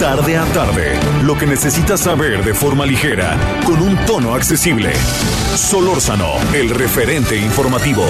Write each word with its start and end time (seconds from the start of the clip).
Tarde 0.00 0.36
a 0.36 0.44
tarde, 0.52 1.00
lo 1.24 1.38
que 1.38 1.46
necesitas 1.46 2.00
saber 2.00 2.44
de 2.44 2.52
forma 2.52 2.84
ligera, 2.84 3.34
con 3.64 3.80
un 3.80 3.96
tono 4.04 4.34
accesible. 4.34 4.92
Solórzano, 5.56 6.34
el 6.52 6.68
referente 6.68 7.34
informativo. 7.34 8.04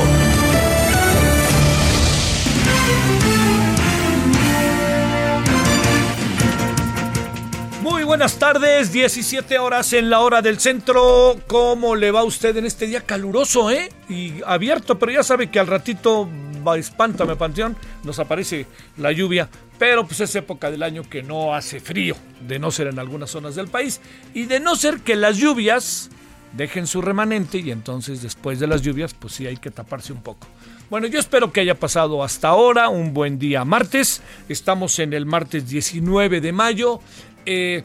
Muy 7.83 8.03
buenas 8.03 8.37
tardes, 8.37 8.91
17 8.91 9.57
horas 9.61 9.93
en 9.93 10.11
la 10.11 10.21
hora 10.21 10.43
del 10.43 10.59
centro. 10.59 11.37
¿Cómo 11.47 11.95
le 11.95 12.11
va 12.11 12.21
a 12.21 12.25
usted 12.25 12.57
en 12.57 12.67
este 12.67 12.89
día 12.89 13.03
caluroso, 13.03 13.71
eh? 13.71 13.93
Y 14.09 14.43
abierto, 14.45 14.99
pero 14.99 15.13
ya 15.13 15.23
sabe 15.23 15.51
que 15.51 15.61
al 15.61 15.69
ratito 15.69 16.29
espántame 16.75 17.37
panteón, 17.37 17.77
nos 18.03 18.19
aparece 18.19 18.67
la 18.97 19.13
lluvia, 19.13 19.49
pero 19.79 20.07
pues 20.07 20.21
es 20.21 20.35
época 20.35 20.71
del 20.71 20.83
año 20.83 21.03
que 21.03 21.23
no 21.23 21.55
hace 21.55 21.81
frío, 21.81 22.17
de 22.47 22.59
no 22.59 22.71
ser 22.71 22.89
en 22.89 22.99
algunas 22.99 23.31
zonas 23.31 23.55
del 23.55 23.69
país 23.69 24.01
y 24.35 24.45
de 24.45 24.61
no 24.61 24.77
ser 24.77 25.01
que 25.01 25.17
las 25.17 25.37
lluvias 25.37 26.11
dejen 26.53 26.87
su 26.87 27.03
remanente 27.03 27.59
y 27.59 27.71
entonces 27.71 28.23
después 28.23 28.59
de 28.59 28.67
las 28.67 28.83
lluvias 28.83 29.15
pues 29.15 29.35
sí 29.35 29.47
hay 29.47 29.57
que 29.57 29.71
taparse 29.71 30.13
un 30.13 30.23
poco. 30.23 30.47
Bueno, 30.89 31.09
yo 31.09 31.19
espero 31.19 31.53
que 31.53 31.61
haya 31.61 31.75
pasado 31.75 32.23
hasta 32.23 32.49
ahora 32.49 32.89
un 32.89 33.13
buen 33.13 33.39
día 33.39 33.65
martes. 33.65 34.23
Estamos 34.49 34.99
en 35.01 35.13
el 35.13 35.27
martes 35.27 35.69
19 35.69 36.41
de 36.41 36.53
mayo. 36.53 37.01
Eh, 37.45 37.83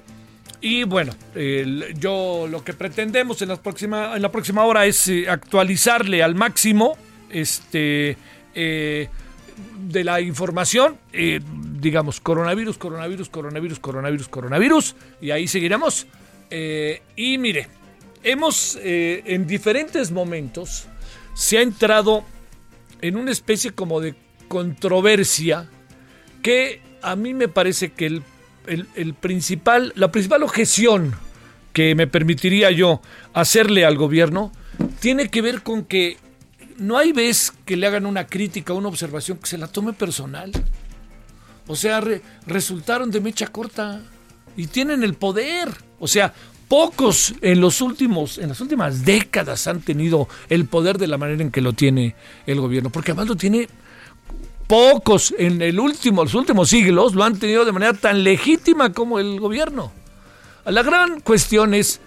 y 0.62 0.84
bueno, 0.84 1.12
yo 1.98 2.48
lo 2.48 2.64
que 2.64 2.74
pretendemos 2.74 3.42
en 3.42 3.50
la 3.50 3.56
próxima, 3.56 4.16
en 4.16 4.22
la 4.22 4.32
próxima 4.32 4.64
hora 4.64 4.86
es 4.86 5.08
eh, 5.08 5.28
actualizarle 5.28 6.22
al 6.22 6.36
máximo 6.36 6.96
este, 7.32 8.16
eh, 8.54 9.10
de 9.88 10.04
la 10.04 10.22
información, 10.22 10.98
digamos, 11.82 12.22
coronavirus, 12.22 12.78
coronavirus, 12.78 13.30
coronavirus, 13.30 13.80
coronavirus, 13.80 14.28
coronavirus, 14.30 14.96
y 15.20 15.32
ahí 15.32 15.48
seguiremos. 15.48 16.06
Eh, 16.52 17.02
y 17.16 17.38
mire, 17.38 17.68
hemos 18.24 18.78
eh, 18.82 19.24
en 19.26 19.48
diferentes 19.48 20.12
momentos 20.12 20.86
se 21.34 21.58
ha 21.58 21.62
entrado 21.62 22.24
en 23.02 23.18
una 23.18 23.32
especie 23.32 23.72
como 23.72 24.00
de 24.00 24.14
controversia 24.48 25.68
que 26.44 26.82
a 27.02 27.16
mí 27.16 27.34
me 27.34 27.48
parece 27.48 27.94
que 27.94 28.06
el, 28.06 28.24
el- 28.68 29.14
principal, 29.16 29.92
la 29.96 30.12
principal 30.12 30.44
objeción 30.44 31.16
que 31.74 31.96
me 31.96 32.06
permitiría 32.06 32.70
yo 32.70 33.02
hacerle 33.34 33.86
al 33.86 33.98
gobierno 33.98 34.52
tiene 35.00 35.30
que 35.30 35.42
ver 35.42 35.64
con 35.64 35.86
que 35.86 36.18
no 36.78 36.98
hay 36.98 37.12
vez 37.12 37.54
que 37.66 37.76
le 37.78 37.88
hagan 37.88 38.06
una 38.06 38.28
crítica, 38.28 38.74
una 38.74 38.90
observación 38.90 39.38
que 39.38 39.48
se 39.48 39.58
la 39.58 39.68
tome 39.68 39.94
personal. 39.94 40.52
O 41.72 41.76
sea, 41.76 42.02
re- 42.02 42.22
resultaron 42.46 43.10
de 43.12 43.22
mecha 43.22 43.48
corta 43.48 44.02
y 44.58 44.68
tienen 44.68 45.04
el 45.04 45.14
poder. 45.14 45.70
O 46.00 46.08
sea, 46.08 46.34
pocos 46.68 47.34
en 47.42 47.62
los 47.62 47.82
últimos, 47.82 48.38
en 48.38 48.50
las 48.50 48.60
últimas 48.62 49.06
décadas 49.06 49.68
han 49.68 49.82
tenido 49.82 50.28
el 50.50 50.66
poder 50.66 50.98
de 50.98 51.08
la 51.08 51.18
manera 51.18 51.42
en 51.42 51.52
que 51.52 51.62
lo 51.62 51.74
tiene 51.74 52.16
el 52.46 52.60
gobierno, 52.60 52.90
porque 52.90 53.12
además 53.12 53.28
lo 53.30 53.36
tiene 53.36 53.68
pocos 54.68 55.34
en 55.38 55.62
el 55.62 55.80
último, 55.80 56.24
los 56.24 56.34
últimos 56.34 56.70
siglos 56.70 57.14
lo 57.14 57.24
han 57.24 57.38
tenido 57.38 57.66
de 57.66 57.72
manera 57.74 57.94
tan 57.94 58.24
legítima 58.24 58.94
como 58.94 59.20
el 59.20 59.40
gobierno. 59.40 59.92
La 60.66 60.84
gran 60.84 61.20
cuestión 61.22 61.74
es, 61.74 62.00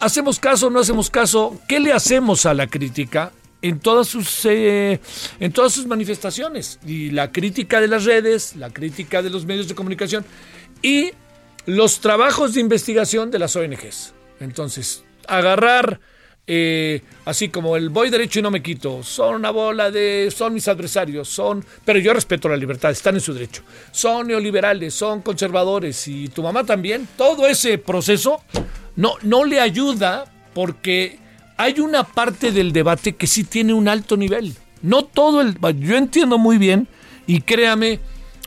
¿hacemos 0.00 0.38
caso 0.38 0.68
o 0.68 0.70
no 0.70 0.80
hacemos 0.80 1.10
caso? 1.10 1.60
¿Qué 1.68 1.80
le 1.80 1.92
hacemos 1.92 2.46
a 2.46 2.54
la 2.54 2.66
crítica? 2.66 3.32
En 3.60 3.80
todas, 3.80 4.06
sus, 4.06 4.44
eh, 4.44 5.00
en 5.40 5.52
todas 5.52 5.72
sus 5.72 5.86
manifestaciones. 5.86 6.78
Y 6.86 7.10
la 7.10 7.32
crítica 7.32 7.80
de 7.80 7.88
las 7.88 8.04
redes, 8.04 8.54
la 8.56 8.70
crítica 8.70 9.20
de 9.20 9.30
los 9.30 9.46
medios 9.46 9.66
de 9.66 9.74
comunicación 9.74 10.24
y 10.80 11.10
los 11.66 12.00
trabajos 12.00 12.54
de 12.54 12.60
investigación 12.60 13.30
de 13.30 13.38
las 13.38 13.56
ONGs. 13.56 14.14
Entonces, 14.40 15.04
agarrar 15.26 16.00
eh, 16.50 17.02
así 17.26 17.50
como 17.50 17.76
el 17.76 17.90
voy 17.90 18.08
derecho 18.08 18.38
y 18.38 18.42
no 18.42 18.50
me 18.50 18.62
quito, 18.62 19.02
son 19.02 19.34
una 19.34 19.50
bola 19.50 19.90
de, 19.90 20.32
son 20.34 20.54
mis 20.54 20.66
adversarios, 20.66 21.28
son, 21.28 21.62
pero 21.84 21.98
yo 21.98 22.14
respeto 22.14 22.48
la 22.48 22.56
libertad, 22.56 22.90
están 22.90 23.16
en 23.16 23.20
su 23.20 23.34
derecho, 23.34 23.62
son 23.90 24.28
neoliberales, 24.28 24.94
son 24.94 25.20
conservadores 25.20 26.08
y 26.08 26.28
tu 26.28 26.42
mamá 26.42 26.64
también, 26.64 27.06
todo 27.18 27.46
ese 27.46 27.76
proceso 27.76 28.42
no, 28.96 29.16
no 29.20 29.44
le 29.44 29.60
ayuda 29.60 30.24
porque 30.54 31.18
hay 31.58 31.80
una 31.80 32.04
parte 32.04 32.52
del 32.52 32.72
debate 32.72 33.16
que 33.16 33.26
sí 33.26 33.44
tiene 33.44 33.74
un 33.74 33.88
alto 33.88 34.16
nivel, 34.16 34.54
no 34.80 35.04
todo 35.04 35.42
el, 35.42 35.56
yo 35.80 35.96
entiendo 35.96 36.38
muy 36.38 36.56
bien 36.56 36.88
y 37.26 37.42
créame, 37.42 38.00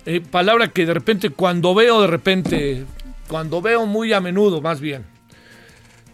eh, 0.05 0.21
palabra 0.21 0.69
que 0.69 0.85
de 0.85 0.93
repente 0.93 1.29
cuando 1.29 1.75
veo 1.75 2.01
de 2.01 2.07
repente, 2.07 2.85
cuando 3.27 3.61
veo 3.61 3.85
muy 3.85 4.13
a 4.13 4.21
menudo 4.21 4.61
más 4.61 4.79
bien, 4.79 5.05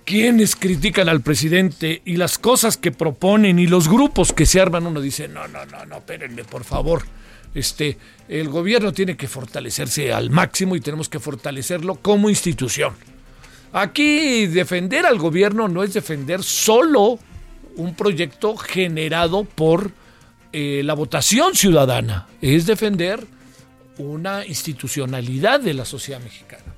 quienes 0.05 0.55
critican 0.55 1.07
al 1.07 1.21
presidente 1.21 2.01
y 2.03 2.15
las 2.15 2.39
cosas 2.39 2.77
que 2.77 2.91
proponen 2.91 3.59
y 3.59 3.67
los 3.67 3.87
grupos 3.87 4.33
que 4.33 4.45
se 4.45 4.59
arman, 4.59 4.87
uno 4.87 4.99
dice, 4.99 5.27
no, 5.27 5.47
no, 5.49 5.65
no, 5.65 5.85
no, 5.85 5.97
espérenme, 5.97 6.45
por 6.45 6.63
favor. 6.63 7.03
Este, 7.53 7.97
el 8.29 8.49
gobierno 8.49 8.93
tiene 8.93 9.17
que 9.17 9.27
fortalecerse 9.27 10.13
al 10.13 10.29
máximo 10.29 10.75
y 10.75 10.79
tenemos 10.79 11.09
que 11.09 11.19
fortalecerlo 11.19 11.95
como 11.95 12.29
institución. 12.29 12.93
Aquí 13.79 14.47
defender 14.47 15.05
al 15.05 15.19
gobierno 15.19 15.67
no 15.67 15.83
es 15.83 15.93
defender 15.93 16.41
solo 16.41 17.19
un 17.75 17.93
proyecto 17.93 18.57
generado 18.57 19.43
por 19.43 19.91
eh, 20.51 20.81
la 20.83 20.95
votación 20.95 21.53
ciudadana, 21.53 22.27
es 22.41 22.65
defender 22.65 23.23
una 23.99 24.43
institucionalidad 24.47 25.59
de 25.59 25.75
la 25.75 25.85
sociedad 25.85 26.19
mexicana. 26.19 26.73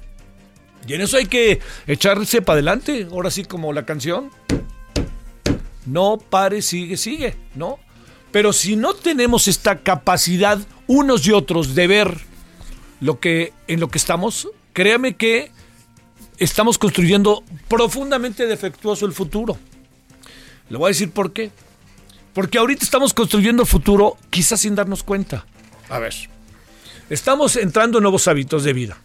Y 0.85 0.93
en 0.93 0.99
eso 0.99 1.15
hay 1.15 1.27
que 1.27 1.61
echarse 1.87 2.41
para 2.41 2.55
adelante, 2.55 3.07
ahora 3.09 3.31
sí 3.31 3.45
como 3.45 3.71
la 3.71 3.85
canción. 3.85 4.29
No 5.85 6.17
pare, 6.17 6.61
sigue, 6.61 6.97
sigue, 6.97 7.37
¿no? 7.55 7.79
Pero 8.33 8.51
si 8.51 8.75
no 8.75 8.93
tenemos 8.93 9.47
esta 9.47 9.77
capacidad 9.77 10.59
unos 10.85 11.25
y 11.25 11.31
otros 11.31 11.75
de 11.75 11.87
ver 11.87 12.17
lo 12.99 13.21
que 13.21 13.53
en 13.69 13.79
lo 13.79 13.87
que 13.87 13.99
estamos, 13.99 14.49
créame 14.73 15.15
que 15.15 15.53
estamos 16.39 16.77
construyendo 16.77 17.43
profundamente 17.67 18.47
defectuoso 18.47 19.05
el 19.05 19.13
futuro. 19.13 19.57
Le 20.69 20.77
voy 20.77 20.87
a 20.87 20.89
decir 20.89 21.11
por 21.11 21.33
qué. 21.33 21.51
Porque 22.33 22.57
ahorita 22.57 22.83
estamos 22.83 23.13
construyendo 23.13 23.65
futuro 23.65 24.17
quizás 24.29 24.61
sin 24.61 24.75
darnos 24.75 25.03
cuenta. 25.03 25.45
A 25.89 25.99
ver, 25.99 26.13
estamos 27.09 27.55
entrando 27.55 27.97
en 27.97 28.03
nuevos 28.03 28.27
hábitos 28.27 28.63
de 28.63 28.73
vida. 28.73 28.97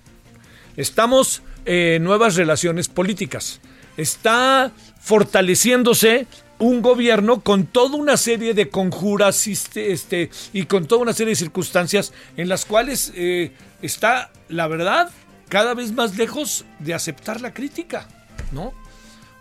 Estamos 0.76 1.42
en 1.64 2.04
nuevas 2.04 2.36
relaciones 2.36 2.88
políticas. 2.88 3.60
Está 3.96 4.72
fortaleciéndose 5.00 6.26
un 6.58 6.82
gobierno 6.82 7.40
con 7.40 7.66
toda 7.66 7.96
una 7.96 8.16
serie 8.16 8.54
de 8.54 8.68
conjuras 8.68 9.46
este, 9.46 9.92
este, 9.92 10.30
y 10.52 10.66
con 10.66 10.86
toda 10.86 11.02
una 11.02 11.12
serie 11.12 11.30
de 11.30 11.36
circunstancias 11.36 12.12
en 12.36 12.48
las 12.48 12.64
cuales 12.64 13.12
eh, 13.16 13.52
está, 13.82 14.30
la 14.48 14.68
verdad, 14.68 15.10
cada 15.54 15.72
vez 15.72 15.92
más 15.92 16.16
lejos 16.16 16.64
de 16.80 16.94
aceptar 16.94 17.40
la 17.40 17.54
crítica, 17.54 18.08
¿no? 18.50 18.74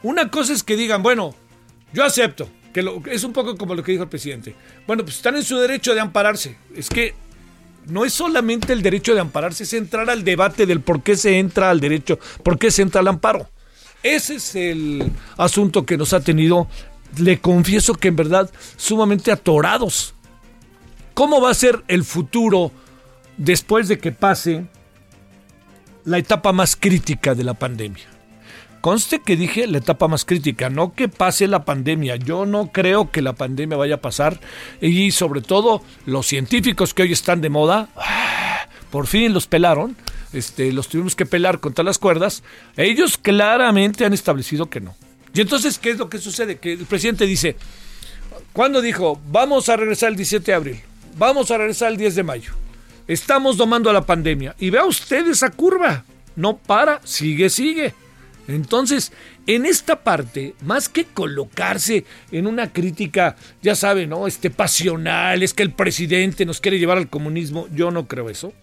Una 0.04 0.30
cosa 0.30 0.54
es 0.54 0.62
que 0.62 0.76
digan, 0.76 1.02
bueno, 1.02 1.34
yo 1.92 2.04
acepto, 2.04 2.48
que 2.72 2.86
es 3.10 3.24
un 3.24 3.34
poco 3.34 3.58
como 3.58 3.74
lo 3.74 3.82
que 3.82 3.94
dijo 3.94 4.04
el 4.04 4.10
presidente. 4.10 4.54
Bueno, 4.86 5.04
pues 5.04 5.16
están 5.16 5.36
en 5.38 5.44
su 5.44 5.58
derecho 5.58 5.96
de 5.96 6.02
ampararse. 6.02 6.56
Es 6.76 6.88
que 6.88 7.16
no 7.88 8.06
es 8.06 8.14
solamente 8.14 8.74
el 8.74 8.84
derecho 8.84 9.16
de 9.16 9.22
ampararse, 9.22 9.64
es 9.64 9.74
entrar 9.74 10.08
al 10.08 10.24
debate 10.24 10.68
del 10.68 10.82
por 10.82 11.02
qué 11.02 11.18
se 11.18 11.40
entra 11.40 11.72
al 11.72 11.80
derecho, 11.80 12.20
por 12.44 12.60
qué 12.60 12.70
se 12.70 12.84
entra 12.84 13.02
al 13.02 13.08
amparo. 13.08 13.50
Ese 14.04 14.36
es 14.36 14.54
el 14.54 15.12
asunto 15.38 15.84
que 15.84 15.98
nos 15.98 16.14
ha 16.14 16.20
tenido, 16.20 16.68
le 17.18 17.40
confieso 17.40 17.96
que 17.96 18.10
en 18.10 18.18
verdad, 18.18 18.52
sumamente 18.78 19.32
atorados. 19.32 20.14
¿Cómo 21.16 21.42
va 21.42 21.50
a 21.50 21.56
ser 21.56 21.84
el 21.88 22.04
futuro 22.04 22.72
después 23.38 23.88
de 23.88 23.98
que 23.98 24.12
pase 24.12 24.68
la 26.06 26.18
etapa 26.18 26.52
más 26.52 26.76
crítica 26.76 27.36
de 27.36 27.44
la 27.44 27.54
pandemia? 27.54 28.14
conste 28.84 29.22
que 29.22 29.38
dije 29.38 29.66
la 29.66 29.78
etapa 29.78 30.10
más 30.10 30.26
crítica, 30.26 30.70
no 30.70 30.94
que 30.94 31.08
pase 31.08 31.48
la 31.48 31.64
pandemia. 31.64 32.18
Yo 32.18 32.46
no 32.46 32.74
creo 32.74 33.12
que 33.12 33.22
la 33.22 33.32
pandemia 33.32 33.78
vaya 33.78 33.96
a 33.96 34.02
pasar 34.02 34.42
y 34.82 35.12
sobre 35.12 35.40
todo 35.40 35.82
los 36.06 36.28
científicos 36.28 36.94
que 36.94 37.04
hoy 37.04 37.14
están 37.14 37.40
de 37.40 37.50
moda, 37.50 37.88
por 38.92 39.08
fin 39.08 39.34
los 39.34 39.48
pelaron, 39.48 39.96
este, 40.34 40.74
los 40.74 40.90
tuvimos 40.90 41.16
que 41.16 41.26
pelar 41.26 41.62
contra 41.62 41.86
las 41.86 41.98
cuerdas. 41.98 42.44
Ellos 42.76 43.18
claramente 43.18 44.04
han 44.04 44.12
establecido 44.12 44.70
que 44.70 44.82
no. 44.82 44.94
Y 45.34 45.40
entonces, 45.40 45.80
¿qué 45.80 45.92
es 45.92 45.98
lo 45.98 46.10
que 46.10 46.18
sucede? 46.18 46.58
Que 46.58 46.74
el 46.74 46.86
presidente 46.86 47.26
dice, 47.26 47.56
¿cuándo 48.52 48.82
dijo, 48.82 49.22
vamos 49.32 49.70
a 49.70 49.78
regresar 49.78 50.10
el 50.10 50.18
17 50.18 50.52
de 50.52 50.56
abril? 50.56 50.82
Vamos 51.16 51.52
a 51.52 51.58
regresar 51.58 51.90
el 51.90 51.98
10 51.98 52.16
de 52.16 52.24
mayo. 52.24 52.52
Estamos 53.08 53.58
domando 53.58 53.90
a 53.90 53.94
la 53.94 54.06
pandemia. 54.06 54.56
Y 54.60 54.70
vea 54.70 54.86
usted 54.86 55.28
esa 55.28 55.50
curva. 55.52 56.06
No 56.36 56.58
para, 56.58 57.00
sigue, 57.04 57.50
sigue. 57.50 57.94
Entonces, 58.48 59.12
en 59.48 59.66
esta 59.66 60.04
parte, 60.04 60.56
más 60.62 60.90
que 60.90 61.06
colocarse 61.06 62.06
en 62.32 62.48
una 62.48 62.74
crítica, 62.74 63.36
ya 63.62 63.76
sabe, 63.76 64.08
¿no? 64.08 64.28
Este 64.28 64.50
pasional, 64.50 65.44
es 65.44 65.54
que 65.54 65.64
el 65.64 65.72
presidente 65.72 66.46
nos 66.46 66.60
quiere 66.60 66.80
llevar 66.80 66.98
al 66.98 67.10
comunismo, 67.10 67.68
yo 67.74 67.92
no 67.92 68.08
creo 68.08 68.30
eso. 68.30 68.54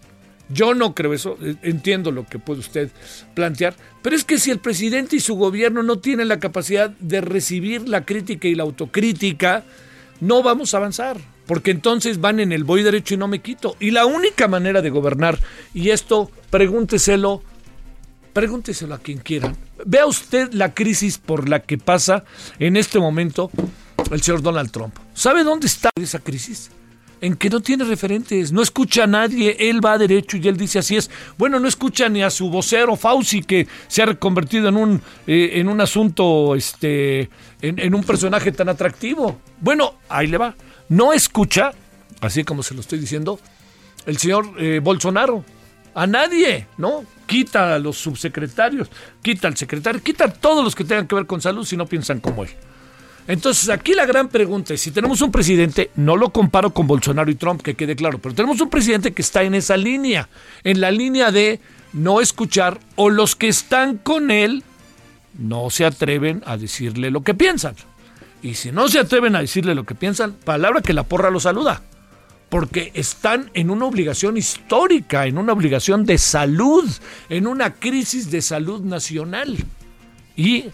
Yo 0.53 0.75
no 0.75 0.95
creo 0.95 1.15
eso, 1.15 1.39
eh, 1.41 1.55
entiendo 1.63 2.11
lo 2.11 2.27
que 2.27 2.41
puede 2.41 2.59
usted 2.59 2.91
plantear, 3.35 3.77
pero 4.03 4.17
es 4.17 4.25
que 4.25 4.37
si 4.37 4.51
el 4.51 4.59
presidente 4.59 5.15
y 5.15 5.21
su 5.21 5.37
gobierno 5.37 5.85
no 5.85 6.01
tienen 6.01 6.27
la 6.27 6.41
capacidad 6.41 6.91
de 6.91 7.21
recibir 7.21 7.89
la 7.89 8.05
crítica 8.05 8.49
y 8.49 8.57
la 8.57 8.65
autocrítica, 8.65 9.63
no 10.21 10.43
vamos 10.43 10.75
a 10.75 10.79
avanzar, 10.79 11.19
porque 11.51 11.73
entonces 11.73 12.21
van 12.21 12.39
en 12.39 12.53
el 12.53 12.63
voy 12.63 12.85
derecho 12.85 13.15
y 13.15 13.17
no 13.17 13.27
me 13.27 13.41
quito. 13.41 13.75
Y 13.81 13.91
la 13.91 14.07
única 14.07 14.47
manera 14.47 14.83
de 14.83 14.91
gobernar, 14.91 15.37
y 15.75 15.91
esto 15.91 16.31
pregúnteselo, 16.49 17.43
pregúnteselo 18.33 18.95
a 18.95 19.01
quien 19.01 19.19
quiera, 19.19 19.53
vea 19.85 20.07
usted 20.07 20.53
la 20.53 20.75
crisis 20.75 21.19
por 21.19 21.49
la 21.49 21.59
que 21.59 21.77
pasa 21.77 22.23
en 22.61 22.77
este 22.77 23.01
momento 23.01 23.51
el 24.13 24.23
señor 24.23 24.43
Donald 24.43 24.71
Trump. 24.71 24.95
¿Sabe 25.13 25.43
dónde 25.43 25.67
está 25.67 25.91
esa 25.97 26.21
crisis? 26.21 26.71
en 27.21 27.37
que 27.37 27.51
no 27.51 27.61
tiene 27.61 27.85
referentes, 27.85 28.51
no 28.53 28.63
escucha 28.63 29.05
a 29.05 29.07
nadie, 29.07 29.57
él 29.59 29.85
va 29.85 29.99
derecho 29.99 30.37
y 30.37 30.49
él 30.49 30.57
dice 30.57 30.79
así 30.79 30.97
es. 30.97 31.11
Bueno, 31.37 31.61
no 31.61 31.69
escucha 31.69 32.09
ni 32.09 32.23
a 32.23 32.31
su 32.31 32.49
vocero 32.49 32.97
Fauci 32.97 33.43
que 33.43 33.67
se 33.89 34.03
ha 34.03 34.07
reconvertido 34.07 34.69
en 34.69 34.77
un, 34.77 35.03
eh, 35.27 35.51
en 35.55 35.69
un 35.69 35.81
asunto, 35.81 36.55
este, 36.55 37.29
en, 37.61 37.95
un 37.95 38.05
personaje 38.05 38.53
tan 38.53 38.69
atractivo. 38.69 39.39
Bueno, 39.61 39.97
ahí 40.09 40.29
le 40.29 40.39
va. 40.39 40.55
No 40.91 41.13
escucha, 41.13 41.71
así 42.21 42.45
como 42.45 42.65
se 42.65 42.75
lo 42.75 42.81
estoy 42.81 42.99
diciendo, 42.99 43.39
el 44.07 44.19
señor 44.19 44.53
eh, 44.59 44.81
Bolsonaro. 44.83 45.45
A 45.93 46.07
nadie, 46.07 46.67
¿no? 46.79 47.05
Quita 47.27 47.75
a 47.75 47.79
los 47.79 47.97
subsecretarios, 47.97 48.89
quita 49.23 49.49
al 49.49 49.57
secretario, 49.57 50.01
quita 50.03 50.27
a 50.27 50.33
todos 50.33 50.63
los 50.63 50.75
que 50.75 50.85
tengan 50.85 51.09
que 51.09 51.17
ver 51.17 51.27
con 51.27 51.41
salud 51.41 51.65
si 51.65 51.77
no 51.77 51.87
piensan 51.87 52.21
como 52.21 52.45
él. 52.45 52.51
Entonces, 53.27 53.69
aquí 53.71 53.95
la 53.95 54.07
gran 54.07 54.29
pregunta 54.29 54.75
es, 54.75 54.81
si 54.81 54.91
tenemos 54.93 55.21
un 55.21 55.33
presidente, 55.33 55.91
no 55.97 56.17
lo 56.17 56.31
comparo 56.31 56.73
con 56.73 56.87
Bolsonaro 56.87 57.31
y 57.31 57.35
Trump, 57.35 57.63
que 57.63 57.75
quede 57.75 57.97
claro, 57.97 58.19
pero 58.19 58.35
tenemos 58.35 58.61
un 58.61 58.71
presidente 58.71 59.13
que 59.13 59.23
está 59.23 59.43
en 59.43 59.55
esa 59.55 59.77
línea, 59.77 60.29
en 60.63 60.81
la 60.81 60.91
línea 60.91 61.33
de 61.33 61.61
no 61.93 62.21
escuchar 62.21 62.79
o 62.97 63.11
los 63.11 63.35
que 63.35 63.49
están 63.49 63.99
con 63.99 64.31
él 64.31 64.63
no 65.39 65.71
se 65.71 65.85
atreven 65.85 66.43
a 66.47 66.57
decirle 66.57 67.11
lo 67.11 67.23
que 67.23 67.35
piensan. 67.35 67.75
Y 68.43 68.55
si 68.55 68.73
no 68.73 68.89
se 68.89 68.99
atreven 68.99 69.37
a 69.37 69.41
decirle 69.41 69.75
lo 69.75 69.85
que 69.85 69.95
piensan, 69.95 70.33
palabra 70.33 70.81
que 70.81 70.93
la 70.93 71.05
porra 71.05 71.31
lo 71.31 71.41
saluda. 71.41 71.83
Porque 72.49 72.91
están 72.95 73.51
en 73.55 73.71
una 73.71 73.85
obligación 73.85 74.37
histórica, 74.37 75.27
en 75.27 75.39
una 75.39 75.53
obligación 75.53 76.05
de 76.05 76.19
salud, 76.19 76.89
en 77.29 77.47
una 77.47 77.75
crisis 77.75 78.31
de 78.31 78.43
salud 78.43 78.81
nacional. 78.81 79.57
Y 80.37 80.65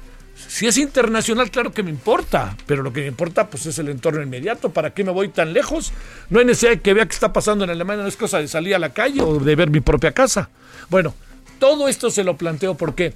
si 0.48 0.66
es 0.66 0.78
internacional, 0.78 1.50
claro 1.50 1.72
que 1.72 1.82
me 1.82 1.90
importa, 1.90 2.56
pero 2.66 2.82
lo 2.82 2.92
que 2.92 3.00
me 3.00 3.08
importa 3.08 3.50
pues 3.50 3.66
es 3.66 3.78
el 3.78 3.88
entorno 3.88 4.22
inmediato. 4.22 4.70
¿Para 4.70 4.94
qué 4.94 5.04
me 5.04 5.10
voy 5.10 5.28
tan 5.28 5.52
lejos? 5.52 5.92
No 6.30 6.38
hay 6.38 6.46
necesidad 6.46 6.80
que 6.80 6.94
vea 6.94 7.06
qué 7.06 7.14
está 7.14 7.32
pasando 7.32 7.64
en 7.64 7.70
Alemania, 7.70 8.02
no 8.02 8.08
es 8.08 8.16
cosa 8.16 8.38
de 8.38 8.48
salir 8.48 8.74
a 8.74 8.78
la 8.78 8.94
calle 8.94 9.20
o 9.20 9.38
de 9.38 9.56
ver 9.56 9.70
mi 9.70 9.80
propia 9.80 10.12
casa. 10.12 10.48
Bueno, 10.88 11.14
todo 11.58 11.88
esto 11.88 12.10
se 12.10 12.24
lo 12.24 12.36
planteo 12.36 12.74
porque 12.74 13.14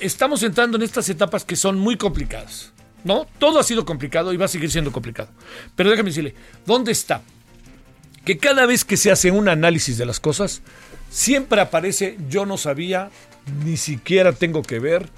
estamos 0.00 0.42
entrando 0.42 0.76
en 0.76 0.82
estas 0.82 1.08
etapas 1.08 1.44
que 1.44 1.56
son 1.56 1.78
muy 1.78 1.96
complicadas. 1.96 2.72
¿No? 3.04 3.26
Todo 3.38 3.58
ha 3.58 3.62
sido 3.62 3.84
complicado 3.84 4.32
y 4.32 4.36
va 4.36 4.44
a 4.44 4.48
seguir 4.48 4.70
siendo 4.70 4.92
complicado. 4.92 5.30
Pero 5.76 5.90
déjame 5.90 6.10
decirle, 6.10 6.34
¿dónde 6.66 6.92
está? 6.92 7.22
Que 8.24 8.38
cada 8.38 8.66
vez 8.66 8.84
que 8.84 8.96
se 8.96 9.10
hace 9.10 9.30
un 9.30 9.48
análisis 9.48 9.96
de 9.96 10.06
las 10.06 10.20
cosas, 10.20 10.62
siempre 11.10 11.60
aparece 11.60 12.18
yo 12.28 12.46
no 12.46 12.56
sabía, 12.58 13.10
ni 13.64 13.76
siquiera 13.76 14.32
tengo 14.32 14.62
que 14.62 14.78
ver, 14.78 15.08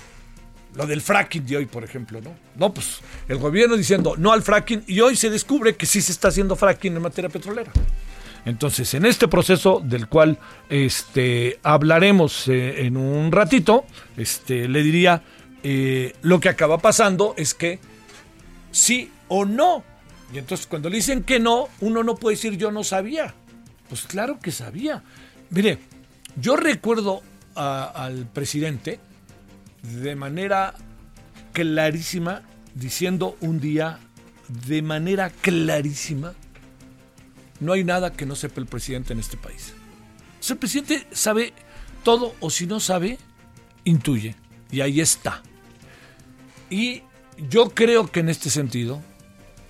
lo 0.75 0.87
del 0.87 1.01
fracking 1.01 1.45
de 1.45 1.59
hoy, 1.59 1.67
por 1.67 1.85
ejemplo, 1.85 2.21
¿no? 2.21 2.35
No, 2.57 2.73
pues 2.73 3.01
el 3.29 3.39
gobierno 3.39 3.77
diciendo 3.77 4.15
no 4.17 4.33
al 4.33 4.43
fracking 4.43 4.85
y 4.87 5.01
hoy 5.01 5.17
se 5.17 5.29
descubre 5.29 5.77
que 5.77 5.87
sí 5.87 6.01
se 6.01 6.13
está 6.13 6.29
haciendo 6.29 6.57
fracking 6.57 6.97
en 6.97 7.03
materia 7.03 7.29
petrolera. 7.29 7.73
Entonces, 8.45 8.93
en 8.95 9.07
este 9.07 9.29
proceso 9.29 9.81
del 9.85 10.09
cual 10.09 10.39
este, 10.69 11.61
hablaremos 11.63 12.49
eh, 12.49 12.87
en 12.87 12.97
un 12.97 13.31
ratito, 13.31 13.85
este, 14.17 14.67
le 14.67 14.83
diría, 14.83 15.23
eh, 15.63 16.15
lo 16.23 16.41
que 16.41 16.49
acaba 16.49 16.79
pasando 16.79 17.35
es 17.37 17.55
que 17.55 17.79
sí 18.71 19.11
o 19.29 19.45
no. 19.45 19.85
Y 20.33 20.39
entonces 20.39 20.67
cuando 20.67 20.89
le 20.89 20.97
dicen 20.97 21.23
que 21.23 21.39
no, 21.39 21.69
uno 21.81 22.03
no 22.03 22.17
puede 22.17 22.37
decir 22.37 22.57
yo 22.57 22.73
no 22.73 22.85
sabía. 22.85 23.35
Pues 23.89 24.03
claro 24.03 24.39
que 24.41 24.51
sabía. 24.51 25.03
Mire, 25.51 25.79
yo 26.41 26.57
recuerdo 26.57 27.23
al 27.55 28.27
presidente, 28.33 28.99
de 29.83 30.17
manera 30.17 30.75
clarísima, 31.53 32.43
diciendo 32.75 33.37
un 33.41 33.61
día 33.61 33.99
de 34.49 34.81
manera 34.81 35.29
clarísima, 35.29 36.33
no 37.61 37.75
hay 37.75 37.85
nada 37.85 38.13
que 38.13 38.27
no 38.27 38.35
sepa 38.35 38.61
el 38.61 38.67
presidente 38.67 39.13
en 39.13 39.21
este 39.21 39.37
país. 39.37 39.75
el 40.49 40.57
presidente 40.57 41.07
sabe 41.13 41.53
todo 42.03 42.35
o 42.41 42.51
si 42.51 42.67
no 42.67 42.81
sabe, 42.81 43.19
intuye. 43.85 44.35
Y 44.71 44.81
ahí 44.81 45.01
está. 45.01 45.43
Y 46.73 47.03
yo 47.51 47.69
creo 47.69 48.11
que 48.11 48.21
en 48.21 48.31
este 48.31 48.49
sentido 48.49 49.03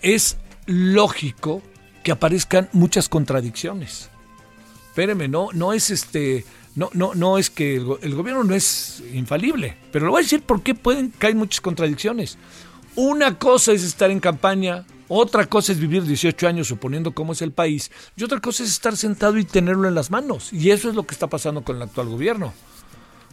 es 0.02 0.36
lógico 0.66 1.60
que 2.04 2.12
aparezcan 2.12 2.68
muchas 2.72 3.08
contradicciones. 3.08 4.08
Espéreme, 4.86 5.26
no, 5.26 5.48
no 5.52 5.72
es 5.72 5.90
este 5.90 6.44
no, 6.76 6.90
no, 6.92 7.14
no 7.14 7.38
es 7.38 7.50
que 7.50 7.74
el, 7.74 8.14
gobierno 8.14 8.44
no 8.44 8.54
es 8.54 9.02
infalible, 9.12 9.76
pero 9.90 10.06
lo 10.06 10.12
voy 10.12 10.20
a 10.20 10.22
decir 10.22 10.42
porque 10.46 10.76
pueden 10.76 11.10
caer 11.10 11.34
muchas 11.34 11.60
contradicciones. 11.60 12.38
Una 12.94 13.36
cosa 13.36 13.72
es 13.72 13.82
estar 13.82 14.12
en 14.12 14.20
campaña, 14.20 14.84
otra 15.08 15.46
cosa 15.46 15.72
es 15.72 15.80
vivir 15.80 16.04
18 16.04 16.46
años 16.46 16.68
suponiendo 16.68 17.12
cómo 17.12 17.32
es 17.32 17.42
el 17.42 17.50
país, 17.50 17.90
y 18.16 18.22
otra 18.22 18.40
cosa 18.40 18.62
es 18.62 18.70
estar 18.70 18.96
sentado 18.96 19.38
y 19.38 19.44
tenerlo 19.44 19.88
en 19.88 19.96
las 19.96 20.12
manos. 20.12 20.52
Y 20.52 20.70
eso 20.70 20.88
es 20.88 20.94
lo 20.94 21.02
que 21.02 21.14
está 21.14 21.26
pasando 21.26 21.64
con 21.64 21.76
el 21.76 21.82
actual 21.82 22.08
gobierno. 22.08 22.54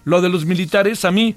Lo 0.06 0.22
de 0.22 0.30
los 0.30 0.46
militares, 0.46 1.06
a 1.06 1.12
mí, 1.12 1.36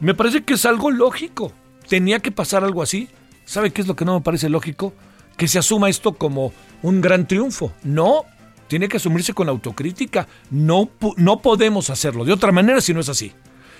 me 0.00 0.14
parece 0.14 0.42
que 0.42 0.54
es 0.54 0.66
algo 0.66 0.90
lógico. 0.90 1.52
Tenía 1.88 2.20
que 2.20 2.30
pasar 2.30 2.64
algo 2.64 2.82
así. 2.82 3.08
¿Sabe 3.44 3.70
qué 3.70 3.80
es 3.80 3.88
lo 3.88 3.96
que 3.96 4.04
no 4.04 4.14
me 4.14 4.24
parece 4.24 4.48
lógico? 4.48 4.92
Que 5.36 5.48
se 5.48 5.58
asuma 5.58 5.88
esto 5.88 6.14
como 6.14 6.52
un 6.82 7.00
gran 7.00 7.26
triunfo. 7.26 7.72
No, 7.82 8.24
tiene 8.68 8.88
que 8.88 8.98
asumirse 8.98 9.32
con 9.32 9.48
autocrítica. 9.48 10.28
No, 10.50 10.90
no 11.16 11.40
podemos 11.40 11.90
hacerlo 11.90 12.24
de 12.24 12.32
otra 12.32 12.52
manera 12.52 12.80
si 12.80 12.92
no 12.94 13.00
es 13.00 13.08
así. 13.08 13.32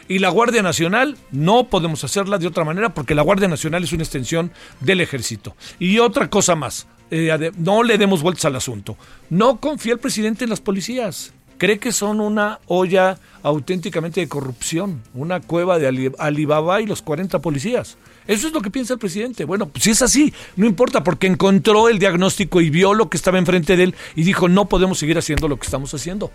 Y 0.08 0.20
la 0.20 0.30
Guardia 0.30 0.62
Nacional 0.62 1.18
no 1.30 1.68
podemos 1.68 2.02
hacerla 2.02 2.38
de 2.38 2.46
otra 2.46 2.64
manera 2.64 2.94
porque 2.94 3.14
la 3.14 3.22
Guardia 3.22 3.46
Nacional 3.46 3.84
es 3.84 3.92
una 3.92 4.04
extensión 4.04 4.52
del 4.80 5.02
ejército. 5.02 5.54
Y 5.78 5.98
otra 5.98 6.30
cosa 6.30 6.56
más, 6.56 6.86
eh, 7.10 7.52
no 7.58 7.82
le 7.82 7.98
demos 7.98 8.22
vueltas 8.22 8.46
al 8.46 8.56
asunto. 8.56 8.96
No 9.28 9.60
confía 9.60 9.92
el 9.92 9.98
presidente 9.98 10.44
en 10.44 10.50
las 10.50 10.62
policías. 10.62 11.34
Cree 11.58 11.78
que 11.80 11.90
son 11.90 12.20
una 12.20 12.60
olla 12.66 13.18
auténticamente 13.42 14.20
de 14.20 14.28
corrupción, 14.28 15.02
una 15.12 15.40
cueva 15.40 15.78
de 15.80 16.12
Alibaba 16.18 16.80
y 16.80 16.86
los 16.86 17.02
40 17.02 17.40
policías. 17.40 17.96
Eso 18.28 18.46
es 18.46 18.52
lo 18.52 18.60
que 18.60 18.70
piensa 18.70 18.92
el 18.92 19.00
presidente. 19.00 19.44
Bueno, 19.44 19.68
pues 19.68 19.82
si 19.84 19.90
es 19.90 20.00
así, 20.02 20.32
no 20.54 20.66
importa, 20.66 21.02
porque 21.02 21.26
encontró 21.26 21.88
el 21.88 21.98
diagnóstico 21.98 22.60
y 22.60 22.70
vio 22.70 22.94
lo 22.94 23.10
que 23.10 23.16
estaba 23.16 23.38
enfrente 23.38 23.76
de 23.76 23.84
él 23.84 23.94
y 24.14 24.22
dijo, 24.22 24.48
no 24.48 24.68
podemos 24.68 24.98
seguir 24.98 25.18
haciendo 25.18 25.48
lo 25.48 25.58
que 25.58 25.64
estamos 25.64 25.92
haciendo. 25.94 26.30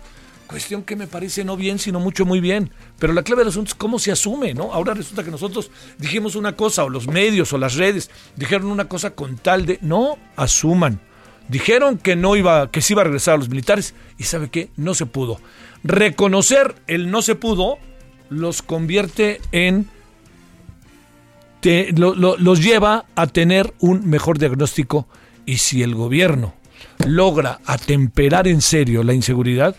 Cuestión 0.46 0.82
que 0.82 0.94
me 0.94 1.06
parece 1.06 1.42
no 1.42 1.56
bien, 1.56 1.78
sino 1.78 2.00
mucho 2.00 2.26
muy 2.26 2.40
bien. 2.40 2.70
Pero 2.98 3.14
la 3.14 3.22
clave 3.22 3.40
del 3.40 3.48
asunto 3.48 3.70
es 3.70 3.74
cómo 3.74 3.98
se 3.98 4.12
asume, 4.12 4.52
¿no? 4.52 4.74
Ahora 4.74 4.92
resulta 4.92 5.24
que 5.24 5.30
nosotros 5.30 5.70
dijimos 5.96 6.36
una 6.36 6.54
cosa, 6.54 6.84
o 6.84 6.90
los 6.90 7.06
medios 7.06 7.52
o 7.54 7.58
las 7.58 7.76
redes 7.76 8.10
dijeron 8.36 8.66
una 8.66 8.86
cosa 8.86 9.12
con 9.12 9.38
tal 9.38 9.64
de 9.64 9.78
no 9.80 10.18
asuman. 10.36 11.00
Dijeron 11.48 11.98
que 11.98 12.16
no 12.16 12.36
iba, 12.36 12.70
que 12.70 12.80
sí 12.80 12.94
iba 12.94 13.02
a 13.02 13.04
regresar 13.04 13.34
a 13.34 13.38
los 13.38 13.48
militares, 13.48 13.94
y 14.18 14.24
sabe 14.24 14.48
qué, 14.48 14.70
no 14.76 14.94
se 14.94 15.06
pudo. 15.06 15.40
Reconocer 15.82 16.74
el 16.86 17.10
no 17.10 17.22
se 17.22 17.34
pudo 17.34 17.78
los 18.30 18.62
convierte 18.62 19.40
en 19.52 19.88
los 21.96 22.62
lleva 22.62 23.06
a 23.14 23.26
tener 23.26 23.72
un 23.80 24.08
mejor 24.08 24.38
diagnóstico 24.38 25.08
y 25.46 25.56
si 25.58 25.82
el 25.82 25.94
gobierno 25.94 26.54
logra 27.06 27.60
atemperar 27.64 28.46
en 28.48 28.60
serio 28.60 29.02
la 29.02 29.14
inseguridad, 29.14 29.76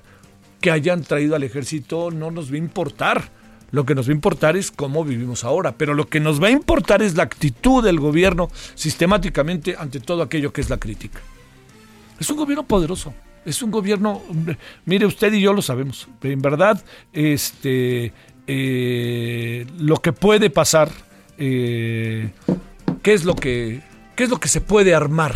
que 0.62 0.72
hayan 0.72 1.03
traído 1.03 1.36
al 1.36 1.43
ejército 1.43 2.10
no 2.10 2.31
nos 2.31 2.51
va 2.51 2.55
a 2.55 2.60
importar. 2.60 3.29
Lo 3.72 3.86
que 3.86 3.93
nos 3.93 4.07
va 4.07 4.12
a 4.12 4.15
importar 4.15 4.57
es 4.57 4.72
cómo 4.72 5.03
vivimos 5.03 5.43
ahora, 5.43 5.77
pero 5.77 5.93
lo 5.93 6.07
que 6.07 6.19
nos 6.19 6.41
va 6.41 6.48
a 6.48 6.51
importar 6.51 7.01
es 7.01 7.15
la 7.15 7.24
actitud 7.24 7.84
del 7.84 8.00
gobierno 8.00 8.50
sistemáticamente 8.74 9.75
ante 9.77 10.00
todo 10.00 10.24
aquello 10.24 10.53
que 10.53 10.62
es 10.62 10.69
la 10.69 10.77
crítica. 10.77 11.19
Es 12.19 12.29
un 12.29 12.38
gobierno 12.38 12.65
poderoso, 12.65 13.13
es 13.45 13.62
un 13.62 13.72
gobierno, 13.72 14.22
mire 14.86 15.05
usted 15.05 15.34
y 15.34 15.41
yo 15.41 15.53
lo 15.53 15.62
sabemos, 15.62 16.07
en 16.24 16.41
verdad, 16.41 16.84
este, 17.13 18.13
eh, 18.48 19.65
lo 19.77 19.98
que 19.98 20.13
puede 20.13 20.50
pasar, 20.50 20.89
eh, 21.38 22.31
qué 23.01 23.13
es 23.13 23.25
lo 23.25 23.36
que, 23.36 23.81
qué 24.15 24.24
es 24.24 24.29
lo 24.29 24.39
que 24.39 24.48
se 24.48 24.62
puede 24.62 24.95
armar, 24.95 25.36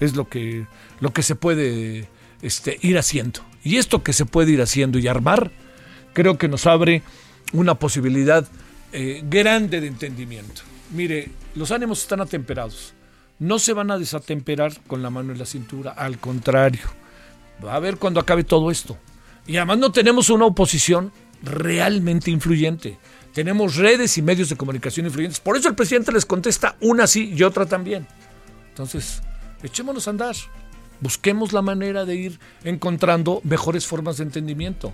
es 0.00 0.16
lo 0.16 0.28
que, 0.28 0.66
lo 1.00 1.12
que 1.12 1.22
se 1.22 1.34
puede 1.34 2.08
este, 2.42 2.78
ir 2.82 2.98
haciendo. 2.98 3.40
Y 3.64 3.76
esto 3.76 4.02
que 4.02 4.12
se 4.12 4.26
puede 4.26 4.52
ir 4.52 4.60
haciendo 4.60 4.98
y 4.98 5.06
armar, 5.06 5.50
creo 6.12 6.36
que 6.36 6.48
nos 6.48 6.66
abre 6.66 7.02
una 7.52 7.76
posibilidad 7.76 8.46
eh, 8.92 9.22
grande 9.24 9.80
de 9.80 9.86
entendimiento. 9.86 10.62
Mire, 10.90 11.30
los 11.54 11.70
ánimos 11.70 12.02
están 12.02 12.20
atemperados. 12.20 12.94
No 13.42 13.58
se 13.58 13.72
van 13.72 13.90
a 13.90 13.98
desatemperar 13.98 14.72
con 14.86 15.02
la 15.02 15.10
mano 15.10 15.32
en 15.32 15.38
la 15.40 15.46
cintura, 15.46 15.90
al 15.90 16.18
contrario. 16.18 16.82
Va 17.64 17.74
a 17.74 17.80
ver 17.80 17.96
cuando 17.96 18.20
acabe 18.20 18.44
todo 18.44 18.70
esto. 18.70 18.96
Y 19.48 19.56
además 19.56 19.78
no 19.78 19.90
tenemos 19.90 20.30
una 20.30 20.44
oposición 20.44 21.10
realmente 21.42 22.30
influyente. 22.30 23.00
Tenemos 23.34 23.74
redes 23.74 24.16
y 24.16 24.22
medios 24.22 24.48
de 24.48 24.54
comunicación 24.54 25.06
influyentes. 25.06 25.40
Por 25.40 25.56
eso 25.56 25.68
el 25.68 25.74
presidente 25.74 26.12
les 26.12 26.24
contesta 26.24 26.76
una 26.80 27.08
sí 27.08 27.34
y 27.36 27.42
otra 27.42 27.66
también. 27.66 28.06
Entonces, 28.68 29.24
echémonos 29.64 30.06
a 30.06 30.10
andar. 30.10 30.36
Busquemos 31.00 31.52
la 31.52 31.62
manera 31.62 32.04
de 32.04 32.14
ir 32.14 32.38
encontrando 32.62 33.40
mejores 33.42 33.88
formas 33.88 34.18
de 34.18 34.22
entendimiento. 34.22 34.92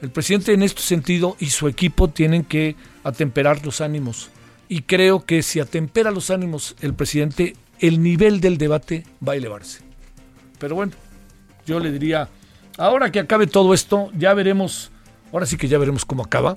El 0.00 0.10
presidente 0.10 0.54
en 0.54 0.62
este 0.62 0.80
sentido 0.80 1.36
y 1.38 1.50
su 1.50 1.68
equipo 1.68 2.08
tienen 2.08 2.44
que 2.44 2.76
atemperar 3.02 3.62
los 3.62 3.82
ánimos. 3.82 4.30
Y 4.70 4.80
creo 4.80 5.26
que 5.26 5.42
si 5.42 5.60
atempera 5.60 6.10
los 6.10 6.30
ánimos 6.30 6.76
el 6.80 6.94
presidente, 6.94 7.56
el 7.80 8.02
nivel 8.02 8.40
del 8.40 8.58
debate 8.58 9.04
va 9.26 9.34
a 9.34 9.36
elevarse. 9.36 9.82
Pero 10.58 10.76
bueno, 10.76 10.92
yo 11.66 11.80
le 11.80 11.90
diría, 11.90 12.28
ahora 12.78 13.10
que 13.10 13.20
acabe 13.20 13.46
todo 13.46 13.74
esto, 13.74 14.10
ya 14.16 14.34
veremos, 14.34 14.90
ahora 15.32 15.46
sí 15.46 15.56
que 15.56 15.68
ya 15.68 15.78
veremos 15.78 16.04
cómo 16.04 16.22
acaba. 16.22 16.56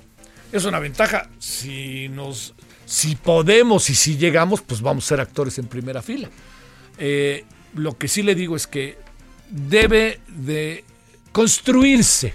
Es 0.51 0.65
una 0.65 0.79
ventaja. 0.79 1.29
Si 1.39 2.07
nos, 2.09 2.53
si 2.85 3.15
podemos 3.15 3.89
y 3.89 3.95
si 3.95 4.17
llegamos, 4.17 4.61
pues 4.61 4.81
vamos 4.81 5.05
a 5.05 5.07
ser 5.09 5.21
actores 5.21 5.57
en 5.59 5.67
primera 5.67 6.01
fila. 6.01 6.29
Eh, 6.97 7.45
lo 7.75 7.97
que 7.97 8.07
sí 8.07 8.23
le 8.23 8.35
digo 8.35 8.55
es 8.55 8.67
que 8.67 8.97
debe 9.49 10.19
de 10.27 10.83
construirse 11.31 12.33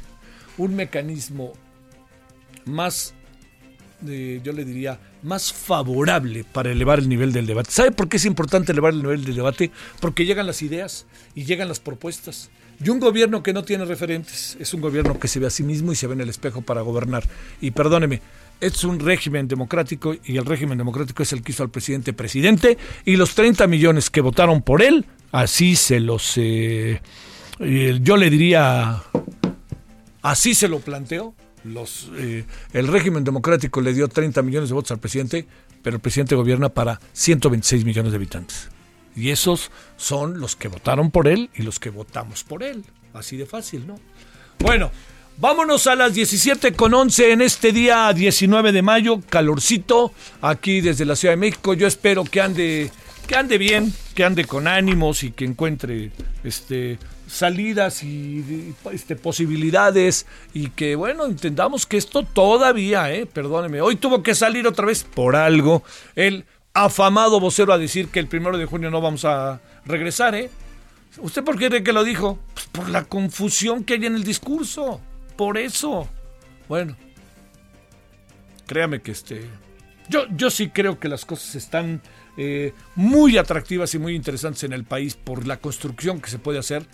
un 0.58 0.76
mecanismo 0.76 1.52
más, 2.64 3.14
yo 4.00 4.52
le 4.52 4.64
diría, 4.64 5.00
más 5.22 5.52
favorable 5.52 6.44
para 6.44 6.72
elevar 6.72 6.98
el 6.98 7.08
nivel 7.08 7.32
del 7.32 7.46
debate. 7.46 7.70
¿Sabe 7.70 7.92
por 7.92 8.08
qué 8.08 8.16
es 8.16 8.24
importante 8.24 8.72
elevar 8.72 8.92
el 8.92 9.02
nivel 9.02 9.24
del 9.24 9.36
debate? 9.36 9.70
Porque 10.00 10.24
llegan 10.24 10.46
las 10.46 10.62
ideas 10.62 11.06
y 11.34 11.44
llegan 11.44 11.68
las 11.68 11.80
propuestas. 11.80 12.50
Y 12.84 12.88
un 12.88 13.00
gobierno 13.00 13.42
que 13.42 13.52
no 13.52 13.62
tiene 13.62 13.84
referentes 13.84 14.56
es 14.58 14.74
un 14.74 14.80
gobierno 14.80 15.18
que 15.18 15.28
se 15.28 15.38
ve 15.38 15.46
a 15.46 15.50
sí 15.50 15.62
mismo 15.62 15.92
y 15.92 15.96
se 15.96 16.06
ve 16.06 16.14
en 16.14 16.22
el 16.22 16.28
espejo 16.28 16.62
para 16.62 16.80
gobernar. 16.80 17.24
Y 17.60 17.70
perdóneme, 17.70 18.20
es 18.60 18.82
un 18.84 18.98
régimen 18.98 19.46
democrático 19.46 20.14
y 20.24 20.36
el 20.36 20.46
régimen 20.46 20.78
democrático 20.78 21.22
es 21.22 21.32
el 21.32 21.42
que 21.42 21.52
hizo 21.52 21.62
al 21.62 21.70
presidente 21.70 22.12
presidente 22.12 22.78
y 23.04 23.16
los 23.16 23.34
30 23.34 23.66
millones 23.66 24.10
que 24.10 24.20
votaron 24.20 24.62
por 24.62 24.82
él, 24.82 25.06
así 25.30 25.76
se 25.76 26.00
los... 26.00 26.34
Eh, 26.36 27.00
yo 27.58 28.16
le 28.16 28.28
diría 28.28 29.02
Así 30.22 30.54
se 30.54 30.68
lo 30.68 30.78
planteó. 30.78 31.34
Los, 31.64 32.10
eh, 32.16 32.44
el 32.72 32.88
régimen 32.88 33.24
democrático 33.24 33.80
le 33.80 33.94
dio 33.94 34.08
30 34.08 34.42
millones 34.42 34.68
de 34.68 34.74
votos 34.74 34.90
al 34.92 34.98
presidente, 34.98 35.46
pero 35.82 35.96
el 35.96 36.02
presidente 36.02 36.34
gobierna 36.34 36.68
para 36.68 37.00
126 37.12 37.84
millones 37.84 38.12
de 38.12 38.16
habitantes. 38.16 38.68
Y 39.14 39.30
esos 39.30 39.70
son 39.96 40.40
los 40.40 40.56
que 40.56 40.68
votaron 40.68 41.10
por 41.10 41.28
él 41.28 41.50
y 41.54 41.62
los 41.62 41.78
que 41.78 41.90
votamos 41.90 42.44
por 42.44 42.62
él. 42.62 42.84
Así 43.12 43.36
de 43.36 43.46
fácil, 43.46 43.86
¿no? 43.86 43.98
Bueno, 44.58 44.90
vámonos 45.36 45.86
a 45.86 45.94
las 45.94 46.14
17 46.14 46.72
con 46.72 46.94
11 46.94 47.32
en 47.32 47.42
este 47.42 47.72
día 47.72 48.12
19 48.12 48.72
de 48.72 48.82
mayo, 48.82 49.20
calorcito 49.28 50.12
aquí 50.40 50.80
desde 50.80 51.04
la 51.04 51.16
Ciudad 51.16 51.34
de 51.34 51.38
México. 51.38 51.74
Yo 51.74 51.86
espero 51.86 52.24
que 52.24 52.40
ande 52.40 52.90
que 53.26 53.36
ande 53.36 53.58
bien, 53.58 53.92
que 54.14 54.24
ande 54.24 54.44
con 54.44 54.66
ánimos 54.66 55.22
y 55.22 55.30
que 55.30 55.44
encuentre 55.44 56.10
este 56.44 56.98
salidas 57.32 58.02
y 58.02 58.74
este, 58.92 59.16
posibilidades 59.16 60.26
y 60.52 60.68
que 60.68 60.96
bueno, 60.96 61.24
entendamos 61.24 61.86
que 61.86 61.96
esto 61.96 62.24
todavía, 62.24 63.12
eh, 63.12 63.24
perdóneme, 63.24 63.80
hoy 63.80 63.96
tuvo 63.96 64.22
que 64.22 64.34
salir 64.34 64.66
otra 64.66 64.86
vez 64.86 65.02
por 65.02 65.34
algo 65.34 65.82
el 66.14 66.44
afamado 66.74 67.40
vocero 67.40 67.72
a 67.72 67.78
decir 67.78 68.08
que 68.08 68.20
el 68.20 68.28
primero 68.28 68.58
de 68.58 68.66
junio 68.66 68.90
no 68.90 69.00
vamos 69.00 69.24
a 69.24 69.60
regresar, 69.86 70.34
¿eh? 70.34 70.50
¿Usted 71.18 71.42
por 71.42 71.58
qué 71.58 71.68
cree 71.68 71.82
que 71.82 71.92
lo 71.92 72.04
dijo? 72.04 72.38
Pues 72.54 72.66
por 72.66 72.88
la 72.90 73.04
confusión 73.04 73.84
que 73.84 73.94
hay 73.94 74.06
en 74.06 74.14
el 74.14 74.24
discurso, 74.24 75.00
por 75.36 75.56
eso. 75.56 76.08
Bueno, 76.68 76.96
créame 78.66 79.00
que 79.00 79.12
este, 79.12 79.46
yo, 80.08 80.26
yo 80.34 80.50
sí 80.50 80.68
creo 80.68 80.98
que 80.98 81.08
las 81.08 81.24
cosas 81.24 81.54
están 81.54 82.02
eh, 82.36 82.72
muy 82.94 83.36
atractivas 83.36 83.94
y 83.94 83.98
muy 83.98 84.14
interesantes 84.14 84.64
en 84.64 84.72
el 84.72 84.84
país 84.84 85.14
por 85.14 85.46
la 85.46 85.58
construcción 85.58 86.20
que 86.20 86.30
se 86.30 86.38
puede 86.38 86.58
hacer 86.58 86.86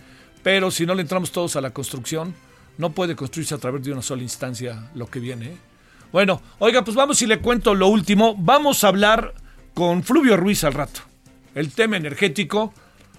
pero 0.43 0.71
si 0.71 0.85
no 0.85 0.95
le 0.95 1.01
entramos 1.01 1.31
todos 1.31 1.55
a 1.55 1.61
la 1.61 1.71
construcción, 1.71 2.33
no 2.77 2.91
puede 2.91 3.15
construirse 3.15 3.55
a 3.55 3.57
través 3.57 3.83
de 3.83 3.91
una 3.91 4.01
sola 4.01 4.23
instancia 4.23 4.89
lo 4.95 5.07
que 5.07 5.19
viene. 5.19 5.57
Bueno, 6.11 6.41
oiga, 6.59 6.83
pues 6.83 6.95
vamos 6.95 7.21
y 7.21 7.27
le 7.27 7.39
cuento 7.39 7.75
lo 7.75 7.87
último. 7.87 8.35
Vamos 8.37 8.83
a 8.83 8.87
hablar 8.87 9.33
con 9.73 10.03
Fluvio 10.03 10.37
Ruiz 10.37 10.63
al 10.63 10.73
rato. 10.73 11.01
El 11.53 11.71
tema 11.71 11.97
energético. 11.97 12.73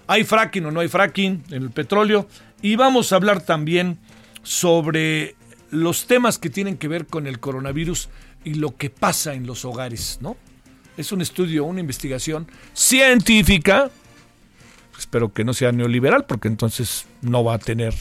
¿Hay 0.07 0.23
fracking 0.23 0.65
o 0.65 0.71
no 0.71 0.79
hay 0.81 0.87
fracking 0.87 1.43
en 1.51 1.63
el 1.63 1.71
petróleo? 1.71 2.27
Y 2.61 2.75
vamos 2.75 3.13
a 3.13 3.15
hablar 3.15 3.43
también 3.43 3.99
sobre 4.43 5.35
los 5.69 6.05
temas 6.05 6.37
que 6.37 6.49
tienen 6.49 6.77
que 6.77 6.87
ver 6.87 7.05
con 7.05 7.27
el 7.27 7.39
coronavirus 7.39 8.09
y 8.43 8.55
lo 8.55 8.75
que 8.75 8.89
pasa 8.89 9.35
en 9.35 9.45
los 9.47 9.63
hogares, 9.63 10.17
¿no? 10.21 10.35
Es 10.97 11.11
un 11.11 11.21
estudio, 11.21 11.63
una 11.63 11.79
investigación 11.79 12.47
científica 12.73 13.89
Espero 15.01 15.33
que 15.33 15.43
no 15.43 15.51
sea 15.53 15.71
neoliberal, 15.71 16.25
porque 16.25 16.47
entonces 16.47 17.07
no 17.23 17.43
va 17.43 17.55
a 17.55 17.57
tener 17.57 17.91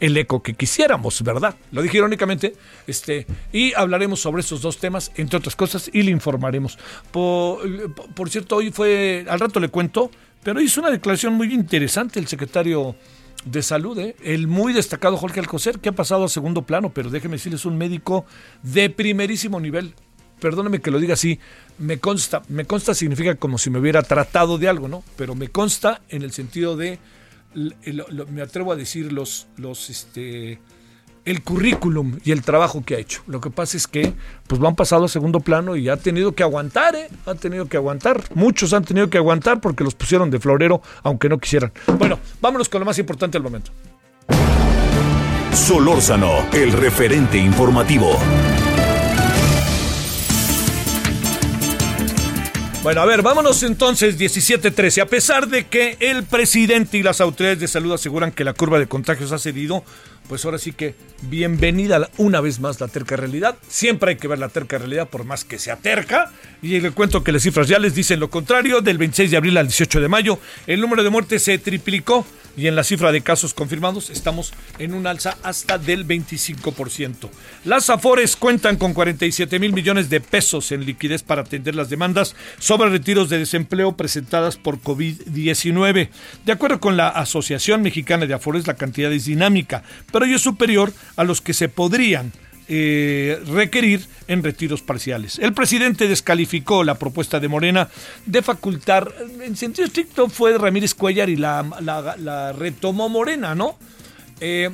el 0.00 0.16
eco 0.16 0.42
que 0.42 0.54
quisiéramos, 0.54 1.22
¿verdad? 1.22 1.54
Lo 1.70 1.82
dije 1.82 1.98
irónicamente. 1.98 2.54
Este, 2.86 3.26
y 3.52 3.74
hablaremos 3.74 4.20
sobre 4.20 4.40
estos 4.40 4.62
dos 4.62 4.78
temas, 4.78 5.12
entre 5.16 5.36
otras 5.36 5.54
cosas, 5.54 5.90
y 5.92 6.00
le 6.00 6.12
informaremos. 6.12 6.78
Por, 7.10 7.92
por 8.14 8.30
cierto, 8.30 8.56
hoy 8.56 8.70
fue, 8.70 9.26
al 9.28 9.38
rato 9.38 9.60
le 9.60 9.68
cuento, 9.68 10.10
pero 10.42 10.58
hizo 10.58 10.80
una 10.80 10.90
declaración 10.90 11.34
muy 11.34 11.52
interesante 11.52 12.18
el 12.18 12.26
secretario 12.26 12.96
de 13.44 13.62
salud, 13.62 13.98
¿eh? 13.98 14.16
el 14.24 14.46
muy 14.46 14.72
destacado 14.72 15.18
Jorge 15.18 15.40
Alcocer, 15.40 15.78
que 15.78 15.90
ha 15.90 15.92
pasado 15.92 16.24
a 16.24 16.28
segundo 16.30 16.62
plano, 16.62 16.88
pero 16.88 17.10
déjeme 17.10 17.36
decirles, 17.36 17.66
un 17.66 17.76
médico 17.76 18.24
de 18.62 18.88
primerísimo 18.88 19.60
nivel. 19.60 19.94
Perdóneme 20.40 20.80
que 20.80 20.90
lo 20.90 20.98
diga 20.98 21.14
así, 21.14 21.38
me 21.78 21.98
consta, 21.98 22.42
me 22.48 22.64
consta 22.64 22.94
significa 22.94 23.34
como 23.36 23.58
si 23.58 23.70
me 23.70 23.78
hubiera 23.78 24.02
tratado 24.02 24.58
de 24.58 24.68
algo, 24.68 24.88
¿no? 24.88 25.02
Pero 25.16 25.34
me 25.34 25.48
consta 25.48 26.02
en 26.08 26.22
el 26.22 26.32
sentido 26.32 26.76
de, 26.76 26.98
me 27.54 28.42
atrevo 28.42 28.72
a 28.72 28.76
decir 28.76 29.12
los, 29.12 29.46
los, 29.56 29.88
este, 29.88 30.58
el 31.24 31.42
currículum 31.42 32.18
y 32.24 32.32
el 32.32 32.42
trabajo 32.42 32.82
que 32.84 32.94
ha 32.94 32.98
hecho. 32.98 33.22
Lo 33.26 33.40
que 33.40 33.50
pasa 33.50 33.76
es 33.76 33.86
que, 33.86 34.14
pues 34.46 34.60
lo 34.60 34.68
han 34.68 34.76
pasado 34.76 35.04
a 35.04 35.08
segundo 35.08 35.40
plano 35.40 35.76
y 35.76 35.88
ha 35.88 35.96
tenido 35.96 36.32
que 36.32 36.42
aguantar, 36.42 36.94
¿eh? 36.94 37.08
Ha 37.26 37.34
tenido 37.34 37.66
que 37.66 37.76
aguantar. 37.76 38.22
Muchos 38.34 38.72
han 38.72 38.84
tenido 38.84 39.10
que 39.10 39.18
aguantar 39.18 39.60
porque 39.60 39.84
los 39.84 39.94
pusieron 39.94 40.30
de 40.30 40.38
florero, 40.38 40.80
aunque 41.02 41.28
no 41.28 41.38
quisieran. 41.38 41.72
Bueno, 41.98 42.18
vámonos 42.40 42.68
con 42.68 42.80
lo 42.80 42.86
más 42.86 42.98
importante 42.98 43.36
del 43.36 43.42
momento. 43.42 43.72
Solórzano, 45.52 46.46
el 46.52 46.72
referente 46.72 47.38
informativo. 47.38 48.18
Bueno, 52.86 53.00
a 53.00 53.04
ver, 53.04 53.20
vámonos 53.20 53.64
entonces 53.64 54.16
17-13. 54.16 55.02
A 55.02 55.06
pesar 55.06 55.48
de 55.48 55.66
que 55.66 55.96
el 55.98 56.22
presidente 56.22 56.96
y 56.96 57.02
las 57.02 57.20
autoridades 57.20 57.58
de 57.58 57.66
salud 57.66 57.92
aseguran 57.92 58.30
que 58.30 58.44
la 58.44 58.52
curva 58.52 58.78
de 58.78 58.86
contagios 58.86 59.32
ha 59.32 59.40
cedido, 59.40 59.82
pues 60.28 60.44
ahora 60.44 60.58
sí 60.58 60.72
que 60.72 60.94
bienvenida 61.22 62.10
una 62.18 62.40
vez 62.40 62.60
más 62.60 62.80
la 62.80 62.88
terca 62.88 63.16
realidad. 63.16 63.56
Siempre 63.68 64.10
hay 64.10 64.16
que 64.16 64.28
ver 64.28 64.38
la 64.38 64.48
terca 64.48 64.78
realidad 64.78 65.08
por 65.08 65.24
más 65.24 65.44
que 65.44 65.58
sea 65.58 65.76
terca. 65.76 66.32
Y 66.62 66.80
le 66.80 66.90
cuento 66.90 67.22
que 67.22 67.32
las 67.32 67.42
cifras 67.42 67.68
ya 67.68 67.78
les 67.78 67.94
dicen 67.94 68.20
lo 68.20 68.30
contrario. 68.30 68.80
Del 68.80 68.98
26 68.98 69.30
de 69.30 69.36
abril 69.36 69.56
al 69.56 69.66
18 69.66 70.00
de 70.00 70.08
mayo, 70.08 70.38
el 70.66 70.80
número 70.80 71.02
de 71.02 71.10
muertes 71.10 71.42
se 71.42 71.58
triplicó 71.58 72.26
y 72.56 72.66
en 72.66 72.74
la 72.74 72.84
cifra 72.84 73.12
de 73.12 73.20
casos 73.20 73.52
confirmados 73.52 74.10
estamos 74.10 74.52
en 74.78 74.94
un 74.94 75.06
alza 75.06 75.36
hasta 75.42 75.78
del 75.78 76.06
25%. 76.06 77.28
Las 77.64 77.90
Afores 77.90 78.36
cuentan 78.36 78.76
con 78.76 78.94
47 78.94 79.58
mil 79.58 79.72
millones 79.72 80.08
de 80.08 80.20
pesos 80.20 80.72
en 80.72 80.84
liquidez 80.84 81.22
para 81.22 81.42
atender 81.42 81.74
las 81.74 81.90
demandas 81.90 82.34
sobre 82.58 82.88
retiros 82.88 83.28
de 83.28 83.38
desempleo 83.38 83.96
presentadas 83.96 84.56
por 84.56 84.80
COVID-19. 84.80 86.08
De 86.44 86.52
acuerdo 86.52 86.80
con 86.80 86.96
la 86.96 87.08
Asociación 87.08 87.82
Mexicana 87.82 88.26
de 88.26 88.34
Afores, 88.34 88.66
la 88.66 88.74
cantidad 88.74 89.12
es 89.12 89.26
dinámica, 89.26 89.82
pero 90.16 90.24
ello 90.24 90.36
es 90.36 90.42
superior 90.42 90.94
a 91.16 91.24
los 91.24 91.42
que 91.42 91.52
se 91.52 91.68
podrían 91.68 92.32
eh, 92.68 93.38
requerir 93.48 94.06
en 94.28 94.42
retiros 94.42 94.80
parciales. 94.80 95.38
El 95.38 95.52
presidente 95.52 96.08
descalificó 96.08 96.84
la 96.84 96.94
propuesta 96.94 97.38
de 97.38 97.48
Morena 97.48 97.90
de 98.24 98.40
facultar, 98.40 99.14
en 99.42 99.54
sentido 99.58 99.84
estricto 99.84 100.30
fue 100.30 100.56
Ramírez 100.56 100.94
Cuellar 100.94 101.28
y 101.28 101.36
la, 101.36 102.54
retomó 102.58 103.10
Morena, 103.10 103.54
¿no? 103.54 103.76
Eh, 104.40 104.70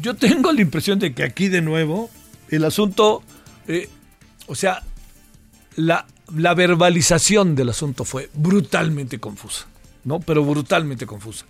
yo 0.00 0.14
tengo 0.16 0.50
la 0.50 0.62
impresión 0.62 0.98
de 0.98 1.14
que 1.14 1.22
aquí 1.22 1.46
de 1.46 1.62
nuevo 1.62 2.10
el 2.48 2.64
asunto, 2.64 3.22
eh, 3.68 3.88
o 4.48 4.56
sea, 4.56 4.82
la 5.76 6.04
verbalización 6.26 7.54
del 7.54 7.68
asunto 7.68 8.04
fue 8.04 8.28
brutalmente 8.34 9.20
confusa, 9.20 9.68
¿no? 10.02 10.18
Pero 10.18 10.44
brutalmente 10.44 11.06
confusa. 11.06 11.46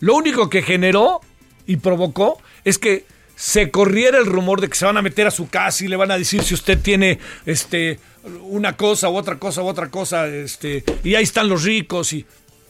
Lo 0.00 0.16
único 0.16 0.50
que 0.50 0.62
generó 0.62 1.20
y 1.66 1.76
provocó 1.76 2.38
es 2.64 2.78
que 2.78 3.06
se 3.36 3.70
corriera 3.70 4.18
el 4.18 4.26
rumor 4.26 4.60
de 4.60 4.68
que 4.68 4.76
se 4.76 4.84
van 4.84 4.96
a 4.96 5.02
meter 5.02 5.26
a 5.26 5.30
su 5.30 5.48
casa 5.48 5.84
y 5.84 5.88
le 5.88 5.96
van 5.96 6.10
a 6.10 6.18
decir 6.18 6.42
si 6.42 6.54
usted 6.54 6.78
tiene 6.80 7.18
este 7.46 7.98
una 8.42 8.76
cosa 8.76 9.10
u 9.10 9.16
otra 9.16 9.38
cosa 9.38 9.62
u 9.62 9.66
otra 9.66 9.90
cosa, 9.90 10.26
este, 10.28 10.84
y 11.02 11.14
ahí 11.14 11.24
están 11.24 11.48
los 11.48 11.64
ricos 11.64 12.12
y 12.12 12.24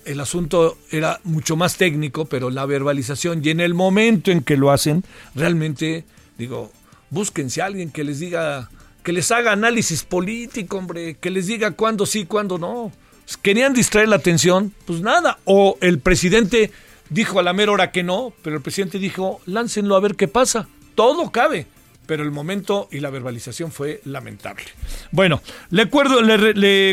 el 0.05 0.21
asunto 0.21 0.79
era 0.91 1.21
mucho 1.25 1.57
más 1.57 1.77
técnico, 1.77 2.25
pero 2.27 2.51
la 2.51 2.67
verbalización 2.67 3.41
y 3.45 3.51
en 3.51 3.61
el 3.61 3.75
momento 3.75 4.31
en 4.31 4.43
que 4.43 4.57
lo 4.57 4.71
hacen, 4.71 5.05
realmente 5.35 6.05
digo, 6.39 6.73
búsquense 7.11 7.63
a 7.63 7.67
alguien 7.67 7.91
que 7.91 8.05
les 8.05 8.19
diga, 8.21 8.71
que 9.03 9.13
les 9.13 9.31
haga 9.31 9.53
análisis 9.53 10.03
político, 10.03 10.79
hombre, 10.79 11.15
que 11.15 11.31
les 11.31 11.47
diga 11.47 11.73
cuándo 11.73 12.07
sí, 12.07 12.27
cuándo 12.27 12.59
no. 12.59 12.93
Querían 13.41 13.73
distraer 13.73 14.09
la 14.09 14.17
atención, 14.17 14.75
pues 14.85 15.01
nada, 15.01 15.39
o 15.45 15.79
el 15.81 15.99
presidente 15.99 16.71
dijo 17.11 17.39
a 17.39 17.43
la 17.43 17.53
mera 17.53 17.73
hora 17.73 17.91
que 17.91 18.03
no, 18.03 18.33
pero 18.43 18.57
el 18.57 18.63
presidente 18.63 18.99
dijo, 18.99 19.41
láncenlo 19.47 19.97
a 19.97 20.01
ver 20.01 20.17
qué 20.17 20.29
pasa. 20.29 20.69
Todo 20.95 21.31
cabe. 21.31 21.67
Pero 22.07 22.23
el 22.23 22.31
momento 22.31 22.89
y 22.93 23.01
la 23.01 23.09
verbalización 23.09 23.73
fue 23.73 24.03
lamentable. 24.05 24.65
Bueno, 25.11 25.41
le, 25.71 25.89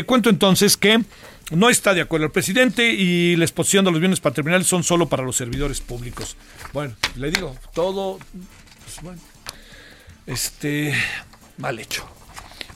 cuento 0.06 0.30
entonces 0.30 0.78
que 0.78 1.02
no 1.50 1.68
está 1.68 1.92
de 1.92 2.00
acuerdo 2.00 2.24
el 2.26 2.32
presidente 2.32 2.92
y 2.92 3.36
la 3.36 3.44
exposición 3.44 3.84
de 3.84 3.90
los 3.90 4.00
bienes 4.00 4.20
patrimoniales 4.20 4.66
son 4.66 4.84
solo 4.84 5.10
para 5.10 5.22
los 5.22 5.36
servidores 5.36 5.82
públicos. 5.82 6.36
Bueno, 6.72 6.94
le 7.16 7.30
digo, 7.30 7.54
todo, 7.74 8.18
pues 8.84 9.18
este, 10.26 10.94
mal 11.58 11.78
hecho. 11.78 12.08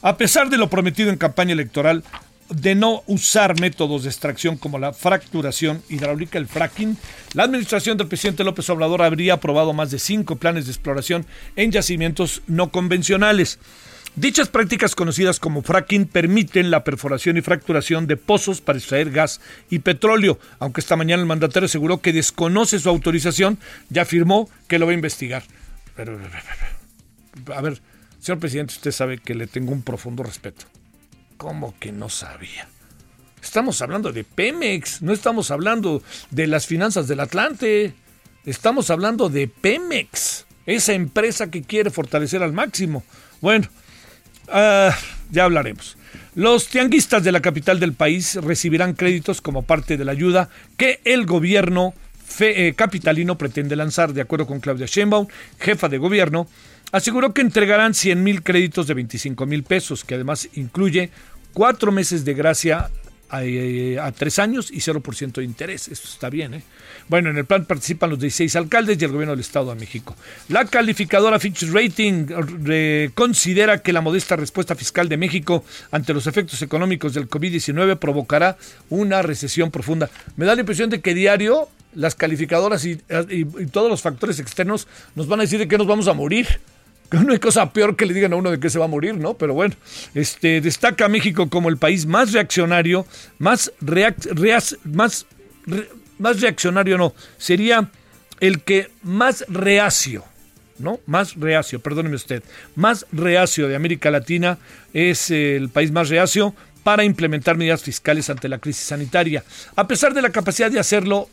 A 0.03 0.19
pesar 0.19 0.51
de 0.51 0.59
lo 0.59 0.69
prometido 0.69 1.11
en 1.11 1.17
campaña 1.17 1.53
electoral, 1.53 2.05
de 2.49 2.75
no 2.75 3.03
usar 3.07 3.61
métodos 3.61 4.05
de 4.05 4.09
extracción 4.09 4.57
como 4.57 4.79
la 4.79 4.93
fracturación 4.93 5.83
hidráulica, 5.89 6.39
el 6.39 6.47
fracking, 6.47 6.97
la 7.35 7.45
administración 7.45 7.97
del 7.97 8.09
presidente 8.09 8.45
López 8.45 8.69
Obrador 8.71 9.03
habría 9.03 9.35
aprobado 9.35 9.73
más 9.73 9.91
de 9.91 9.99
cinco 9.99 10.37
planes 10.37 10.67
de 10.67 10.73
exploración 10.73 11.27
en 11.57 11.73
yacimientos 11.73 12.43
no 12.47 12.71
convencionales. 12.71 13.59
Dichas 14.17 14.49
prácticas 14.49 14.95
conocidas 14.95 15.39
como 15.39 15.61
fracking 15.61 16.07
permiten 16.07 16.71
la 16.71 16.85
perforación 16.85 17.37
y 17.37 17.43
fracturación 17.43 18.07
de 18.07 18.17
pozos 18.17 18.63
para 18.63 18.79
extraer 18.79 19.11
gas 19.11 19.43
y 19.69 19.81
petróleo, 19.81 20.39
aunque 20.59 20.81
esta 20.81 20.97
mañana 20.97 21.21
el 21.21 21.29
mandatario 21.29 21.67
aseguró 21.67 22.01
que 22.01 22.15
desconoce 22.15 22.79
su 22.79 22.89
autorización 22.89 23.59
y 23.93 23.99
afirmó 23.99 24.49
que 24.69 24.79
lo 24.79 24.87
va 24.87 24.93
a 24.93 24.95
investigar. 24.95 25.43
a 27.55 27.61
ver, 27.61 27.83
señor 28.19 28.39
presidente, 28.39 28.73
usted 28.73 28.93
sabe 28.93 29.19
que 29.19 29.35
le 29.35 29.47
tengo 29.47 29.73
un 29.73 29.83
profundo 29.83 30.23
respeto. 30.23 30.65
¿Cómo 31.37 31.75
que 31.79 31.93
no 31.93 32.09
sabía? 32.09 32.69
Estamos 33.43 33.83
hablando 33.83 34.13
de 34.13 34.25
Pemex, 34.25 35.03
no 35.03 35.13
estamos 35.13 35.51
hablando 35.51 36.03
de 36.31 36.47
las 36.47 36.67
finanzas 36.67 37.09
del 37.09 37.21
Atlante, 37.21 37.95
estamos 38.45 38.91
hablando 38.91 39.29
de 39.29 39.47
Pemex, 39.47 40.47
esa 40.65 40.95
empresa 40.95 41.51
que 41.51 41.63
quiere 41.63 41.91
fortalecer 41.91 42.43
al 42.43 42.53
máximo. 42.53 43.05
Bueno, 43.41 43.69
ah, 44.49 44.97
ya 45.31 45.45
hablaremos. 45.45 45.97
Los 46.35 46.69
tianguistas 46.69 47.23
de 47.23 47.33
la 47.33 47.41
capital 47.41 47.81
del 47.81 47.93
país 47.93 48.37
recibirán 48.37 48.95
créditos 48.95 49.41
como 49.41 49.63
parte 49.63 49.97
de 49.97 50.05
la 50.05 50.13
ayuda 50.13 50.49
que 50.77 51.01
el 51.05 51.27
gobierno 51.27 51.95
eh, 52.41 52.75
capitalino 52.77 53.39
pretende 53.39 53.77
lanzar, 53.77 54.13
de 54.13 54.23
acuerdo 54.23 54.47
con 54.47 54.61
Claudia 54.61 54.87
Sheinbaum, 54.87 55.27
jefa 55.59 55.89
de 55.89 55.99
gobierno 55.99 56.49
aseguró 56.93 57.33
que 57.33 57.41
entregarán 57.41 57.95
100 57.95 58.23
mil 58.23 58.43
créditos 58.43 58.87
de 58.87 58.95
25 58.95 59.47
mil 59.47 59.63
pesos, 59.63 60.05
que 60.05 60.15
además 60.15 60.49
incluye 60.55 61.11
cuatro 61.53 61.93
meses 61.93 62.25
de 62.25 62.35
gracia 62.35 62.91
eh, 63.33 63.99
a, 64.01 64.13
tres 64.13 64.39
años 64.39 64.71
y 64.71 64.79
0% 64.79 65.33
de 65.33 65.45
interés. 65.45 65.89
Esto 65.89 66.07
está 66.09 66.31
bien, 66.31 66.55
¿eh? 66.55 66.63
Bueno, 67.09 67.31
en 67.31 67.37
el 67.39 67.45
plan 67.45 67.65
participan 67.65 68.11
los 68.11 68.21
16 68.21 68.55
alcaldes 68.55 69.01
y 69.01 69.05
el 69.05 69.11
gobierno 69.11 69.33
del 69.33 69.41
Estado 69.41 69.75
de 69.75 69.81
México. 69.81 70.15
La 70.49 70.65
calificadora 70.65 71.41
Fitch 71.41 71.65
Rating 71.73 72.27
considera 73.15 73.79
que 73.79 73.93
la 73.93 74.01
modesta 74.01 74.37
respuesta 74.37 74.77
fiscal 74.77 75.09
de 75.09 75.17
México 75.17 75.65
ante 75.91 76.15
los 76.15 76.29
efectos 76.29 76.63
económicos 76.63 77.15
del 77.15 77.29
COVID-19 77.29 77.99
provocará 77.99 78.59
una 78.91 79.23
recesión 79.23 79.73
profunda. 79.73 80.09
Me 80.37 80.47
da 80.47 80.55
la 80.55 80.61
impresión 80.61 80.91
de 80.91 81.01
que 81.01 81.15
diario 81.15 81.69
las 81.95 82.15
calificadoras 82.15 82.85
y, 82.85 83.01
y 83.29 83.67
todos 83.67 83.91
los 83.91 84.03
factores 84.03 84.39
externos 84.39 84.87
nos 85.17 85.27
van 85.27 85.41
a 85.41 85.43
decir 85.43 85.59
de 85.59 85.67
que 85.67 85.79
nos 85.79 85.87
vamos 85.87 86.07
a 86.07 86.13
morir. 86.13 86.61
No 87.25 87.33
hay 87.33 87.39
cosa 87.39 87.73
peor 87.73 87.97
que 87.97 88.07
le 88.07 88.15
digan 88.15 88.33
a 88.33 88.37
uno 88.37 88.51
de 88.51 88.61
que 88.61 88.71
se 88.71 88.79
va 88.79 88.87
a 88.87 88.89
morir, 88.89 89.17
¿no? 89.17 89.35
Pero 89.35 89.55
bueno, 89.55 89.75
este, 90.15 90.61
destaca 90.61 91.09
México 91.09 91.49
como 91.49 91.69
el 91.69 91.77
país 91.77 92.07
más 92.07 92.33
reaccionario, 92.33 93.07
más, 93.39 93.73
más, 94.85 95.27
más 96.19 96.41
reaccionario 96.41 96.99
no, 96.99 97.15
sería 97.39 97.91
el 98.41 98.61
que 98.63 98.91
más 99.03 99.45
reacio, 99.49 100.25
¿no? 100.79 101.01
Más 101.07 101.35
reacio, 101.35 101.81
perdóneme 101.81 102.17
usted, 102.17 102.43
más 102.75 103.07
reacio 103.13 103.69
de 103.69 103.77
América 103.77 104.11
Latina 104.11 104.59
es 104.93 105.31
el 105.31 105.69
país 105.71 105.91
más 105.91 106.09
reacio 106.09 106.55
para 106.83 107.03
implementar 107.03 107.57
medidas 107.57 107.83
fiscales 107.83 108.31
ante 108.31 108.49
la 108.49 108.59
crisis 108.59 108.85
sanitaria. 108.85 109.43
A 109.75 109.89
pesar 109.89 110.15
de 110.15 110.23
la 110.23 110.31
capacidad 110.31 110.71
de 110.71 110.79
hacerlo 110.79 111.29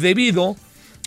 debido 0.00 0.56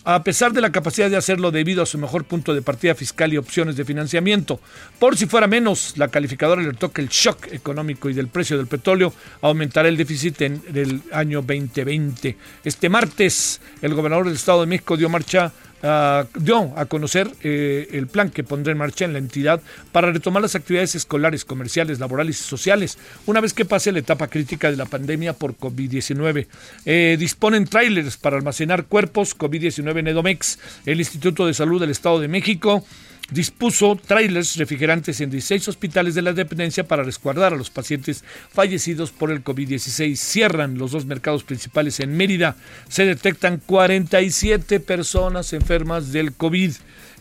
a 0.03 0.23
pesar 0.23 0.53
de 0.53 0.61
la 0.61 0.71
capacidad 0.71 1.09
de 1.09 1.17
hacerlo 1.17 1.51
debido 1.51 1.83
a 1.83 1.85
su 1.85 1.97
mejor 1.97 2.23
punto 2.23 2.53
de 2.53 2.61
partida 2.61 2.95
fiscal 2.95 3.33
y 3.33 3.37
opciones 3.37 3.75
de 3.75 3.85
financiamiento. 3.85 4.59
Por 4.97 5.17
si 5.17 5.25
fuera 5.25 5.47
menos, 5.47 5.93
la 5.97 6.07
calificadora 6.07 6.61
le 6.61 6.73
toca 6.73 7.01
el 7.01 7.09
shock 7.09 7.47
económico 7.51 8.09
y 8.09 8.13
del 8.13 8.27
precio 8.27 8.57
del 8.57 8.67
petróleo 8.67 9.13
aumentará 9.41 9.89
el 9.89 9.97
déficit 9.97 10.41
en 10.41 10.61
el 10.73 11.01
año 11.11 11.41
2020. 11.41 12.37
Este 12.63 12.89
martes, 12.89 13.61
el 13.81 13.93
gobernador 13.93 14.25
del 14.25 14.35
Estado 14.35 14.61
de 14.61 14.67
México 14.67 14.97
dio 14.97 15.09
marcha 15.09 15.51
Dio 15.81 16.73
a 16.75 16.85
conocer 16.85 17.31
eh, 17.43 17.87
el 17.91 18.07
plan 18.07 18.29
que 18.29 18.43
pondrá 18.43 18.71
en 18.71 18.77
marcha 18.77 19.05
en 19.05 19.13
la 19.13 19.19
entidad 19.19 19.61
para 19.91 20.11
retomar 20.11 20.41
las 20.41 20.55
actividades 20.55 20.95
escolares, 20.95 21.45
comerciales, 21.45 21.99
laborales 21.99 22.39
y 22.39 22.43
sociales, 22.43 22.97
una 23.25 23.39
vez 23.39 23.53
que 23.53 23.65
pase 23.65 23.91
la 23.91 23.99
etapa 23.99 24.27
crítica 24.27 24.69
de 24.69 24.77
la 24.77 24.85
pandemia 24.85 25.33
por 25.33 25.55
COVID-19. 25.57 26.47
Eh, 26.85 27.17
disponen 27.19 27.65
trailers 27.65 28.17
para 28.17 28.37
almacenar 28.37 28.85
cuerpos 28.85 29.37
COVID-19 29.37 29.99
en 29.99 30.07
Edomex, 30.07 30.59
el 30.85 30.99
Instituto 30.99 31.45
de 31.45 31.53
Salud 31.53 31.79
del 31.79 31.91
Estado 31.91 32.19
de 32.19 32.27
México 32.27 32.83
dispuso 33.31 33.95
trailers 33.95 34.55
refrigerantes 34.57 35.21
en 35.21 35.29
16 35.29 35.67
hospitales 35.67 36.15
de 36.15 36.21
la 36.21 36.33
dependencia 36.33 36.87
para 36.87 37.03
resguardar 37.03 37.53
a 37.53 37.57
los 37.57 37.69
pacientes 37.69 38.23
fallecidos 38.51 39.11
por 39.11 39.31
el 39.31 39.43
COVID-16. 39.43 40.15
Cierran 40.15 40.77
los 40.77 40.91
dos 40.91 41.05
mercados 41.05 41.43
principales 41.43 41.99
en 41.99 42.15
Mérida. 42.15 42.55
Se 42.87 43.05
detectan 43.05 43.61
47 43.65 44.79
personas 44.79 45.53
enfermas 45.53 46.11
del 46.11 46.33
COVID. 46.33 46.71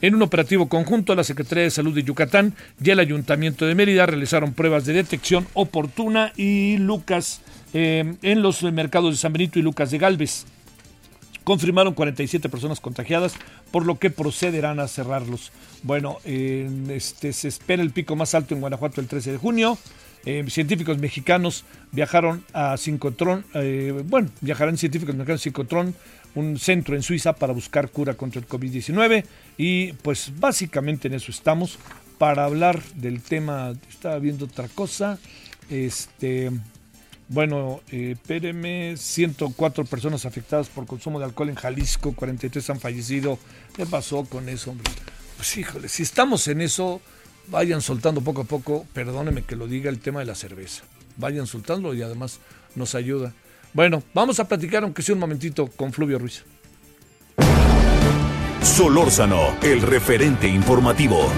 En 0.00 0.14
un 0.14 0.22
operativo 0.22 0.68
conjunto, 0.68 1.14
la 1.14 1.24
Secretaría 1.24 1.64
de 1.64 1.70
Salud 1.70 1.94
de 1.94 2.04
Yucatán 2.04 2.54
y 2.82 2.90
el 2.90 3.00
Ayuntamiento 3.00 3.66
de 3.66 3.74
Mérida 3.74 4.06
realizaron 4.06 4.54
pruebas 4.54 4.84
de 4.86 4.92
detección 4.92 5.46
oportuna 5.54 6.32
y 6.36 6.76
Lucas 6.76 7.40
eh, 7.74 8.14
en 8.22 8.42
los 8.42 8.62
mercados 8.62 9.10
de 9.10 9.16
San 9.18 9.32
Benito 9.32 9.58
y 9.58 9.62
Lucas 9.62 9.90
de 9.90 9.98
Galvez 9.98 10.44
confirmaron 11.48 11.94
47 11.94 12.50
personas 12.50 12.78
contagiadas, 12.78 13.34
por 13.70 13.86
lo 13.86 13.98
que 13.98 14.10
procederán 14.10 14.80
a 14.80 14.86
cerrarlos. 14.86 15.50
Bueno, 15.82 16.18
este, 16.26 17.32
se 17.32 17.48
espera 17.48 17.82
el 17.82 17.90
pico 17.90 18.16
más 18.16 18.34
alto 18.34 18.52
en 18.52 18.60
Guanajuato 18.60 19.00
el 19.00 19.06
13 19.06 19.32
de 19.32 19.38
junio. 19.38 19.78
Eh, 20.26 20.44
científicos 20.50 20.98
mexicanos 20.98 21.64
viajaron 21.90 22.44
a 22.52 22.76
Cincotrón, 22.76 23.46
eh, 23.54 24.04
bueno, 24.04 24.28
viajarán 24.42 24.76
científicos 24.76 25.14
mexicanos 25.14 25.40
a 25.40 25.44
Cincotrón, 25.44 25.94
un 26.34 26.58
centro 26.58 26.94
en 26.94 27.02
Suiza 27.02 27.32
para 27.32 27.54
buscar 27.54 27.88
cura 27.88 28.12
contra 28.12 28.42
el 28.42 28.46
COVID-19 28.46 29.24
y 29.56 29.94
pues 29.94 30.30
básicamente 30.38 31.08
en 31.08 31.14
eso 31.14 31.30
estamos 31.30 31.78
para 32.18 32.44
hablar 32.44 32.82
del 32.96 33.22
tema, 33.22 33.72
estaba 33.88 34.18
viendo 34.18 34.44
otra 34.44 34.68
cosa, 34.68 35.18
este, 35.70 36.50
bueno, 37.28 37.80
eh, 37.92 38.16
104 38.96 39.84
personas 39.84 40.24
afectadas 40.24 40.68
por 40.68 40.86
consumo 40.86 41.18
de 41.18 41.26
alcohol 41.26 41.50
en 41.50 41.56
Jalisco, 41.56 42.14
43 42.14 42.70
han 42.70 42.80
fallecido. 42.80 43.38
¿Qué 43.76 43.84
pasó 43.84 44.24
con 44.24 44.48
eso, 44.48 44.70
hombre? 44.70 44.90
Pues 45.36 45.56
híjole, 45.56 45.88
si 45.88 46.02
estamos 46.02 46.48
en 46.48 46.62
eso, 46.62 47.00
vayan 47.48 47.82
soltando 47.82 48.22
poco 48.22 48.42
a 48.42 48.44
poco, 48.44 48.86
perdóneme 48.92 49.42
que 49.42 49.56
lo 49.56 49.66
diga, 49.66 49.90
el 49.90 50.00
tema 50.00 50.20
de 50.20 50.26
la 50.26 50.34
cerveza. 50.34 50.84
Vayan 51.16 51.46
soltando 51.46 51.94
y 51.94 52.02
además 52.02 52.40
nos 52.74 52.94
ayuda. 52.94 53.34
Bueno, 53.74 54.02
vamos 54.14 54.40
a 54.40 54.48
platicar, 54.48 54.82
aunque 54.82 55.02
sea 55.02 55.14
un 55.14 55.20
momentito, 55.20 55.66
con 55.68 55.92
Fluvio 55.92 56.18
Ruiz. 56.18 56.44
Solórzano, 58.62 59.56
el 59.62 59.82
referente 59.82 60.48
informativo. 60.48 61.30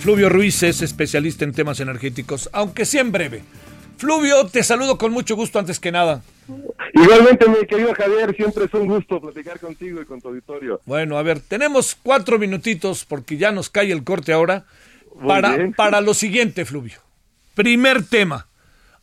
Fluvio 0.00 0.28
Ruiz 0.28 0.62
es 0.62 0.80
especialista 0.82 1.44
en 1.44 1.52
temas 1.52 1.80
energéticos, 1.80 2.48
aunque 2.52 2.84
sea 2.84 3.00
en 3.00 3.12
breve. 3.12 3.42
Fluvio, 3.96 4.46
te 4.46 4.62
saludo 4.62 4.96
con 4.96 5.12
mucho 5.12 5.36
gusto 5.36 5.58
antes 5.58 5.80
que 5.80 5.92
nada. 5.92 6.22
Igualmente, 6.94 7.48
mi 7.48 7.66
querido 7.66 7.92
Javier, 7.94 8.34
siempre 8.34 8.64
es 8.64 8.74
un 8.74 8.86
gusto 8.86 9.20
platicar 9.20 9.58
contigo 9.60 10.00
y 10.00 10.04
con 10.04 10.20
tu 10.20 10.28
auditorio. 10.28 10.80
Bueno, 10.86 11.18
a 11.18 11.22
ver, 11.22 11.40
tenemos 11.40 11.96
cuatro 12.02 12.38
minutitos 12.38 13.04
porque 13.04 13.36
ya 13.36 13.52
nos 13.52 13.70
cae 13.70 13.92
el 13.92 14.04
corte 14.04 14.32
ahora 14.32 14.64
para, 15.26 15.70
para 15.76 16.00
lo 16.00 16.14
siguiente, 16.14 16.64
Fluvio. 16.64 17.00
Primer 17.54 18.04
tema. 18.04 18.47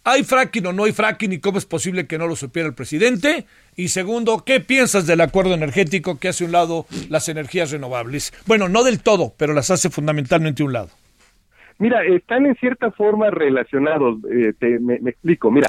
¿Hay 0.08 0.24
fracking 0.24 0.68
o 0.68 0.72
no 0.72 0.84
hay 0.84 0.92
fracking 0.92 1.34
y 1.34 1.40
cómo 1.40 1.58
es 1.58 1.66
posible 1.66 2.06
que 2.06 2.20
no 2.20 2.28
lo 2.28 2.36
supiera 2.36 2.70
el 2.70 2.76
presidente? 2.76 3.46
Y 3.76 3.88
segundo, 3.88 4.44
¿qué 4.46 4.60
piensas 4.60 5.08
del 5.08 5.20
acuerdo 5.20 5.56
energético 5.56 6.20
que 6.20 6.28
hace 6.28 6.44
a 6.44 6.48
un 6.48 6.54
lado 6.54 6.86
las 7.10 7.28
energías 7.28 7.72
renovables? 7.72 8.32
Bueno, 8.46 8.70
no 8.70 8.84
del 8.84 9.02
todo, 9.02 9.34
pero 9.36 9.54
las 9.54 9.72
hace 9.72 9.90
fundamentalmente 9.90 10.62
a 10.62 10.68
un 10.68 10.74
lado. 10.74 10.90
Mira, 11.80 12.04
están 12.06 12.46
en 12.46 12.54
cierta 12.56 12.92
forma 12.92 13.32
relacionados. 13.32 14.20
Eh, 14.32 14.54
te, 14.60 14.78
me, 14.80 14.94
explico. 14.94 15.50
Mira, 15.50 15.68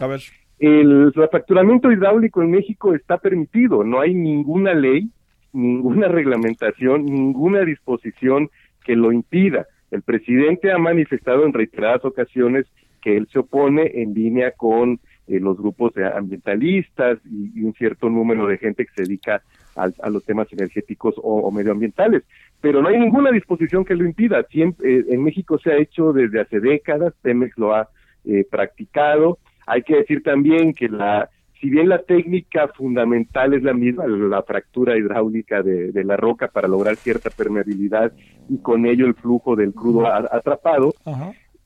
el 0.59 1.13
fracturamiento 1.15 1.91
hidráulico 1.91 2.43
en 2.43 2.51
México 2.51 2.95
está 2.95 3.17
permitido. 3.17 3.85
No 3.85 4.03
hay 4.03 4.13
ninguna 4.13 4.75
ley, 4.75 5.09
ninguna 5.55 6.09
reglamentación, 6.09 7.07
ninguna 7.07 7.61
disposición 7.61 8.51
que 8.85 8.97
lo 8.97 9.13
impida. 9.13 9.67
El 9.91 10.03
presidente 10.03 10.73
ha 10.73 10.79
manifestado 10.79 11.47
en 11.47 11.55
reiteradas 11.55 12.05
ocasiones 12.05 12.67
que 13.07 13.17
él 13.17 13.29
se 13.33 13.39
opone 13.39 13.89
en 14.03 14.15
línea 14.15 14.51
con 14.51 14.99
eh, 15.29 15.39
los 15.39 15.57
grupos 15.57 15.93
ambientalistas 15.97 17.21
y, 17.25 17.63
un 17.63 17.73
cierto 17.75 18.11
número 18.11 18.49
de 18.49 18.59
gente 18.59 18.85
que 18.85 18.91
se 18.97 19.03
dedica 19.05 19.43
a, 19.77 20.11
los 20.11 20.25
temas 20.25 20.53
energéticos 20.53 21.15
o, 21.23 21.49
medioambientales. 21.53 22.25
Pero 22.61 22.83
no 22.83 22.89
hay 22.89 22.99
ninguna 22.99 23.31
disposición 23.31 23.85
que 23.85 23.95
lo 23.95 24.05
impida. 24.05 24.43
Siempre, 24.51 24.93
eh, 24.93 25.05
en 25.09 25.23
México 25.23 25.57
se 25.57 25.71
ha 25.71 25.77
hecho 25.77 26.13
desde 26.13 26.41
hace 26.41 26.59
décadas, 26.59 27.15
Pemex 27.23 27.57
lo 27.57 27.77
ha 27.77 27.89
eh, 28.25 28.45
practicado. 28.51 29.39
Hay 29.69 29.83
que 29.83 29.99
decir 29.99 30.25
también 30.25 30.75
que 30.75 30.89
la 30.89 31.31
si 31.61 31.71
bien 31.71 31.89
la 31.89 32.03
técnica 32.03 32.69
fundamental 32.69 33.55
es 33.55 33.63
la 33.63 33.73
misma, 33.73 34.07
la 34.07 34.43
fractura 34.43 34.99
hidráulica 34.99 35.63
de, 35.63 35.93
de 35.93 36.05
la 36.05 36.17
roca 36.17 36.49
para 36.49 36.69
lograr 36.69 36.97
cierta 36.97 37.31
permeabilidad 37.31 38.13
y 38.49 38.59
con 38.59 38.87
ello 38.87 39.07
el 39.07 39.15
flujo 39.15 39.57
del 39.57 39.73
crudo 39.73 40.07
atrapado, 40.07 40.93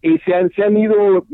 y 0.02 0.18
se, 0.18 0.34
han, 0.34 0.50
se 0.50 0.62
han 0.62 0.76
ido 0.76 1.26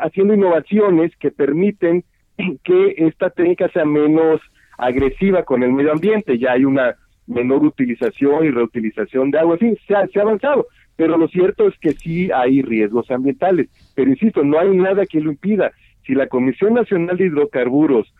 haciendo 0.00 0.34
innovaciones 0.34 1.12
que 1.16 1.30
permiten 1.30 2.04
que 2.64 2.94
esta 2.98 3.30
técnica 3.30 3.68
sea 3.68 3.84
menos 3.84 4.40
agresiva 4.78 5.44
con 5.44 5.62
el 5.62 5.72
medio 5.72 5.92
ambiente, 5.92 6.38
ya 6.38 6.52
hay 6.52 6.64
una 6.64 6.96
menor 7.26 7.64
utilización 7.64 8.44
y 8.44 8.50
reutilización 8.50 9.30
de 9.30 9.38
agua, 9.38 9.56
en 9.60 9.78
se 9.86 9.94
ha, 9.94 10.06
se 10.08 10.18
ha 10.18 10.22
avanzado, 10.22 10.66
pero 10.96 11.16
lo 11.16 11.28
cierto 11.28 11.68
es 11.68 11.78
que 11.78 11.92
sí 11.92 12.30
hay 12.32 12.62
riesgos 12.62 13.10
ambientales, 13.10 13.68
pero 13.94 14.10
insisto, 14.10 14.42
no 14.42 14.58
hay 14.58 14.76
nada 14.76 15.06
que 15.06 15.20
lo 15.20 15.30
impida. 15.30 15.72
Si 16.06 16.14
la 16.14 16.26
Comisión 16.26 16.74
Nacional 16.74 17.16
de 17.16 17.26
Hidrocarburos 17.26 18.12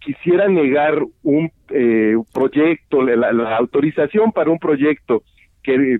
quisiera 0.00 0.48
negar 0.48 1.02
un 1.22 1.50
eh, 1.70 2.16
proyecto, 2.32 3.02
la, 3.02 3.56
autorización 3.56 4.32
para 4.32 4.50
un 4.50 4.58
proyecto 4.58 5.22
que 5.62 5.98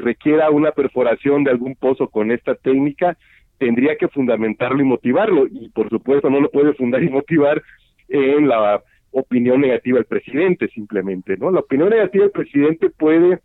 requiera 0.00 0.50
una 0.50 0.72
perforación 0.72 1.44
de 1.44 1.50
algún 1.50 1.74
pozo 1.76 2.08
con 2.08 2.30
esta 2.32 2.54
técnica, 2.54 3.16
tendría 3.58 3.96
que 3.96 4.08
fundamentarlo 4.08 4.80
y 4.80 4.84
motivarlo. 4.84 5.46
Y 5.46 5.68
por 5.70 5.88
supuesto 5.88 6.30
no 6.30 6.40
lo 6.40 6.50
puede 6.50 6.74
fundar 6.74 7.02
y 7.02 7.10
motivar 7.10 7.62
en 8.08 8.48
la 8.48 8.82
opinión 9.12 9.60
negativa 9.60 9.98
del 9.98 10.06
presidente 10.06 10.68
simplemente, 10.68 11.36
¿no? 11.36 11.50
La 11.50 11.60
opinión 11.60 11.90
negativa 11.90 12.24
del 12.24 12.32
presidente 12.32 12.90
puede, 12.90 13.40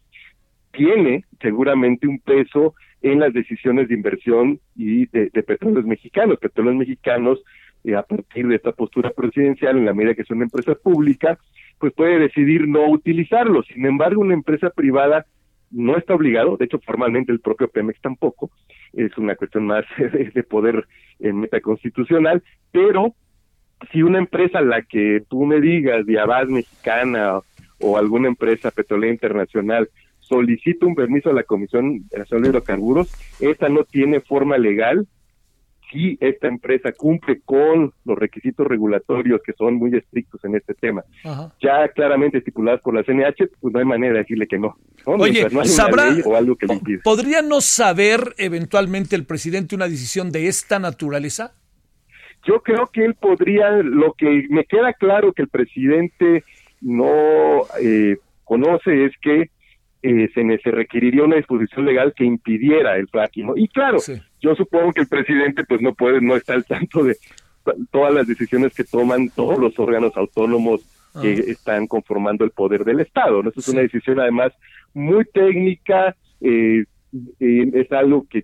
tiene 0.71 1.25
seguramente 1.41 2.07
un 2.07 2.19
peso 2.19 2.75
en 3.01 3.19
las 3.19 3.33
decisiones 3.33 3.87
de 3.87 3.95
inversión 3.95 4.59
y 4.75 5.05
de, 5.07 5.29
petróleos 5.43 5.85
mexicanos. 5.85 6.39
Petróleos 6.39 6.75
mexicanos, 6.75 7.43
eh, 7.83 7.95
a 7.95 8.03
partir 8.03 8.47
de 8.47 8.55
esta 8.55 8.71
postura 8.71 9.11
presidencial, 9.11 9.77
en 9.77 9.85
la 9.85 9.93
medida 9.93 10.15
que 10.15 10.23
son 10.23 10.41
empresas 10.41 10.77
públicas, 10.77 11.37
pues 11.79 11.93
puede 11.93 12.19
decidir 12.19 12.67
no 12.67 12.87
utilizarlo. 12.89 13.63
Sin 13.63 13.85
embargo, 13.85 14.21
una 14.21 14.33
empresa 14.33 14.69
privada 14.69 15.25
no 15.75 15.97
está 15.97 16.15
obligado, 16.15 16.57
de 16.57 16.65
hecho 16.65 16.79
formalmente 16.79 17.31
el 17.31 17.41
propio 17.41 17.67
Pemex 17.67 17.99
tampoco, 18.01 18.49
es 18.93 19.15
una 19.17 19.35
cuestión 19.35 19.67
más 19.67 19.85
de 20.33 20.43
poder 20.43 20.88
en 21.19 21.39
metaconstitucional, 21.39 22.41
pero 22.71 23.13
si 23.91 24.01
una 24.01 24.19
empresa 24.19 24.61
la 24.61 24.81
que 24.81 25.23
tú 25.29 25.45
me 25.45 25.59
digas, 25.59 26.05
Diabás 26.05 26.47
Mexicana 26.47 27.39
o 27.79 27.97
alguna 27.97 28.29
empresa 28.29 28.71
petrolera 28.71 29.13
internacional 29.13 29.89
solicita 30.19 30.85
un 30.85 30.95
permiso 30.95 31.29
a 31.29 31.33
la 31.33 31.43
Comisión 31.43 32.05
Nacional 32.15 32.43
de 32.43 32.49
Hidrocarburos, 32.49 33.13
esta 33.39 33.69
no 33.69 33.83
tiene 33.83 34.21
forma 34.21 34.57
legal 34.57 35.07
si 35.95 36.17
esta 36.19 36.47
empresa 36.47 36.91
cumple 36.91 37.39
con 37.45 37.93
los 38.03 38.17
requisitos 38.17 38.67
regulatorios 38.67 39.41
que 39.45 39.53
son 39.53 39.75
muy 39.75 39.95
estrictos 39.95 40.43
en 40.43 40.55
este 40.55 40.73
tema, 40.73 41.03
ya 41.62 41.88
claramente 41.88 42.39
estipulados 42.39 42.81
por 42.81 42.93
la 42.93 43.03
CNH, 43.03 43.49
pues 43.62 43.73
no 43.73 43.79
hay 43.79 43.86
manera 43.86 44.13
de 44.13 44.19
decirle 44.19 44.45
que 44.45 44.60
no. 44.60 44.75
Oye, 45.05 45.47
¿sabrá, 45.63 46.13
o 46.25 46.36
algo 46.36 46.58
que 46.58 46.67
¿podría 47.03 47.41
no 47.41 47.62
saber 47.62 48.36
eventualmente 48.38 49.15
el 49.15 49.25
presidente 49.25 49.75
una 49.75 49.88
decisión 49.88 50.31
de 50.31 50.47
esta 50.47 50.79
naturaleza? 50.79 51.53
Yo 52.43 52.62
creo 52.62 52.88
que 52.88 53.05
él 53.05 53.15
podría, 53.15 53.71
lo 53.77 54.13
que 54.13 54.45
me 54.49 54.65
queda 54.65 54.93
claro 54.93 55.31
que 55.31 55.43
el 55.43 55.47
presidente 55.47 56.43
no 56.81 57.62
eh, 57.81 58.17
conoce 58.43 59.05
es 59.05 59.13
que 59.21 59.49
eh, 60.03 60.29
se, 60.36 60.58
se, 60.60 60.71
requeriría 60.71 61.23
una 61.23 61.38
disposición 61.38 61.84
legal 61.86 62.13
que 62.15 62.25
impidiera 62.25 62.95
el 62.97 63.08
fracking. 63.08 63.53
Y 63.55 63.67
claro, 63.69 63.97
yo 64.45 64.55
supongo 64.55 64.93
que 64.93 65.01
el 65.01 65.08
presidente 65.08 65.63
pues 65.63 65.81
no 65.81 65.93
puede, 65.93 66.21
no 66.21 66.36
está 66.36 66.53
al 66.53 66.65
tanto 66.65 67.03
de 67.03 67.17
todas 67.91 68.13
las 68.13 68.27
decisiones 68.27 68.73
que 68.75 68.84
toman 68.84 69.29
todos 69.29 69.58
los 69.58 69.77
órganos 69.79 70.15
autónomos 70.15 70.81
que 71.19 71.31
ah. 71.31 71.51
están 71.51 71.88
conformando 71.88 72.45
el 72.45 72.51
poder 72.51 72.86
del 72.86 72.99
Estado. 72.99 73.41
¿no? 73.41 73.49
Eso 73.49 73.60
es 73.60 73.69
una 73.69 73.81
decisión 73.81 74.19
además 74.19 74.53
muy 74.93 75.25
técnica, 75.25 76.15
eh, 76.41 76.86
eh, 77.39 77.71
es 77.73 77.91
algo 77.91 78.27
que 78.29 78.43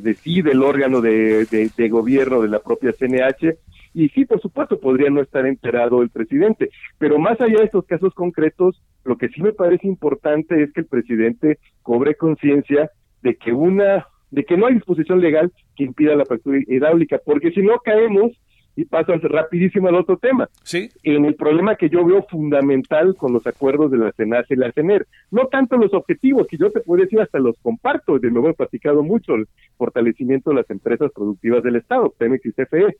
decide 0.00 0.52
el 0.52 0.62
órgano 0.62 1.00
de, 1.00 1.46
de, 1.46 1.88
gobierno 1.88 2.42
de 2.42 2.48
la 2.48 2.60
propia 2.60 2.92
CNH 2.92 3.56
y 3.92 4.08
sí, 4.10 4.24
por 4.24 4.40
supuesto, 4.40 4.78
podría 4.78 5.10
no 5.10 5.20
estar 5.20 5.46
enterado 5.46 6.02
el 6.02 6.10
presidente, 6.10 6.70
pero 6.98 7.18
más 7.18 7.40
allá 7.40 7.58
de 7.58 7.64
estos 7.64 7.86
casos 7.86 8.14
concretos, 8.14 8.80
lo 9.04 9.16
que 9.16 9.28
sí 9.30 9.42
me 9.42 9.52
parece 9.52 9.88
importante 9.88 10.62
es 10.62 10.72
que 10.72 10.82
el 10.82 10.86
presidente 10.86 11.58
cobre 11.82 12.14
conciencia 12.14 12.90
de 13.22 13.34
que 13.34 13.52
una 13.52 14.06
de 14.30 14.44
que 14.44 14.56
no 14.56 14.66
hay 14.66 14.74
disposición 14.74 15.20
legal 15.20 15.52
que 15.76 15.84
impida 15.84 16.16
la 16.16 16.24
fractura 16.24 16.58
hidráulica, 16.66 17.20
porque 17.24 17.50
si 17.52 17.62
no 17.62 17.78
caemos 17.78 18.32
y 18.76 18.84
paso 18.84 19.12
rapidísimo 19.16 19.88
al 19.88 19.96
otro 19.96 20.16
tema. 20.16 20.48
Sí. 20.62 20.88
En 21.02 21.24
el 21.24 21.34
problema 21.34 21.76
que 21.76 21.88
yo 21.88 22.04
veo 22.04 22.24
fundamental 22.30 23.14
con 23.16 23.32
los 23.32 23.46
acuerdos 23.46 23.90
de 23.90 23.98
la 23.98 24.12
CENACE 24.12 24.54
y 24.54 24.56
la 24.56 24.72
CENER, 24.72 25.06
no 25.30 25.46
tanto 25.46 25.76
los 25.76 25.92
objetivos, 25.92 26.46
que 26.46 26.56
yo 26.56 26.70
te 26.70 26.80
puedo 26.80 27.02
decir 27.02 27.20
hasta 27.20 27.38
los 27.38 27.58
comparto, 27.60 28.18
de 28.18 28.30
nuevo 28.30 28.48
he 28.48 28.54
platicado 28.54 29.02
mucho, 29.02 29.34
el 29.34 29.48
fortalecimiento 29.76 30.50
de 30.50 30.56
las 30.56 30.70
empresas 30.70 31.10
productivas 31.12 31.62
del 31.62 31.76
Estado, 31.76 32.14
Pemex 32.16 32.46
y 32.46 32.52
CFE, 32.52 32.96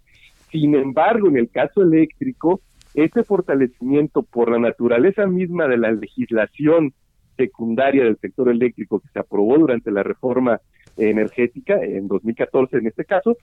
sin 0.51 0.75
embargo, 0.75 1.29
en 1.29 1.37
el 1.37 1.49
caso 1.49 1.83
eléctrico, 1.83 2.61
este 2.95 3.23
fortalecimiento 3.23 4.23
por 4.23 4.51
la 4.51 4.59
naturaleza 4.59 5.27
misma 5.27 5.69
de 5.69 5.79
la 5.79 5.93
legislación 5.93 6.93
secundaria 7.37 8.05
del 8.05 8.19
sector 8.19 8.51
eléctrico 8.51 9.01
que 9.01 9.09
se 9.09 9.19
aprobó 9.21 9.57
durante 9.57 9.91
la 9.91 10.03
reforma 10.03 10.61
energética 11.09 11.83
en 11.83 12.09
2014 12.09 12.79
en 12.79 12.87
este 12.87 13.05
caso, 13.05 13.37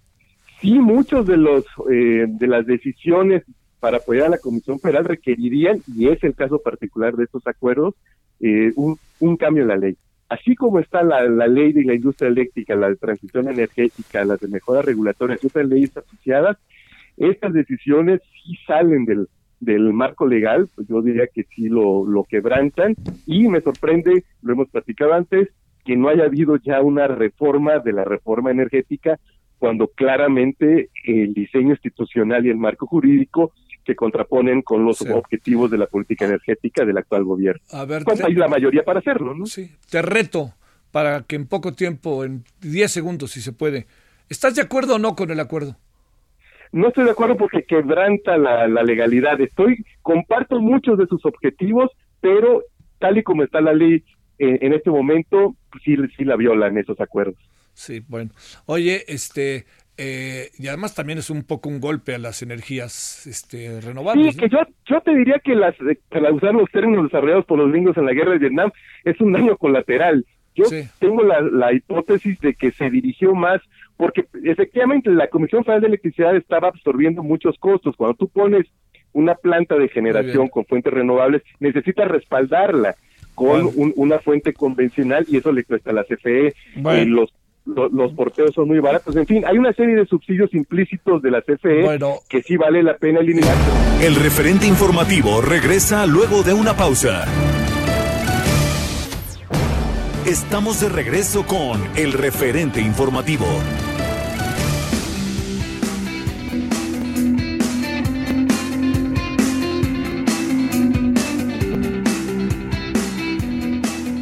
sí 0.61 0.79
muchos 0.79 1.25
de 1.27 1.37
los 1.37 1.65
eh, 1.91 2.25
de 2.27 2.47
las 2.47 2.65
decisiones 2.65 3.43
para 3.79 3.97
apoyar 3.97 4.27
a 4.27 4.29
la 4.29 4.39
Comisión 4.39 4.79
Federal 4.79 5.05
requerirían, 5.05 5.81
y 5.95 6.07
es 6.07 6.23
el 6.23 6.35
caso 6.35 6.59
particular 6.59 7.15
de 7.15 7.25
estos 7.25 7.45
acuerdos, 7.45 7.93
eh, 8.39 8.71
un, 8.75 8.97
un 9.19 9.37
cambio 9.37 9.63
en 9.63 9.69
la 9.69 9.77
ley. 9.77 9.97
Así 10.29 10.55
como 10.55 10.79
está 10.79 11.03
la, 11.03 11.23
la 11.29 11.47
ley 11.47 11.71
de 11.71 11.83
la 11.83 11.93
industria 11.93 12.29
eléctrica, 12.29 12.75
la 12.75 12.89
de 12.89 12.97
transición 12.97 13.47
energética, 13.47 14.25
las 14.25 14.39
de 14.39 14.47
mejoras 14.47 14.83
regulatorias 14.83 15.43
y 15.43 15.47
otras 15.47 15.67
leyes 15.67 15.95
asociadas, 15.95 16.57
estas 17.17 17.53
decisiones 17.53 18.21
sí 18.43 18.57
salen 18.65 19.05
del, 19.05 19.27
del 19.59 19.93
marco 19.93 20.27
legal, 20.27 20.67
pues 20.75 20.87
yo 20.87 21.01
diría 21.01 21.27
que 21.27 21.43
sí 21.43 21.69
lo, 21.69 22.05
lo 22.05 22.23
quebrantan 22.25 22.95
y 23.25 23.47
me 23.47 23.61
sorprende, 23.61 24.23
lo 24.41 24.53
hemos 24.53 24.69
platicado 24.69 25.13
antes, 25.13 25.49
que 25.87 25.95
no 25.95 26.09
haya 26.09 26.25
habido 26.25 26.57
ya 26.57 26.81
una 26.81 27.07
reforma 27.07 27.79
de 27.79 27.93
la 27.93 28.03
reforma 28.03 28.51
energética 28.51 29.17
cuando 29.57 29.87
claramente 29.87 30.89
el 31.05 31.33
diseño 31.33 31.69
institucional 31.69 32.45
y 32.45 32.49
el 32.49 32.57
marco 32.57 32.85
jurídico 32.85 33.53
se 33.85 33.95
contraponen 33.95 34.63
con 34.63 34.83
los 34.83 35.01
objetivos 35.01 35.71
de 35.71 35.77
la 35.77 35.87
política 35.87 36.25
energética 36.25 36.83
del 36.83 36.97
actual 36.97 37.23
gobierno. 37.23 37.61
A 37.71 37.85
ver, 37.85 38.03
pues 38.03 38.21
hay 38.21 38.33
la 38.33 38.49
mayoría 38.49 38.83
para 38.83 38.99
hacerlo, 38.99 39.33
¿no? 39.33 39.45
Sí, 39.45 39.71
te 39.89 40.01
reto 40.01 40.51
para 40.91 41.21
que 41.21 41.37
en 41.37 41.47
poco 41.47 41.71
tiempo, 41.71 42.25
en 42.25 42.43
10 42.59 42.91
segundos 42.91 43.31
si 43.31 43.39
se 43.39 43.53
puede, 43.53 43.87
¿estás 44.27 44.55
de 44.55 44.63
acuerdo 44.63 44.95
o 44.95 44.99
no 44.99 45.15
con 45.15 45.31
el 45.31 45.39
acuerdo? 45.39 45.77
no 46.73 46.89
estoy 46.89 47.05
de 47.05 47.11
acuerdo 47.11 47.37
porque 47.37 47.63
quebranta 47.63 48.37
la, 48.37 48.67
legalidad. 48.83 49.39
Estoy, 49.39 49.85
comparto 50.01 50.59
muchos 50.59 50.97
de 50.97 51.07
sus 51.07 51.25
objetivos, 51.25 51.91
pero 52.19 52.63
tal 52.99 53.17
y 53.17 53.23
como 53.23 53.43
está 53.43 53.61
la 53.61 53.73
ley, 53.73 54.03
en, 54.39 54.73
este 54.73 54.89
momento 54.89 55.55
sí, 55.83 55.95
sí 56.15 56.23
la 56.23 56.35
violan 56.35 56.77
esos 56.77 56.99
acuerdos. 56.99 57.37
Sí, 57.73 58.01
bueno. 58.07 58.31
Oye, 58.65 59.03
este, 59.07 59.65
eh, 59.97 60.49
y 60.57 60.67
además 60.67 60.95
también 60.95 61.19
es 61.19 61.29
un 61.29 61.43
poco 61.43 61.69
un 61.69 61.79
golpe 61.79 62.15
a 62.15 62.19
las 62.19 62.41
energías 62.41 63.25
este, 63.27 63.81
renovables. 63.81 64.33
Sí, 64.33 64.39
que 64.39 64.49
yo, 64.49 64.59
yo 64.85 65.01
te 65.01 65.15
diría 65.15 65.39
que 65.43 65.55
las, 65.55 65.75
para 66.09 66.31
usar 66.31 66.53
los 66.53 66.69
términos 66.71 67.05
desarrollados 67.05 67.45
por 67.45 67.57
los 67.57 67.71
gringos 67.71 67.97
en 67.97 68.05
la 68.05 68.13
guerra 68.13 68.33
de 68.33 68.39
Vietnam, 68.39 68.71
es 69.03 69.19
un 69.21 69.33
daño 69.33 69.57
colateral. 69.57 70.25
Yo 70.55 70.65
tengo 70.99 71.23
la, 71.23 71.41
la 71.41 71.71
hipótesis 71.71 72.39
de 72.39 72.55
que 72.55 72.71
se 72.71 72.89
dirigió 72.89 73.35
más, 73.35 73.61
porque 73.95 74.25
efectivamente 74.43 75.11
la 75.11 75.27
Comisión 75.27 75.63
Federal 75.63 75.81
de 75.81 75.87
Electricidad 75.87 76.35
estaba 76.35 76.69
absorbiendo 76.69 77.21
muchos 77.21 77.57
costos. 77.59 77.95
Cuando 77.95 78.15
tú 78.15 78.27
pones 78.27 78.65
una 79.13 79.35
planta 79.35 79.75
de 79.75 79.89
generación 79.89 80.47
con 80.47 80.65
fuentes 80.65 80.93
renovables, 80.93 81.43
necesitas 81.59 82.07
respaldarla 82.07 82.95
con 83.37 83.71
una 83.95 84.17
fuente 84.17 84.51
convencional 84.51 85.23
y 85.29 85.37
eso 85.37 85.51
le 85.51 85.63
cuesta 85.63 85.91
a 85.91 85.93
la 85.93 86.03
CFE. 86.03 86.47
Eh, 86.47 87.05
los 87.05 87.31
los 87.91 88.13
porteos 88.13 88.51
son 88.55 88.69
muy 88.69 88.79
baratos. 88.79 89.15
En 89.15 89.27
fin, 89.27 89.43
hay 89.45 89.57
una 89.59 89.73
serie 89.73 89.95
de 89.95 90.07
subsidios 90.07 90.51
implícitos 90.55 91.21
de 91.21 91.29
la 91.29 91.41
CFE 91.41 91.99
que 92.29 92.41
sí 92.41 92.57
vale 92.57 92.81
la 92.81 92.97
pena 92.97 93.19
eliminar. 93.19 93.53
El 94.01 94.15
referente 94.15 94.65
informativo 94.65 95.41
regresa 95.41 96.07
luego 96.07 96.41
de 96.41 96.53
una 96.53 96.75
pausa. 96.75 97.25
Estamos 100.25 100.81
de 100.81 100.89
regreso 100.89 101.45
con 101.45 101.79
el 101.95 102.13
referente 102.13 102.81
informativo. 102.81 103.45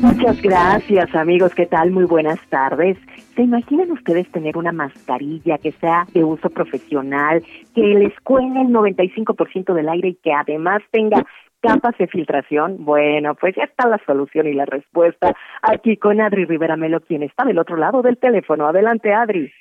Muchas 0.05 0.39
gracias 0.39 1.15
amigos, 1.15 1.55
¿qué 1.55 1.65
tal? 1.65 1.89
Muy 1.89 2.03
buenas 2.03 2.39
tardes. 2.49 2.95
¿Se 3.35 3.41
imaginan 3.41 3.91
ustedes 3.91 4.31
tener 4.31 4.55
una 4.55 4.71
mascarilla 4.71 5.57
que 5.57 5.71
sea 5.71 6.05
de 6.13 6.23
uso 6.23 6.51
profesional, 6.51 7.43
que 7.73 7.81
les 7.81 8.13
cuele 8.19 8.61
el 8.61 8.67
95% 8.67 9.73
del 9.73 9.89
aire 9.89 10.09
y 10.09 10.15
que 10.15 10.31
además 10.31 10.83
tenga 10.91 11.25
capas 11.59 11.97
de 11.97 12.05
filtración? 12.05 12.85
Bueno, 12.85 13.33
pues 13.33 13.55
ya 13.55 13.63
está 13.63 13.87
la 13.87 13.99
solución 14.05 14.45
y 14.45 14.53
la 14.53 14.65
respuesta 14.65 15.35
aquí 15.63 15.97
con 15.97 16.21
Adri 16.21 16.45
Rivera 16.45 16.77
Melo, 16.77 17.01
quien 17.01 17.23
está 17.23 17.43
del 17.43 17.57
otro 17.57 17.75
lado 17.75 18.03
del 18.03 18.19
teléfono. 18.19 18.67
Adelante, 18.67 19.11
Adri. 19.11 19.51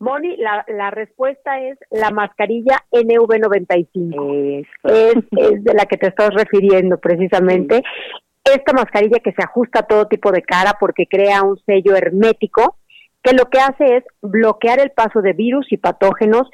Moni, 0.00 0.36
la, 0.36 0.64
la 0.66 0.90
respuesta 0.90 1.60
es 1.60 1.78
la 1.92 2.10
mascarilla 2.10 2.80
NV95. 2.90 4.66
Es, 4.84 5.16
es 5.30 5.62
de 5.62 5.74
la 5.74 5.86
que 5.86 5.96
te 5.96 6.08
estás 6.08 6.34
refiriendo 6.34 6.98
precisamente. 6.98 7.84
Esta 8.44 8.72
mascarilla 8.74 9.20
que 9.20 9.32
se 9.32 9.42
ajusta 9.42 9.80
a 9.80 9.86
todo 9.86 10.06
tipo 10.06 10.30
de 10.30 10.42
cara 10.42 10.76
porque 10.78 11.06
crea 11.06 11.42
un 11.42 11.58
sello 11.64 11.96
hermético 11.96 12.76
que 13.22 13.34
lo 13.34 13.46
que 13.46 13.58
hace 13.58 13.96
es 13.96 14.04
bloquear 14.20 14.80
el 14.80 14.90
paso 14.90 15.22
de 15.22 15.32
virus 15.32 15.66
y 15.72 15.78
patógenos 15.78 16.48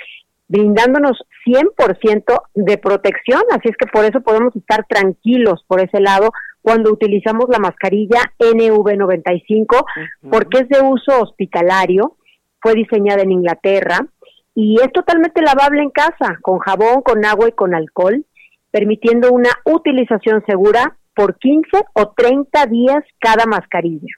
brindándonos 0.46 1.18
100% 1.46 2.42
de 2.54 2.78
protección, 2.78 3.42
así 3.52 3.68
es 3.68 3.76
que 3.76 3.86
por 3.86 4.04
eso 4.04 4.20
podemos 4.20 4.54
estar 4.56 4.84
tranquilos 4.88 5.64
por 5.66 5.80
ese 5.80 6.00
lado 6.00 6.30
cuando 6.60 6.92
utilizamos 6.92 7.44
la 7.48 7.58
mascarilla 7.58 8.32
NV95 8.38 9.84
porque 10.30 10.58
es 10.58 10.68
de 10.68 10.80
uso 10.80 11.20
hospitalario, 11.20 12.16
fue 12.60 12.74
diseñada 12.74 13.22
en 13.22 13.32
Inglaterra 13.32 13.98
y 14.54 14.76
es 14.80 14.92
totalmente 14.92 15.40
lavable 15.40 15.82
en 15.82 15.90
casa, 15.90 16.38
con 16.42 16.58
jabón, 16.58 17.02
con 17.02 17.24
agua 17.24 17.48
y 17.48 17.52
con 17.52 17.74
alcohol, 17.74 18.24
permitiendo 18.70 19.32
una 19.32 19.50
utilización 19.64 20.44
segura 20.46 20.96
por 21.14 21.38
15 21.38 21.68
o 21.94 22.12
30 22.16 22.66
días 22.66 23.04
cada 23.18 23.46
mascarilla. 23.46 24.14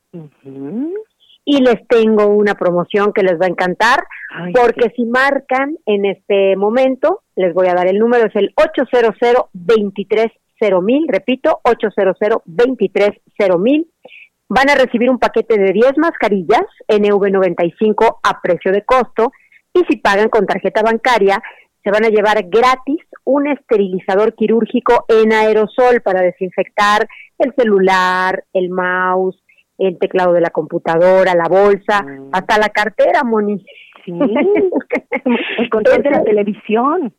Y 1.45 1.61
les 1.61 1.87
tengo 1.89 2.27
una 2.27 2.55
promoción 2.55 3.13
que 3.13 3.23
les 3.23 3.41
va 3.41 3.47
a 3.47 3.51
encantar, 3.51 4.05
porque 4.55 4.93
si 4.95 5.05
marcan 5.05 5.77
en 5.87 6.05
este 6.05 6.57
momento, 6.57 7.23
les 7.35 7.53
voy 7.53 7.67
a 7.67 7.75
dar 7.75 7.89
el 7.89 7.99
número, 7.99 8.27
es 8.27 8.37
el 8.37 8.53
800 8.57 9.17
mil, 10.83 11.07
repito, 11.09 11.61
800 11.65 12.17
mil. 13.59 13.89
Van 14.49 14.71
a 14.71 14.75
recibir 14.75 15.11
un 15.11 15.19
paquete 15.19 15.59
de 15.59 15.73
10 15.73 15.97
mascarillas 15.97 16.63
NV95 16.87 18.19
a 18.23 18.41
precio 18.41 18.71
de 18.71 18.85
costo 18.85 19.33
y 19.75 19.81
si 19.89 19.97
pagan 19.97 20.29
con 20.29 20.47
tarjeta 20.47 20.83
bancaria, 20.83 21.43
se 21.83 21.91
van 21.91 22.05
a 22.05 22.11
llevar 22.11 22.45
gratis 22.49 23.01
un 23.25 23.49
esterilizador 23.49 24.35
quirúrgico 24.35 25.05
en 25.09 25.33
aerosol 25.33 26.01
para 26.03 26.23
desinfectar 26.23 27.07
el 27.39 27.55
celular, 27.57 28.45
el 28.53 28.71
mouse, 28.71 29.43
el 29.79 29.99
teclado 29.99 30.33
de 30.33 30.41
la 30.41 30.51
computadora, 30.51 31.35
la 31.35 31.49
bolsa, 31.49 32.03
mm. 32.03 32.31
hasta 32.33 32.59
la 32.59 32.69
cartera, 32.69 33.25
Moni. 33.25 33.65
Sí, 34.05 34.13
el 35.59 35.71
control 35.71 36.03
de 36.03 36.11
la 36.11 36.23
televisión. 36.23 37.15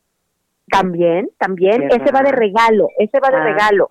También, 0.70 1.30
también, 1.38 1.84
ese 1.84 2.12
va 2.12 2.22
de 2.22 2.32
regalo, 2.32 2.88
ese 2.98 3.20
va 3.20 3.30
de 3.30 3.38
ah. 3.38 3.44
regalo. 3.44 3.90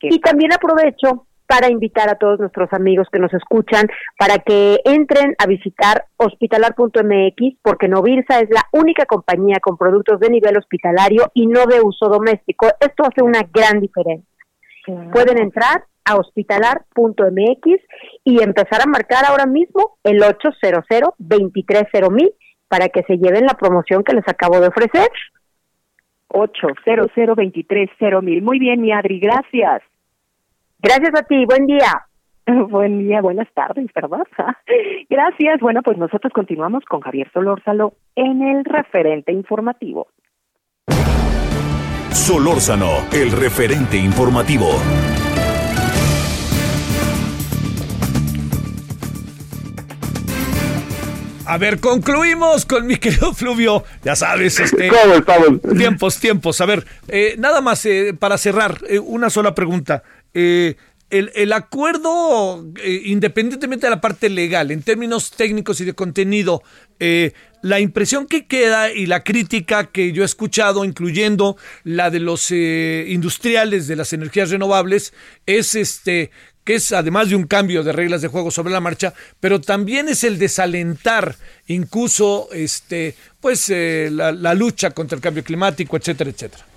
y 0.00 0.18
también 0.20 0.52
aprovecho 0.52 1.27
para 1.48 1.70
invitar 1.70 2.10
a 2.10 2.16
todos 2.16 2.38
nuestros 2.38 2.70
amigos 2.72 3.08
que 3.10 3.18
nos 3.18 3.32
escuchan 3.32 3.88
para 4.18 4.38
que 4.38 4.80
entren 4.84 5.34
a 5.38 5.46
visitar 5.46 6.04
hospitalar.mx 6.18 7.56
porque 7.62 7.88
Novirsa 7.88 8.40
es 8.40 8.50
la 8.50 8.62
única 8.72 9.06
compañía 9.06 9.56
con 9.60 9.78
productos 9.78 10.20
de 10.20 10.28
nivel 10.28 10.58
hospitalario 10.58 11.30
y 11.32 11.46
no 11.46 11.64
de 11.64 11.80
uso 11.80 12.08
doméstico. 12.08 12.66
Esto 12.78 13.04
hace 13.04 13.22
una 13.22 13.40
gran 13.50 13.80
diferencia. 13.80 14.28
Pueden 15.10 15.38
entrar 15.38 15.84
a 16.04 16.16
hospitalar.mx 16.16 17.82
y 18.24 18.42
empezar 18.42 18.82
a 18.82 18.86
marcar 18.86 19.24
ahora 19.26 19.46
mismo 19.46 19.98
el 20.04 20.22
800 20.22 20.84
230 21.18 22.34
para 22.68 22.88
que 22.90 23.02
se 23.04 23.16
lleven 23.16 23.46
la 23.46 23.54
promoción 23.54 24.04
que 24.04 24.14
les 24.14 24.28
acabo 24.28 24.60
de 24.60 24.68
ofrecer. 24.68 25.08
800 26.28 27.10
230 27.14 28.20
Muy 28.42 28.58
bien, 28.58 28.82
mi 28.82 28.92
Adri, 28.92 29.18
gracias. 29.18 29.82
Gracias 30.80 31.14
a 31.14 31.22
ti, 31.24 31.44
buen 31.44 31.66
día. 31.66 32.04
Buen 32.70 33.00
día, 33.00 33.20
buenas 33.20 33.48
tardes, 33.52 33.86
¿verdad? 33.94 34.24
Gracias. 35.10 35.60
Bueno, 35.60 35.82
pues 35.82 35.98
nosotros 35.98 36.32
continuamos 36.32 36.82
con 36.86 37.00
Javier 37.00 37.30
Solórzalo 37.32 37.92
en 38.16 38.40
el 38.40 38.64
referente 38.64 39.32
informativo. 39.32 40.08
Solórzano, 42.10 43.06
el 43.12 43.32
referente 43.32 43.98
informativo. 43.98 44.68
A 51.48 51.56
ver, 51.56 51.80
concluimos 51.80 52.66
con 52.66 52.86
mi 52.86 52.96
querido 52.98 53.32
Fluvio. 53.32 53.82
Ya 54.04 54.14
sabes, 54.14 54.60
este. 54.60 54.90
Tiempos, 55.78 56.20
tiempos. 56.20 56.60
A 56.60 56.66
ver, 56.66 56.84
eh, 57.08 57.36
nada 57.38 57.62
más 57.62 57.86
eh, 57.86 58.14
para 58.18 58.36
cerrar, 58.36 58.78
eh, 58.86 58.98
una 58.98 59.30
sola 59.30 59.54
pregunta. 59.54 60.02
Eh, 60.34 60.76
el, 61.10 61.52
acuerdo, 61.54 62.66
eh, 62.82 63.02
independientemente 63.06 63.86
de 63.86 63.90
la 63.90 64.00
parte 64.00 64.28
legal, 64.28 64.70
en 64.70 64.82
términos 64.82 65.30
técnicos 65.30 65.80
y 65.80 65.86
de 65.86 65.94
contenido, 65.94 66.62
eh, 67.00 67.32
la 67.62 67.80
impresión 67.80 68.26
que 68.26 68.46
queda 68.46 68.92
y 68.92 69.06
la 69.06 69.24
crítica 69.24 69.90
que 69.90 70.12
yo 70.12 70.22
he 70.22 70.26
escuchado, 70.26 70.84
incluyendo 70.84 71.56
la 71.82 72.10
de 72.10 72.20
los 72.20 72.50
industriales 72.50 73.88
de 73.88 73.96
las 73.96 74.12
energías 74.12 74.50
renovables, 74.50 75.14
es 75.46 75.74
este 75.74 76.30
que 76.62 76.74
es 76.74 76.92
además 76.92 77.30
de 77.30 77.36
un 77.36 77.44
cambio 77.44 77.82
de 77.82 77.92
reglas 77.92 78.20
de 78.20 78.28
juego 78.28 78.50
sobre 78.50 78.74
la 78.74 78.80
marcha, 78.80 79.14
pero 79.40 79.58
también 79.58 80.08
es 80.08 80.22
el 80.22 80.38
desalentar 80.38 81.36
incluso 81.66 82.50
este 82.52 83.14
pues 83.40 83.70
la, 83.70 84.32
la 84.32 84.52
lucha 84.52 84.90
contra 84.90 85.16
el 85.16 85.22
cambio 85.22 85.42
climático, 85.42 85.96
etcétera, 85.96 86.28
etcétera. 86.28 86.67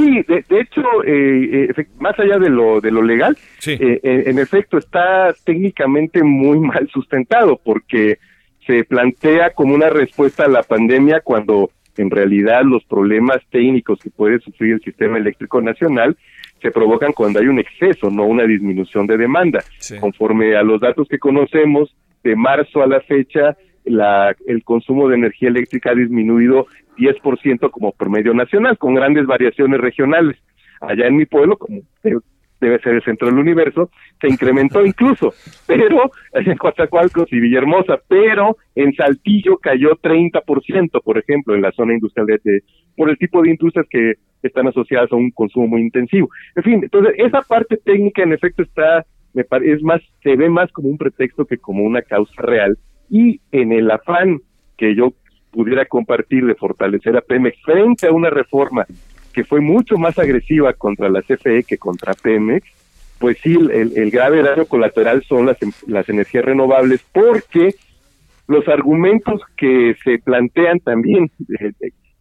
Sí, 0.00 0.22
de, 0.26 0.60
hecho, 0.60 1.04
eh, 1.04 1.68
eh 1.76 1.86
más 1.98 2.18
allá 2.18 2.38
de 2.38 2.48
lo, 2.48 2.80
de 2.80 2.90
lo 2.90 3.02
legal, 3.02 3.36
eh, 3.66 4.00
en, 4.02 4.38
efecto 4.38 4.78
está 4.78 5.34
técnicamente 5.44 6.22
muy 6.22 6.58
mal 6.72 6.88
sustentado 6.90 7.60
porque 7.62 8.18
se 8.66 8.84
plantea 8.84 9.50
como 9.50 9.74
una 9.74 9.90
respuesta 9.90 10.44
a 10.44 10.48
la 10.48 10.62
pandemia 10.62 11.20
cuando 11.20 11.70
en 11.98 12.10
realidad 12.10 12.62
los 12.64 12.82
problemas 12.84 13.38
técnicos 13.50 13.98
que 14.00 14.10
puede 14.10 14.40
sufrir 14.40 14.74
el 14.74 14.80
sistema 14.80 15.18
eléctrico 15.18 15.60
nacional 15.60 16.16
se 16.62 16.70
provocan 16.70 17.12
cuando 17.12 17.40
hay 17.40 17.48
un 17.48 17.58
exceso, 17.58 18.10
no 18.10 18.24
una 18.24 18.44
disminución 18.44 19.06
de 19.06 19.18
demanda. 19.18 19.62
Conforme 19.98 20.56
a 20.56 20.62
los 20.62 20.80
datos 20.80 21.08
que 21.08 21.18
conocemos, 21.18 21.94
de 22.22 22.36
marzo 22.36 22.82
a 22.82 22.86
la 22.86 23.00
fecha, 23.00 23.56
la, 23.84 24.34
el 24.46 24.62
consumo 24.62 25.08
de 25.08 25.16
energía 25.16 25.48
eléctrica 25.48 25.90
ha 25.90 25.94
disminuido 25.94 26.66
10% 27.00 27.70
como 27.70 27.92
promedio 27.92 28.34
nacional, 28.34 28.78
con 28.78 28.94
grandes 28.94 29.26
variaciones 29.26 29.80
regionales. 29.80 30.36
Allá 30.80 31.06
en 31.06 31.16
mi 31.16 31.26
pueblo, 31.26 31.56
como 31.56 31.80
debe 32.60 32.78
ser 32.80 32.94
el 32.94 33.02
centro 33.02 33.28
del 33.28 33.38
universo, 33.38 33.90
se 34.20 34.28
incrementó 34.28 34.84
incluso, 34.86 35.32
pero 35.66 36.10
en 36.32 36.56
Coatzacoalcos 36.56 37.32
y 37.32 37.40
Villahermosa, 37.40 37.98
pero 38.06 38.56
en 38.74 38.92
Saltillo 38.94 39.56
cayó 39.58 39.96
30%, 39.96 41.02
por 41.02 41.18
ejemplo, 41.18 41.54
en 41.54 41.62
la 41.62 41.72
zona 41.72 41.94
industrial 41.94 42.26
de, 42.26 42.62
por 42.96 43.08
el 43.08 43.18
tipo 43.18 43.42
de 43.42 43.50
industrias 43.50 43.86
que 43.88 44.14
están 44.42 44.68
asociadas 44.68 45.10
a 45.12 45.16
un 45.16 45.30
consumo 45.30 45.68
muy 45.68 45.80
intensivo. 45.80 46.28
En 46.54 46.62
fin, 46.62 46.80
entonces 46.82 47.14
esa 47.16 47.40
parte 47.42 47.76
técnica 47.78 48.22
en 48.22 48.32
efecto 48.32 48.62
está 48.62 49.04
me 49.32 49.44
es 49.64 49.82
más, 49.82 50.00
se 50.22 50.36
ve 50.36 50.48
más 50.48 50.72
como 50.72 50.88
un 50.88 50.98
pretexto 50.98 51.44
que 51.44 51.58
como 51.58 51.84
una 51.84 52.02
causa 52.02 52.42
real 52.42 52.76
y 53.08 53.40
en 53.52 53.72
el 53.72 53.90
afán 53.90 54.40
que 54.76 54.94
yo 54.94 55.12
pudiera 55.50 55.84
compartir 55.86 56.46
de 56.46 56.54
fortalecer 56.54 57.16
a 57.16 57.20
Pemex 57.20 57.60
frente 57.62 58.06
a 58.06 58.12
una 58.12 58.30
reforma 58.30 58.86
que 59.32 59.44
fue 59.44 59.60
mucho 59.60 59.96
más 59.96 60.18
agresiva 60.18 60.72
contra 60.72 61.08
la 61.08 61.22
CFE 61.22 61.64
que 61.64 61.78
contra 61.78 62.14
Pemex, 62.14 62.66
pues 63.18 63.38
sí, 63.42 63.54
el, 63.54 64.10
grave 64.10 64.42
daño 64.42 64.64
colateral 64.64 65.22
son 65.24 65.46
las, 65.46 65.58
las 65.86 66.08
energías 66.08 66.44
renovables, 66.44 67.04
porque 67.12 67.74
los 68.48 68.66
argumentos 68.66 69.42
que 69.56 69.94
se 70.02 70.18
plantean 70.18 70.80
también 70.80 71.30
eh, 71.60 71.72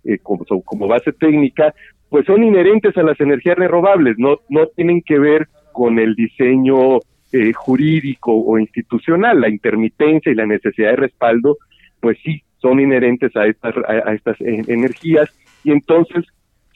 eh, 0.03 0.17
como, 0.21 0.45
como 0.63 0.87
base 0.87 1.13
técnica, 1.13 1.73
pues 2.09 2.25
son 2.25 2.43
inherentes 2.43 2.95
a 2.97 3.03
las 3.03 3.19
energías 3.19 3.57
renovables, 3.57 4.17
no, 4.17 4.39
no 4.49 4.67
tienen 4.67 5.01
que 5.01 5.17
ver 5.17 5.47
con 5.71 5.99
el 5.99 6.15
diseño 6.15 6.99
eh, 7.31 7.53
jurídico 7.53 8.33
o 8.33 8.57
institucional, 8.57 9.39
la 9.39 9.49
intermitencia 9.49 10.31
y 10.31 10.35
la 10.35 10.45
necesidad 10.45 10.89
de 10.91 10.95
respaldo, 10.97 11.57
pues 11.99 12.17
sí, 12.23 12.43
son 12.61 12.79
inherentes 12.79 13.35
a 13.35 13.45
estas, 13.45 13.75
a 13.87 14.13
estas 14.13 14.39
energías 14.41 15.29
y 15.63 15.71
entonces 15.71 16.25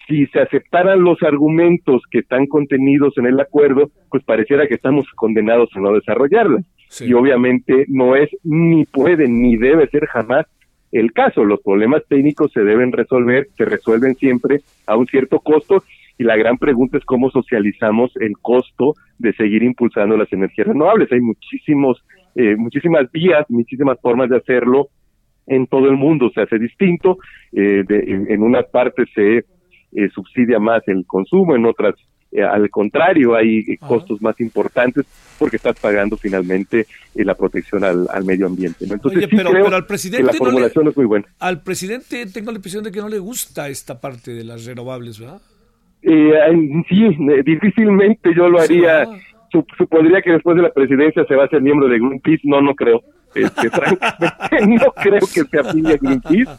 si 0.08 0.26
se 0.28 0.40
aceptaran 0.40 1.04
los 1.04 1.22
argumentos 1.24 2.02
que 2.12 2.20
están 2.20 2.46
contenidos 2.48 3.18
en 3.18 3.26
el 3.26 3.40
acuerdo, 3.40 3.90
pues 4.10 4.24
pareciera 4.24 4.68
que 4.68 4.76
estamos 4.76 5.06
condenados 5.16 5.70
a 5.76 5.80
no 5.80 5.94
desarrollarlas. 5.94 6.66
Y 7.02 7.14
obviamente 7.14 7.86
no 7.88 8.16
es, 8.16 8.30
ni 8.44 8.86
puede, 8.86 9.28
ni 9.28 9.58
debe 9.58 9.88
ser 9.88 10.06
jamás 10.06 10.46
el 10.92 11.12
caso. 11.12 11.44
Los 11.44 11.62
problemas 11.62 12.04
técnicos 12.08 12.52
se 12.52 12.62
deben 12.64 12.92
resolver, 12.92 13.48
se 13.58 13.66
resuelven 13.66 14.16
siempre 14.16 14.60
a 14.86 14.96
un 14.96 15.08
cierto 15.08 15.40
costo 15.40 15.84
y 16.18 16.24
la 16.24 16.36
gran 16.36 16.58
pregunta 16.58 16.98
es 16.98 17.06
cómo 17.06 17.32
socializamos 17.32 18.16
el 18.18 18.38
costo 18.38 18.94
de 19.18 19.34
seguir 19.34 19.64
impulsando 19.64 20.16
las 20.16 20.32
energías 20.32 20.68
renovables. 20.68 21.12
Hay 21.12 21.22
muchísimos, 21.22 22.04
eh, 22.36 22.56
muchísimas 22.56 23.12
vías, 23.12 23.46
muchísimas 23.50 24.00
formas 24.00 24.30
de 24.30 24.38
hacerlo. 24.38 24.90
En 25.48 25.68
todo 25.68 25.88
el 25.90 25.98
mundo 25.98 26.32
se 26.34 26.42
hace 26.42 26.58
distinto. 26.58 27.18
Eh, 27.52 27.84
en, 27.88 28.32
en 28.32 28.42
una 28.42 28.64
parte 28.64 29.04
se 29.14 29.38
eh, 29.96 30.10
subsidia 30.14 30.60
más 30.60 30.82
el 30.88 31.06
consumo, 31.06 31.56
en 31.56 31.66
otras 31.66 31.96
eh, 32.36 32.42
al 32.42 32.68
contrario, 32.72 33.36
hay 33.36 33.60
eh, 33.60 33.78
costos 33.78 34.20
más 34.20 34.40
importantes 34.40 35.06
porque 35.38 35.58
estás 35.58 35.80
pagando 35.80 36.18
finalmente 36.18 36.88
la 37.14 37.36
protección 37.36 37.84
al, 37.84 38.08
medio 38.26 38.48
ambiente. 38.48 38.86
Entonces, 38.86 39.28
pero, 39.30 39.76
al 39.76 39.86
presidente 39.86 40.26
la 40.26 40.34
formulación 40.34 40.88
es 40.88 40.98
muy 40.98 41.06
buena. 41.06 41.28
Al 41.40 41.62
presidente 41.62 42.26
tengo 42.34 42.50
la 42.50 42.56
impresión 42.56 42.84
de 42.84 42.92
que 42.92 43.02
no 43.02 43.10
le 43.10 43.20
gusta 43.20 43.70
esta 43.70 44.02
parte 44.02 44.34
de 44.34 44.44
las 44.44 44.66
renovables, 44.66 45.20
¿verdad? 45.20 45.42
sí, 46.02 47.18
difícilmente 47.46 48.34
yo 48.36 48.50
lo 48.50 48.60
haría. 48.60 49.06
supondría 49.78 50.22
que 50.24 50.32
después 50.32 50.56
de 50.56 50.64
la 50.64 50.72
presidencia 50.72 51.24
se 51.26 51.36
va 51.36 51.46
a 51.46 51.50
ser 51.50 51.62
miembro 51.62 51.88
de 51.88 52.00
Greenpeace. 52.00 52.42
No, 52.46 52.62
no 52.62 52.74
creo. 52.74 53.04
Este, 53.36 53.70
francamente, 53.70 54.66
no 54.86 54.92
creo 54.92 55.20
que 55.20 55.44
se 55.44 55.60
afilie 55.60 55.94
a 55.94 55.98
Greenpeace. 55.98 56.52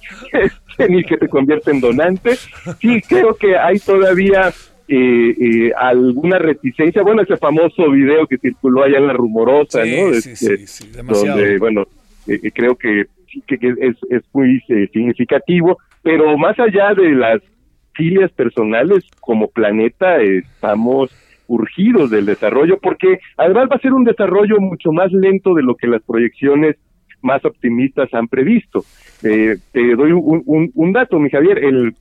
ni 0.88 1.04
que 1.04 1.16
te 1.16 1.28
convierta 1.28 1.70
en 1.70 1.80
donante. 1.80 2.36
Sí, 2.80 3.00
creo 3.08 3.34
que 3.34 3.56
hay 3.56 3.78
todavía 3.78 4.52
eh, 4.86 5.34
eh, 5.40 5.72
alguna 5.76 6.38
reticencia. 6.38 7.02
Bueno, 7.02 7.22
ese 7.22 7.36
famoso 7.36 7.90
video 7.90 8.26
que 8.26 8.38
circuló 8.38 8.84
allá 8.84 8.98
en 8.98 9.06
la 9.06 9.12
rumorosa, 9.12 9.84
¿no? 9.84 10.10
Este, 10.10 10.58
donde, 11.04 11.58
bueno, 11.58 11.84
eh, 12.26 12.50
creo 12.52 12.76
que, 12.76 13.06
que, 13.46 13.58
es, 13.60 13.96
es 14.10 14.22
muy 14.32 14.60
significativo, 14.92 15.78
pero 16.02 16.36
más 16.36 16.58
allá 16.58 16.92
de 16.94 17.10
las 17.10 17.40
filias 17.94 18.30
personales, 18.32 19.04
como 19.20 19.48
planeta 19.48 20.20
estamos 20.20 21.10
urgidos 21.46 22.10
del 22.10 22.26
desarrollo, 22.26 22.78
porque 22.80 23.18
además 23.36 23.68
va 23.70 23.76
a 23.76 23.80
ser 23.80 23.92
un 23.92 24.04
desarrollo 24.04 24.60
mucho 24.60 24.92
más 24.92 25.12
lento 25.12 25.54
de 25.54 25.62
lo 25.62 25.74
que 25.74 25.86
las 25.86 26.02
proyecciones 26.02 26.76
más 27.22 27.44
optimistas 27.44 28.12
han 28.12 28.28
previsto. 28.28 28.84
Eh, 29.22 29.56
te 29.72 29.94
doy 29.96 30.12
un, 30.12 30.70
un, 30.74 30.92
dato, 30.92 31.18
mi 31.18 31.30
Javier, 31.30 31.58
el 31.58 31.94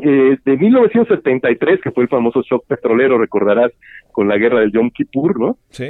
eh, 0.00 0.36
de 0.44 0.56
1973, 0.56 1.80
que 1.80 1.90
fue 1.90 2.04
el 2.04 2.08
famoso 2.08 2.42
shock 2.42 2.66
petrolero, 2.66 3.18
recordarás, 3.18 3.72
con 4.12 4.28
la 4.28 4.36
guerra 4.36 4.60
del 4.60 4.72
Yom 4.72 4.90
Kippur, 4.90 5.38
¿no? 5.38 5.58
Sí. 5.70 5.86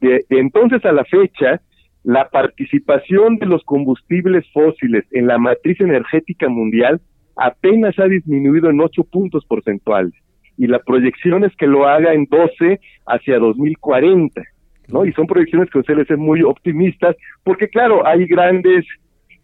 De, 0.00 0.24
entonces 0.30 0.84
a 0.84 0.92
la 0.92 1.04
fecha, 1.04 1.60
la 2.02 2.28
participación 2.28 3.36
de 3.36 3.46
los 3.46 3.62
combustibles 3.64 4.44
fósiles 4.52 5.04
en 5.10 5.26
la 5.26 5.38
matriz 5.38 5.80
energética 5.80 6.48
mundial 6.48 7.00
apenas 7.36 7.98
ha 7.98 8.06
disminuido 8.06 8.70
en 8.70 8.80
8 8.80 9.04
puntos 9.04 9.44
porcentuales 9.46 10.14
y 10.56 10.66
la 10.66 10.78
proyección 10.78 11.44
es 11.44 11.54
que 11.56 11.66
lo 11.66 11.86
haga 11.86 12.12
en 12.12 12.26
12 12.26 12.80
hacia 13.06 13.38
2040. 13.38 14.42
¿no? 14.88 15.04
Y 15.06 15.12
son 15.12 15.26
proyecciones 15.26 15.70
que 15.70 15.82
suelen 15.82 16.06
ser 16.06 16.18
muy 16.18 16.42
optimistas, 16.42 17.16
porque 17.42 17.68
claro, 17.68 18.06
hay 18.06 18.26
grandes 18.26 18.84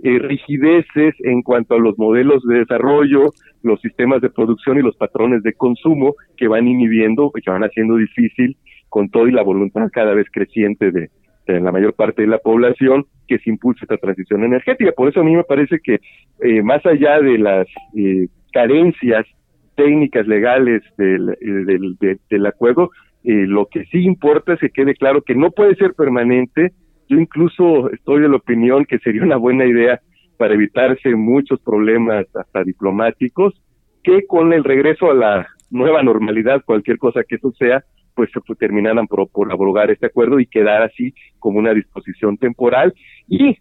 eh, 0.02 0.18
rigideces 0.18 1.14
en 1.20 1.42
cuanto 1.42 1.74
a 1.74 1.78
los 1.78 1.98
modelos 1.98 2.42
de 2.44 2.60
desarrollo, 2.60 3.32
los 3.62 3.80
sistemas 3.80 4.20
de 4.22 4.30
producción 4.30 4.78
y 4.78 4.82
los 4.82 4.96
patrones 4.96 5.42
de 5.42 5.52
consumo 5.52 6.14
que 6.36 6.48
van 6.48 6.68
inhibiendo, 6.68 7.30
que 7.32 7.50
van 7.50 7.64
haciendo 7.64 7.96
difícil 7.96 8.56
con 8.88 9.10
todo 9.10 9.28
y 9.28 9.32
la 9.32 9.42
voluntad 9.42 9.88
cada 9.92 10.14
vez 10.14 10.26
creciente 10.30 10.90
de, 10.90 11.10
la 11.46 11.72
mayor 11.72 11.94
parte 11.94 12.22
de 12.22 12.28
la 12.28 12.38
población 12.38 13.06
que 13.26 13.38
se 13.38 13.50
impulse 13.50 13.80
esta 13.82 13.96
transición 13.96 14.44
energética. 14.44 14.92
Por 14.92 15.08
eso 15.08 15.20
a 15.20 15.24
mí 15.24 15.34
me 15.34 15.42
parece 15.42 15.80
que 15.82 15.98
eh, 16.42 16.62
más 16.62 16.84
allá 16.86 17.20
de 17.20 17.38
las 17.38 17.66
eh, 17.96 18.28
carencias 18.52 19.26
técnicas 19.76 20.26
legales 20.26 20.82
del, 20.96 21.36
del, 21.40 22.18
del 22.28 22.46
acuerdo, 22.46 22.90
eh, 23.22 23.46
lo 23.46 23.66
que 23.66 23.84
sí 23.86 23.98
importa 23.98 24.54
es 24.54 24.60
que 24.60 24.70
quede 24.70 24.94
claro 24.94 25.22
que 25.22 25.34
no 25.34 25.50
puede 25.50 25.74
ser 25.76 25.94
permanente. 25.94 26.72
Yo 27.08 27.18
incluso 27.18 27.90
estoy 27.90 28.22
de 28.22 28.28
la 28.28 28.36
opinión 28.36 28.84
que 28.84 28.98
sería 28.98 29.22
una 29.22 29.36
buena 29.36 29.66
idea 29.66 30.00
para 30.38 30.54
evitarse 30.54 31.14
muchos 31.14 31.60
problemas 31.60 32.26
hasta 32.34 32.64
diplomáticos, 32.64 33.60
que 34.02 34.26
con 34.26 34.52
el 34.52 34.64
regreso 34.64 35.10
a 35.10 35.14
la 35.14 35.46
nueva 35.70 36.02
normalidad, 36.02 36.62
cualquier 36.64 36.96
cosa 36.98 37.22
que 37.28 37.36
eso 37.36 37.52
sea, 37.52 37.84
pues 38.14 38.30
se 38.32 38.40
terminaran 38.54 39.06
por, 39.06 39.28
por 39.30 39.52
abrogar 39.52 39.90
este 39.90 40.06
acuerdo 40.06 40.40
y 40.40 40.46
quedar 40.46 40.82
así 40.82 41.14
como 41.38 41.58
una 41.58 41.74
disposición 41.74 42.38
temporal 42.38 42.94
y 43.28 43.58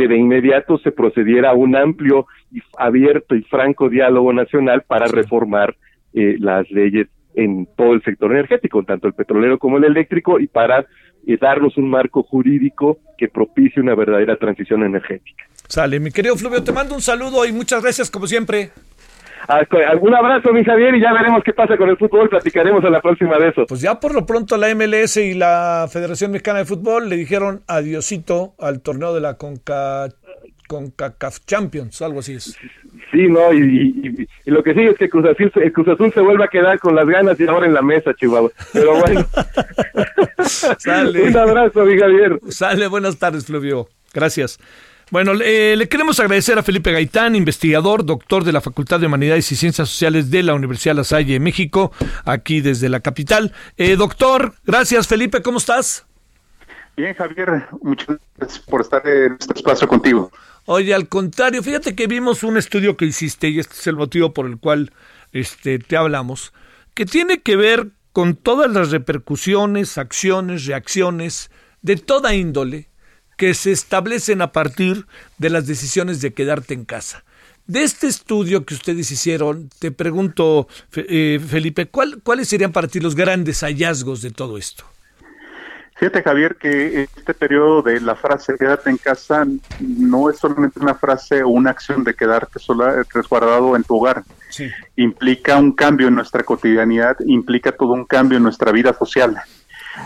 que 0.00 0.08
de 0.08 0.16
inmediato 0.16 0.78
se 0.78 0.92
procediera 0.92 1.50
a 1.50 1.54
un 1.54 1.76
amplio 1.76 2.26
y 2.50 2.60
abierto 2.78 3.34
y 3.34 3.42
franco 3.42 3.90
diálogo 3.90 4.32
nacional 4.32 4.82
para 4.86 5.06
reformar 5.06 5.76
eh, 6.14 6.36
las 6.38 6.70
leyes 6.70 7.08
en 7.34 7.68
todo 7.76 7.92
el 7.92 8.02
sector 8.02 8.32
energético, 8.32 8.82
tanto 8.82 9.08
el 9.08 9.12
petrolero 9.12 9.58
como 9.58 9.76
el 9.76 9.84
eléctrico, 9.84 10.40
y 10.40 10.46
para 10.46 10.86
eh, 11.26 11.36
darnos 11.38 11.76
un 11.76 11.90
marco 11.90 12.22
jurídico 12.22 12.96
que 13.18 13.28
propicie 13.28 13.82
una 13.82 13.94
verdadera 13.94 14.36
transición 14.36 14.84
energética. 14.84 15.44
Sale, 15.68 16.00
mi 16.00 16.10
querido 16.10 16.34
Fluvio, 16.34 16.64
te 16.64 16.72
mando 16.72 16.94
un 16.94 17.02
saludo 17.02 17.44
y 17.44 17.52
muchas 17.52 17.82
gracias 17.82 18.10
como 18.10 18.26
siempre. 18.26 18.70
Algún 19.48 20.14
abrazo, 20.14 20.52
mi 20.52 20.64
Javier, 20.64 20.94
y 20.94 21.00
ya 21.00 21.12
veremos 21.12 21.42
qué 21.44 21.52
pasa 21.52 21.76
con 21.76 21.88
el 21.88 21.96
fútbol. 21.96 22.28
Platicaremos 22.28 22.84
a 22.84 22.90
la 22.90 23.00
próxima 23.00 23.38
de 23.38 23.48
eso. 23.48 23.66
Pues 23.66 23.80
ya 23.80 23.98
por 23.98 24.14
lo 24.14 24.26
pronto 24.26 24.56
la 24.56 24.74
MLS 24.74 25.16
y 25.16 25.34
la 25.34 25.88
Federación 25.90 26.32
Mexicana 26.32 26.60
de 26.60 26.64
Fútbol 26.64 27.08
le 27.08 27.16
dijeron 27.16 27.62
adiosito 27.66 28.54
al 28.58 28.80
torneo 28.80 29.14
de 29.14 29.20
la 29.20 29.34
Conca, 29.34 30.08
CONCACAF 30.68 31.40
Champions, 31.46 32.00
algo 32.02 32.20
así 32.20 32.34
es. 32.34 32.56
Sí, 33.10 33.26
no, 33.28 33.52
y, 33.52 34.28
lo 34.44 34.62
que 34.62 34.72
sigue 34.72 34.90
es 34.90 34.96
que 34.96 35.08
Cruz 35.08 35.26
Azul, 35.26 35.50
Cruz 35.72 35.88
Azul 35.88 36.12
se 36.12 36.20
vuelve 36.20 36.44
a 36.44 36.48
quedar 36.48 36.78
con 36.78 36.94
las 36.94 37.06
ganas 37.06 37.38
y 37.40 37.46
ahora 37.46 37.66
en 37.66 37.74
la 37.74 37.82
mesa, 37.82 38.14
Chihuahua. 38.14 38.50
Pero 38.72 39.00
bueno. 39.00 39.26
Sale. 40.44 41.22
Un 41.28 41.36
abrazo, 41.36 41.84
mi 41.84 41.98
Javier. 41.98 42.38
Sale, 42.48 42.86
buenas 42.86 43.18
tardes, 43.18 43.46
Fluvio. 43.46 43.88
Gracias. 44.12 44.58
Bueno, 45.10 45.34
le 45.34 45.88
queremos 45.88 46.20
agradecer 46.20 46.56
a 46.56 46.62
Felipe 46.62 46.92
Gaitán, 46.92 47.34
investigador, 47.34 48.06
doctor 48.06 48.44
de 48.44 48.52
la 48.52 48.60
Facultad 48.60 49.00
de 49.00 49.06
Humanidades 49.06 49.50
y 49.50 49.56
Ciencias 49.56 49.88
Sociales 49.88 50.30
de 50.30 50.44
la 50.44 50.54
Universidad 50.54 50.94
La 50.94 51.02
Salle, 51.02 51.40
México, 51.40 51.90
aquí 52.24 52.60
desde 52.60 52.88
la 52.88 53.00
capital. 53.00 53.52
Eh, 53.76 53.96
doctor, 53.96 54.54
gracias, 54.64 55.08
Felipe, 55.08 55.42
¿cómo 55.42 55.58
estás? 55.58 56.06
Bien, 56.96 57.12
Javier, 57.14 57.66
muchas 57.82 58.18
gracias 58.36 58.60
por 58.60 58.82
estar 58.82 59.04
en 59.04 59.36
este 59.40 59.54
espacio 59.54 59.88
contigo. 59.88 60.30
Oye, 60.66 60.94
al 60.94 61.08
contrario, 61.08 61.60
fíjate 61.60 61.96
que 61.96 62.06
vimos 62.06 62.44
un 62.44 62.56
estudio 62.56 62.96
que 62.96 63.06
hiciste, 63.06 63.48
y 63.48 63.58
este 63.58 63.74
es 63.74 63.86
el 63.88 63.96
motivo 63.96 64.32
por 64.32 64.46
el 64.46 64.58
cual 64.58 64.92
este, 65.32 65.80
te 65.80 65.96
hablamos, 65.96 66.52
que 66.94 67.04
tiene 67.04 67.40
que 67.40 67.56
ver 67.56 67.88
con 68.12 68.36
todas 68.36 68.70
las 68.70 68.92
repercusiones, 68.92 69.98
acciones, 69.98 70.66
reacciones 70.66 71.50
de 71.82 71.96
toda 71.96 72.32
índole 72.32 72.89
que 73.40 73.54
se 73.54 73.72
establecen 73.72 74.42
a 74.42 74.52
partir 74.52 75.06
de 75.38 75.48
las 75.48 75.66
decisiones 75.66 76.20
de 76.20 76.34
quedarte 76.34 76.74
en 76.74 76.84
casa. 76.84 77.24
De 77.66 77.84
este 77.84 78.06
estudio 78.06 78.66
que 78.66 78.74
ustedes 78.74 79.10
hicieron, 79.10 79.70
te 79.78 79.90
pregunto, 79.90 80.68
eh, 80.94 81.40
Felipe, 81.48 81.88
¿cuáles 81.88 82.48
serían 82.48 82.70
para 82.70 82.86
ti 82.86 83.00
los 83.00 83.14
grandes 83.14 83.62
hallazgos 83.62 84.20
de 84.20 84.30
todo 84.30 84.58
esto? 84.58 84.84
Fíjate, 85.96 86.22
Javier, 86.22 86.56
que 86.56 87.04
este 87.16 87.32
periodo 87.32 87.80
de 87.80 88.02
la 88.02 88.14
frase 88.14 88.56
quédate 88.58 88.90
en 88.90 88.98
casa 88.98 89.46
no 89.78 90.28
es 90.28 90.36
solamente 90.38 90.78
una 90.78 90.94
frase 90.94 91.42
o 91.42 91.48
una 91.48 91.70
acción 91.70 92.04
de 92.04 92.12
quedarte 92.12 92.58
sola, 92.58 93.06
resguardado 93.14 93.74
en 93.74 93.84
tu 93.84 93.96
hogar. 93.96 94.22
Implica 94.96 95.56
un 95.56 95.72
cambio 95.72 96.08
en 96.08 96.14
nuestra 96.14 96.42
cotidianidad, 96.42 97.16
implica 97.24 97.72
todo 97.72 97.94
un 97.94 98.04
cambio 98.04 98.36
en 98.36 98.42
nuestra 98.42 98.70
vida 98.70 98.92
social. 98.92 99.40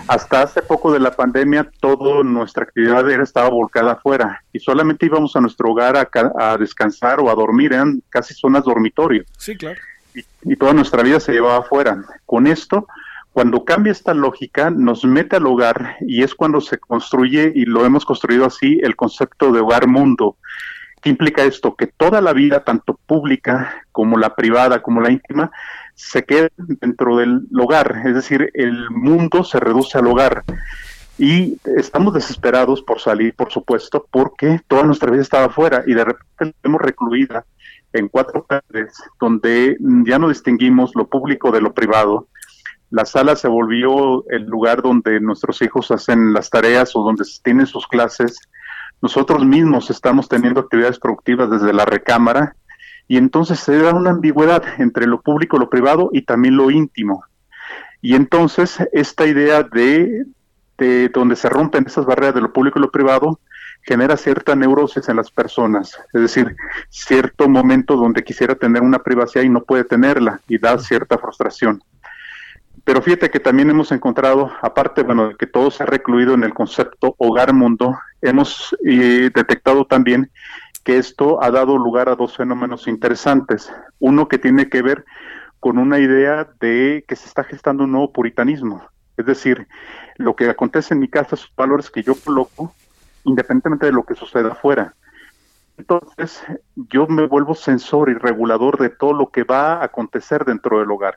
Hasta 0.06 0.42
hace 0.42 0.62
poco 0.62 0.92
de 0.92 1.00
la 1.00 1.12
pandemia, 1.12 1.70
toda 1.80 2.22
nuestra 2.22 2.64
actividad 2.64 3.08
era, 3.10 3.22
estaba 3.22 3.48
volcada 3.48 3.92
afuera 3.92 4.42
y 4.52 4.58
solamente 4.58 5.06
íbamos 5.06 5.34
a 5.34 5.40
nuestro 5.40 5.70
hogar 5.70 5.96
a, 5.96 6.56
descansar 6.58 7.20
o 7.20 7.30
a 7.30 7.34
dormir, 7.34 7.72
eran 7.72 8.02
casi 8.10 8.34
zonas 8.34 8.64
dormitorio. 8.64 9.24
Sí, 9.38 9.56
claro. 9.56 9.80
Y, 10.14 10.56
toda 10.56 10.72
nuestra 10.72 11.02
vida 11.02 11.18
se 11.20 11.32
llevaba 11.32 11.58
afuera. 11.58 12.04
Con 12.26 12.46
esto, 12.46 12.86
cuando 13.32 13.64
cambia 13.64 13.92
esta 13.92 14.14
lógica, 14.14 14.70
nos 14.70 15.04
mete 15.04 15.36
al 15.36 15.46
hogar 15.46 15.96
y 16.02 16.22
es 16.22 16.34
cuando 16.34 16.60
se 16.60 16.78
construye, 16.78 17.52
y 17.54 17.64
lo 17.64 17.84
hemos 17.84 18.04
construido 18.04 18.44
así, 18.44 18.78
el 18.82 18.94
concepto 18.94 19.52
de 19.52 19.60
hogar 19.60 19.88
mundo. 19.88 20.36
¿Qué 21.00 21.10
implica 21.10 21.42
esto? 21.44 21.74
Que 21.74 21.86
toda 21.86 22.20
la 22.20 22.32
vida, 22.32 22.64
tanto 22.64 22.98
pública 23.06 23.82
como 23.90 24.16
la 24.16 24.34
privada, 24.34 24.82
como 24.82 25.00
la 25.00 25.10
íntima, 25.10 25.50
se 25.94 26.24
queda 26.24 26.48
dentro 26.56 27.16
del 27.16 27.46
hogar, 27.56 28.02
es 28.04 28.14
decir, 28.14 28.50
el 28.54 28.90
mundo 28.90 29.44
se 29.44 29.60
reduce 29.60 29.98
al 29.98 30.06
hogar. 30.06 30.44
Y 31.16 31.58
estamos 31.76 32.12
desesperados 32.12 32.82
por 32.82 33.00
salir, 33.00 33.34
por 33.34 33.52
supuesto, 33.52 34.06
porque 34.10 34.60
toda 34.66 34.82
nuestra 34.82 35.10
vida 35.10 35.22
estaba 35.22 35.46
afuera 35.46 35.84
y 35.86 35.94
de 35.94 36.04
repente 36.04 36.56
hemos 36.64 36.80
recluida 36.80 37.44
en 37.92 38.08
cuatro 38.08 38.44
paredes 38.44 38.94
donde 39.20 39.76
ya 40.04 40.18
no 40.18 40.28
distinguimos 40.28 40.90
lo 40.96 41.06
público 41.06 41.52
de 41.52 41.60
lo 41.60 41.72
privado. 41.72 42.26
La 42.90 43.04
sala 43.04 43.36
se 43.36 43.46
volvió 43.46 44.28
el 44.30 44.44
lugar 44.46 44.82
donde 44.82 45.20
nuestros 45.20 45.62
hijos 45.62 45.92
hacen 45.92 46.32
las 46.32 46.50
tareas 46.50 46.96
o 46.96 47.02
donde 47.02 47.24
tienen 47.44 47.66
sus 47.66 47.86
clases. 47.86 48.38
Nosotros 49.00 49.44
mismos 49.44 49.90
estamos 49.90 50.28
teniendo 50.28 50.60
actividades 50.60 50.98
productivas 50.98 51.48
desde 51.48 51.72
la 51.72 51.84
recámara 51.84 52.56
y 53.06 53.16
entonces 53.16 53.60
se 53.60 53.78
da 53.78 53.94
una 53.94 54.10
ambigüedad 54.10 54.62
entre 54.78 55.06
lo 55.06 55.20
público, 55.20 55.58
lo 55.58 55.68
privado 55.68 56.10
y 56.12 56.22
también 56.22 56.56
lo 56.56 56.70
íntimo. 56.70 57.24
Y 58.00 58.14
entonces 58.14 58.78
esta 58.92 59.26
idea 59.26 59.62
de, 59.62 60.24
de 60.78 61.08
donde 61.08 61.36
se 61.36 61.48
rompen 61.48 61.86
esas 61.86 62.06
barreras 62.06 62.34
de 62.34 62.40
lo 62.40 62.52
público 62.52 62.78
y 62.78 62.82
lo 62.82 62.90
privado 62.90 63.40
genera 63.82 64.16
cierta 64.16 64.54
neurosis 64.54 65.08
en 65.08 65.16
las 65.16 65.30
personas, 65.30 65.98
es 66.12 66.20
decir, 66.22 66.56
cierto 66.88 67.48
momento 67.48 67.96
donde 67.96 68.24
quisiera 68.24 68.54
tener 68.54 68.82
una 68.82 68.98
privacidad 68.98 69.44
y 69.44 69.50
no 69.50 69.62
puede 69.62 69.84
tenerla 69.84 70.40
y 70.48 70.58
da 70.58 70.78
cierta 70.78 71.18
frustración. 71.18 71.82
Pero 72.84 73.00
fíjate 73.00 73.30
que 73.30 73.40
también 73.40 73.70
hemos 73.70 73.90
encontrado, 73.92 74.52
aparte, 74.60 75.02
bueno, 75.02 75.28
de 75.28 75.36
que 75.36 75.46
todo 75.46 75.70
se 75.70 75.82
ha 75.82 75.86
recluido 75.86 76.34
en 76.34 76.44
el 76.44 76.52
concepto 76.52 77.14
hogar-mundo, 77.18 77.98
hemos 78.20 78.76
detectado 78.82 79.86
también 79.86 80.30
que 80.84 80.98
esto 80.98 81.42
ha 81.42 81.50
dado 81.50 81.78
lugar 81.78 82.10
a 82.10 82.14
dos 82.14 82.36
fenómenos 82.36 82.86
interesantes. 82.86 83.72
Uno 84.00 84.28
que 84.28 84.36
tiene 84.36 84.68
que 84.68 84.82
ver 84.82 85.06
con 85.60 85.78
una 85.78 85.98
idea 85.98 86.46
de 86.60 87.06
que 87.08 87.16
se 87.16 87.26
está 87.26 87.42
gestando 87.42 87.84
un 87.84 87.92
nuevo 87.92 88.12
puritanismo. 88.12 88.86
Es 89.16 89.24
decir, 89.24 89.66
lo 90.16 90.36
que 90.36 90.50
acontece 90.50 90.92
en 90.92 91.00
mi 91.00 91.08
casa 91.08 91.36
son 91.36 91.48
valores 91.56 91.90
que 91.90 92.02
yo 92.02 92.14
coloco 92.14 92.74
independientemente 93.24 93.86
de 93.86 93.92
lo 93.92 94.02
que 94.02 94.14
suceda 94.14 94.52
afuera. 94.52 94.94
Entonces, 95.78 96.44
yo 96.76 97.06
me 97.06 97.26
vuelvo 97.26 97.54
sensor 97.54 98.10
y 98.10 98.14
regulador 98.14 98.78
de 98.78 98.90
todo 98.90 99.14
lo 99.14 99.30
que 99.30 99.44
va 99.44 99.76
a 99.76 99.84
acontecer 99.84 100.44
dentro 100.44 100.80
del 100.80 100.90
hogar. 100.90 101.16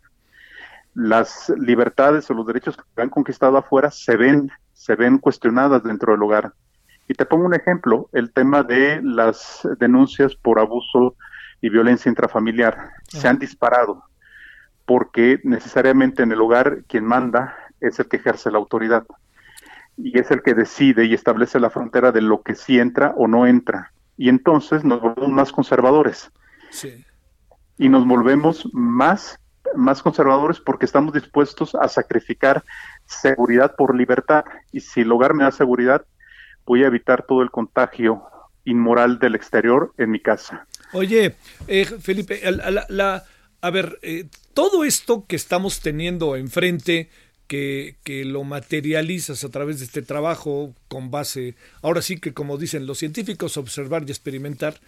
Las 0.97 1.53
libertades 1.57 2.27
o 2.31 2.33
los 2.33 2.47
derechos 2.47 2.75
que 2.75 3.01
han 3.01 3.09
conquistado 3.09 3.55
afuera 3.55 3.91
se 3.91 4.17
ven, 4.17 4.49
se 4.73 4.95
ven 4.95 5.19
cuestionadas 5.19 5.83
dentro 5.83 6.13
del 6.13 6.23
hogar. 6.23 6.53
Y 7.07 7.13
te 7.13 7.25
pongo 7.25 7.45
un 7.45 7.53
ejemplo, 7.53 8.09
el 8.13 8.33
tema 8.33 8.63
de 8.63 8.99
las 9.03 9.67
denuncias 9.79 10.35
por 10.35 10.59
abuso 10.59 11.15
y 11.61 11.69
violencia 11.69 12.09
intrafamiliar. 12.09 12.89
Se 13.07 13.27
han 13.27 13.37
disparado 13.37 14.03
porque 14.85 15.39
necesariamente 15.43 16.23
en 16.23 16.31
el 16.31 16.41
hogar 16.41 16.83
quien 16.87 17.05
manda 17.05 17.55
es 17.79 17.99
el 17.99 18.07
que 18.07 18.17
ejerce 18.17 18.49
la 18.49 18.57
autoridad 18.57 19.05
y 19.97 20.17
es 20.17 20.31
el 20.31 20.41
que 20.41 20.53
decide 20.53 21.05
y 21.05 21.13
establece 21.13 21.59
la 21.59 21.69
frontera 21.69 22.11
de 22.11 22.21
lo 22.21 22.41
que 22.41 22.55
sí 22.55 22.79
entra 22.79 23.13
o 23.17 23.27
no 23.27 23.45
entra. 23.45 23.91
Y 24.15 24.29
entonces 24.29 24.83
nos 24.83 25.01
volvemos 25.01 25.29
más 25.29 25.51
conservadores. 25.51 26.31
Sí. 26.71 27.05
Y 27.77 27.89
nos 27.89 28.07
volvemos 28.07 28.67
más, 28.73 29.39
más 29.75 30.01
conservadores 30.01 30.59
porque 30.59 30.85
estamos 30.85 31.13
dispuestos 31.13 31.75
a 31.75 31.87
sacrificar 31.87 32.63
seguridad 33.05 33.75
por 33.75 33.95
libertad. 33.95 34.45
Y 34.71 34.81
si 34.81 35.01
el 35.01 35.11
hogar 35.11 35.33
me 35.33 35.43
da 35.43 35.51
seguridad, 35.51 36.05
voy 36.65 36.83
a 36.83 36.87
evitar 36.87 37.25
todo 37.27 37.41
el 37.41 37.51
contagio 37.51 38.23
inmoral 38.65 39.17
del 39.19 39.35
exterior 39.35 39.93
en 39.97 40.11
mi 40.11 40.19
casa. 40.19 40.67
Oye, 40.93 41.35
eh, 41.67 41.85
Felipe, 41.85 42.41
la, 42.51 43.23
a 43.61 43.69
ver, 43.69 43.97
eh, 44.01 44.25
todo 44.53 44.83
esto 44.83 45.25
que 45.25 45.35
estamos 45.35 45.79
teniendo 45.79 46.35
enfrente, 46.35 47.09
que, 47.47 47.95
que, 48.03 48.25
lo 48.25 48.43
materializas 48.43 49.45
a 49.45 49.49
través 49.49 49.79
de 49.79 49.85
este 49.85 50.01
trabajo 50.01 50.73
con 50.89 51.11
base, 51.11 51.55
ahora 51.81 52.01
sí 52.01 52.19
que 52.19 52.33
como 52.33 52.57
dicen 52.57 52.85
los 52.85 52.97
científicos, 52.97 53.55
observar 53.55 54.03
y 54.05 54.11
experimentar, 54.11 54.81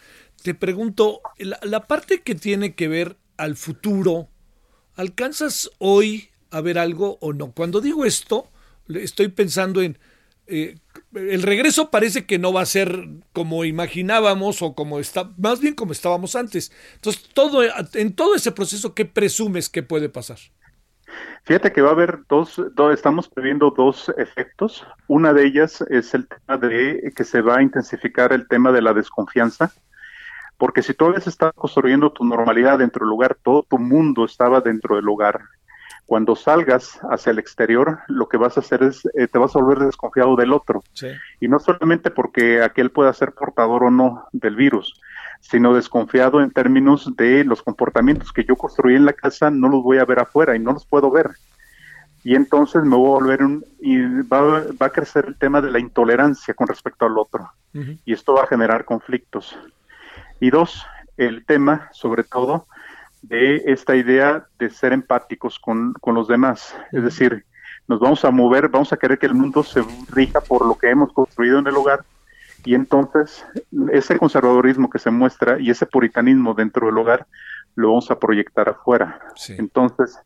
te 0.43 0.53
pregunto, 0.53 1.21
la, 1.38 1.57
la 1.63 1.88
parte 1.88 2.21
que 2.21 2.36
tiene 2.36 2.75
que 2.75 2.89
ver 2.89 3.15
al 3.38 3.55
futuro, 3.55 4.27
¿alcanzas 5.00 5.72
hoy 5.78 6.30
a 6.52 6.60
ver 6.60 6.78
algo 6.78 7.18
o 7.22 7.32
no? 7.32 7.52
Cuando 7.54 7.80
digo 7.80 8.04
esto, 8.04 8.50
estoy 8.89 9.30
pensando 9.30 9.82
en 9.82 9.97
eh, 10.45 10.76
el 11.14 11.43
regreso 11.43 11.89
parece 11.89 12.26
que 12.26 12.38
no 12.38 12.52
va 12.52 12.62
a 12.62 12.66
ser 12.66 13.08
como 13.32 13.64
imaginábamos 13.64 14.62
o 14.62 14.76
como 14.76 15.00
está, 15.00 15.30
más 15.38 15.62
bien 15.62 15.74
como 15.76 15.93
estábamos 15.93 16.36
antes. 16.36 16.72
Entonces, 16.95 17.30
todo, 17.34 17.62
en 17.93 18.14
todo 18.14 18.36
ese 18.36 18.52
proceso, 18.52 18.93
¿qué 18.93 19.06
presumes 19.06 19.70
que 19.70 19.84
puede 19.84 20.10
pasar? 20.10 20.38
Fíjate 21.43 21.72
que 21.72 21.82
va 21.82 21.89
a 21.89 21.93
haber 21.93 22.20
dos, 22.28 22.62
estamos 22.93 23.30
previendo 23.30 23.72
dos 23.72 24.12
efectos. 24.18 24.86
Una 25.08 25.34
de 25.34 25.45
ellas 25.45 25.82
es 25.89 26.14
el 26.14 26.28
tema 26.28 26.58
de 26.58 27.14
que 27.16 27.24
se 27.24 27.41
va 27.41 27.58
a 27.58 27.64
intensificar 27.64 28.34
el 28.34 28.47
tema 28.47 28.72
de 28.72 28.82
la 28.82 28.93
desconfianza, 28.93 29.72
porque 30.60 30.84
si 30.84 30.93
tú 30.93 31.12
se 31.20 31.30
estás 31.30 31.53
construyendo 31.55 32.12
tu 32.12 32.24
normalidad 32.24 32.78
dentro 32.78 33.05
del 33.05 33.10
lugar, 33.10 33.36
todo 33.41 33.64
tu 33.64 33.80
mundo 33.80 34.26
estaba 34.26 34.62
dentro 34.62 34.97
del 34.97 35.10
hogar, 35.10 35.41
cuando 36.10 36.36
salgas 36.36 36.99
hacia 37.12 37.30
el 37.30 37.38
exterior, 37.38 37.99
lo 38.07 38.28
que 38.28 38.38
vas 38.38 38.57
a 38.57 38.62
hacer 38.62 38.82
es, 38.82 39.05
eh, 39.14 39.28
te 39.28 39.38
vas 39.38 39.55
a 39.55 39.60
volver 39.60 39.78
desconfiado 39.78 40.36
del 40.36 40.53
otro. 40.53 40.84
Y 41.39 41.47
no 41.47 41.60
solamente 41.60 42.10
porque 42.10 42.64
aquel 42.64 42.89
pueda 42.89 43.14
ser 43.14 43.32
portador 43.32 43.84
o 43.84 43.91
no 43.91 44.26
del 44.32 44.55
virus, 44.55 44.99
sino 45.39 45.76
desconfiado 45.76 46.41
en 46.41 46.49
términos 46.49 47.16
de 47.16 47.43
los 47.43 47.62
comportamientos 47.62 48.34
que 48.34 48.43
yo 48.43 48.55
construí 48.55 48.95
en 48.95 49.05
la 49.05 49.14
casa, 49.14 49.51
no 49.51 49.70
los 49.70 49.84
voy 49.84 49.99
a 49.99 50.05
ver 50.05 50.18
afuera 50.18 50.55
y 50.55 50.60
no 50.60 50.74
los 50.74 50.84
puedo 50.84 51.12
ver. 51.12 51.30
Y 52.24 52.34
entonces 52.34 52.84
me 52.84 52.95
voy 52.95 53.12
a 53.12 53.20
volver 53.22 53.43
un, 53.43 53.64
y 53.80 53.99
va, 54.24 54.64
a 54.80 54.89
crecer 54.89 55.26
el 55.28 55.38
tema 55.38 55.62
de 55.62 55.70
la 55.70 55.80
intolerancia 55.80 56.55
con 56.55 56.68
respecto 56.68 57.05
al 57.05 57.20
otro. 57.20 57.51
Y 58.03 58.14
esto 58.14 58.34
va 58.34 58.45
a 58.45 58.47
generar 58.47 58.84
conflictos. 58.84 59.55
Y 60.39 60.49
dos, 60.49 60.85
el 61.17 61.45
tema, 61.45 61.89
sobre 61.91 62.23
todo, 62.23 62.67
de 63.21 63.63
esta 63.65 63.95
idea 63.95 64.45
de 64.57 64.69
ser 64.69 64.93
empáticos 64.93 65.59
con, 65.59 65.93
los 66.05 66.27
demás. 66.27 66.75
Es 66.91 67.03
decir, 67.03 67.45
nos 67.87 67.99
vamos 67.99 68.23
a 68.23 68.31
mover, 68.31 68.69
vamos 68.69 68.93
a 68.93 68.97
querer 68.97 69.19
que 69.19 69.25
el 69.25 69.33
mundo 69.33 69.63
se 69.63 69.83
rija 70.11 70.41
por 70.41 70.65
lo 70.65 70.77
que 70.77 70.89
hemos 70.89 71.11
construido 71.11 71.59
en 71.59 71.67
el 71.67 71.75
hogar 71.75 72.03
y 72.65 72.75
entonces 72.75 73.45
ese 73.91 74.17
conservadorismo 74.17 74.89
que 74.89 74.99
se 74.99 75.09
muestra 75.09 75.59
y 75.59 75.69
ese 75.69 75.85
puritanismo 75.85 76.53
dentro 76.53 76.87
del 76.87 76.97
hogar 76.97 77.25
lo 77.75 77.89
vamos 77.89 78.11
a 78.11 78.19
proyectar 78.19 78.69
afuera. 78.69 79.19
Entonces, 79.57 80.19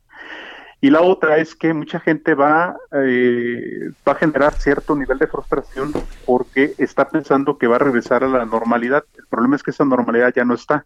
y 0.84 0.90
la 0.90 1.00
otra 1.00 1.38
es 1.38 1.54
que 1.54 1.72
mucha 1.72 1.98
gente 1.98 2.34
va, 2.34 2.76
eh, 2.92 3.90
va 4.06 4.12
a 4.12 4.16
generar 4.16 4.52
cierto 4.52 4.94
nivel 4.94 5.16
de 5.16 5.26
frustración 5.26 5.94
porque 6.26 6.74
está 6.76 7.08
pensando 7.08 7.56
que 7.56 7.66
va 7.66 7.76
a 7.76 7.78
regresar 7.78 8.22
a 8.22 8.28
la 8.28 8.44
normalidad. 8.44 9.02
El 9.16 9.26
problema 9.26 9.56
es 9.56 9.62
que 9.62 9.70
esa 9.70 9.86
normalidad 9.86 10.34
ya 10.36 10.44
no 10.44 10.52
está 10.52 10.84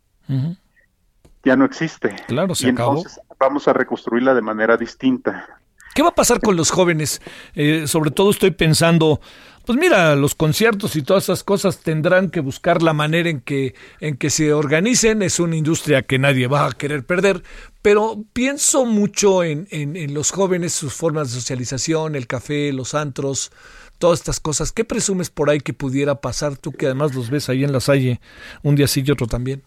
ya 1.43 1.57
no 1.57 1.65
existe. 1.65 2.15
Claro, 2.29 2.55
se 2.55 2.67
y 2.67 2.69
entonces 2.69 3.21
vamos 3.41 3.67
a 3.67 3.73
reconstruirla 3.73 4.35
de 4.35 4.43
manera 4.43 4.77
distinta. 4.77 5.59
¿Qué 5.95 6.03
va 6.03 6.11
a 6.11 6.15
pasar 6.15 6.41
con 6.41 6.57
los 6.57 6.71
jóvenes? 6.71 7.21
Eh, 7.55 7.87
sobre 7.87 8.11
todo 8.11 8.31
estoy 8.31 8.53
pensando, 8.53 9.21
pues 9.67 9.79
mira, 9.79 10.15
los 10.15 10.35
conciertos 10.35 10.97
y 10.97 11.03
todas 11.03 11.25
esas 11.25 11.43
cosas 11.43 11.81
tendrán 11.81 12.31
que 12.31 12.41
buscar 12.41 12.83
la 12.83 12.93
manera 12.93 13.29
en 13.29 13.41
que, 13.41 13.75
en 14.01 14.17
que 14.17 14.31
se 14.31 14.53
organicen. 14.53 15.23
Es 15.23 15.41
una 15.41 15.57
industria 15.57 16.03
que 16.03 16.19
nadie 16.19 16.47
va 16.47 16.67
a 16.67 16.73
querer 16.73 17.05
perder, 17.05 17.43
pero 17.83 18.23
pienso 18.33 18.85
mucho 18.85 19.43
en, 19.43 19.67
en, 19.71 19.97
en 19.97 20.15
los 20.15 20.31
jóvenes, 20.31 20.73
sus 20.73 20.95
formas 20.95 21.29
de 21.29 21.41
socialización, 21.41 22.15
el 22.15 22.27
café, 22.27 22.73
los 22.73 22.95
antros, 22.95 23.51
todas 23.99 24.21
estas 24.21 24.41
cosas. 24.41 24.73
¿Qué 24.73 24.85
presumes 24.85 25.31
por 25.31 25.51
ahí 25.51 25.61
que 25.61 25.73
pudiera 25.73 26.21
pasar 26.21 26.57
tú 26.57 26.73
que 26.73 26.87
además 26.87 27.15
los 27.15 27.31
ves 27.31 27.49
ahí 27.49 27.65
en 27.65 27.73
la 27.73 27.81
salle 27.81 28.21
un 28.63 28.77
día 28.77 28.87
sí 28.87 29.03
y 29.05 29.11
otro 29.11 29.27
también? 29.27 29.63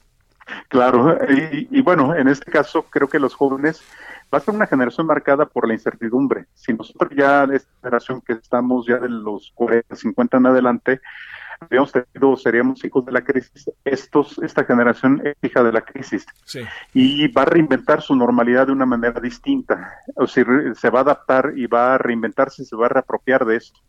Claro, 0.70 1.18
y, 1.70 1.82
bueno, 1.82 2.16
en 2.16 2.28
este 2.28 2.52
caso 2.52 2.84
creo 2.90 3.08
que 3.08 3.20
los 3.20 3.34
jóvenes 3.34 3.82
va 4.34 4.38
a 4.38 4.42
ser 4.42 4.56
una 4.56 4.68
generación 4.68 5.08
marcada 5.08 5.46
por 5.46 5.68
la 5.68 5.74
incertidumbre. 5.74 6.46
Si 6.54 6.74
nosotros 6.74 7.12
ya, 7.16 7.44
esta 7.44 7.70
generación 7.82 8.22
que 8.22 8.34
estamos 8.34 8.86
ya 8.88 8.98
de 8.98 9.10
los 9.10 9.52
40, 9.56 9.96
50 9.96 10.38
en 10.38 10.46
adelante, 10.46 11.02
habíamos 11.60 11.92
tenido, 11.92 12.36
seríamos 12.38 12.84
hijos 12.84 13.06
de 13.06 13.12
la 13.12 13.22
crisis. 13.22 13.70
Estos, 13.86 14.40
esta 14.40 14.64
generación 14.64 15.22
es 15.24 15.36
hija 15.42 15.64
de 15.64 15.72
la 15.72 15.82
crisis 15.82 16.26
y 16.94 17.28
va 17.28 17.44
a 17.44 17.46
reinventar 17.46 18.02
su 18.02 18.16
normalidad 18.16 18.68
de 18.68 18.74
una 18.74 18.86
manera 18.86 19.20
distinta. 19.20 20.00
O 20.16 20.28
sea, 20.28 20.46
se 20.76 20.90
va 20.90 21.00
a 21.00 21.04
adaptar 21.04 21.54
y 21.56 21.68
va 21.68 21.96
a 21.96 21.98
reinventarse, 21.98 22.66
se 22.66 22.76
va 22.76 22.88
a 22.88 22.90
reapropiar 22.90 23.46
de 23.46 23.58
esto. 23.58 23.80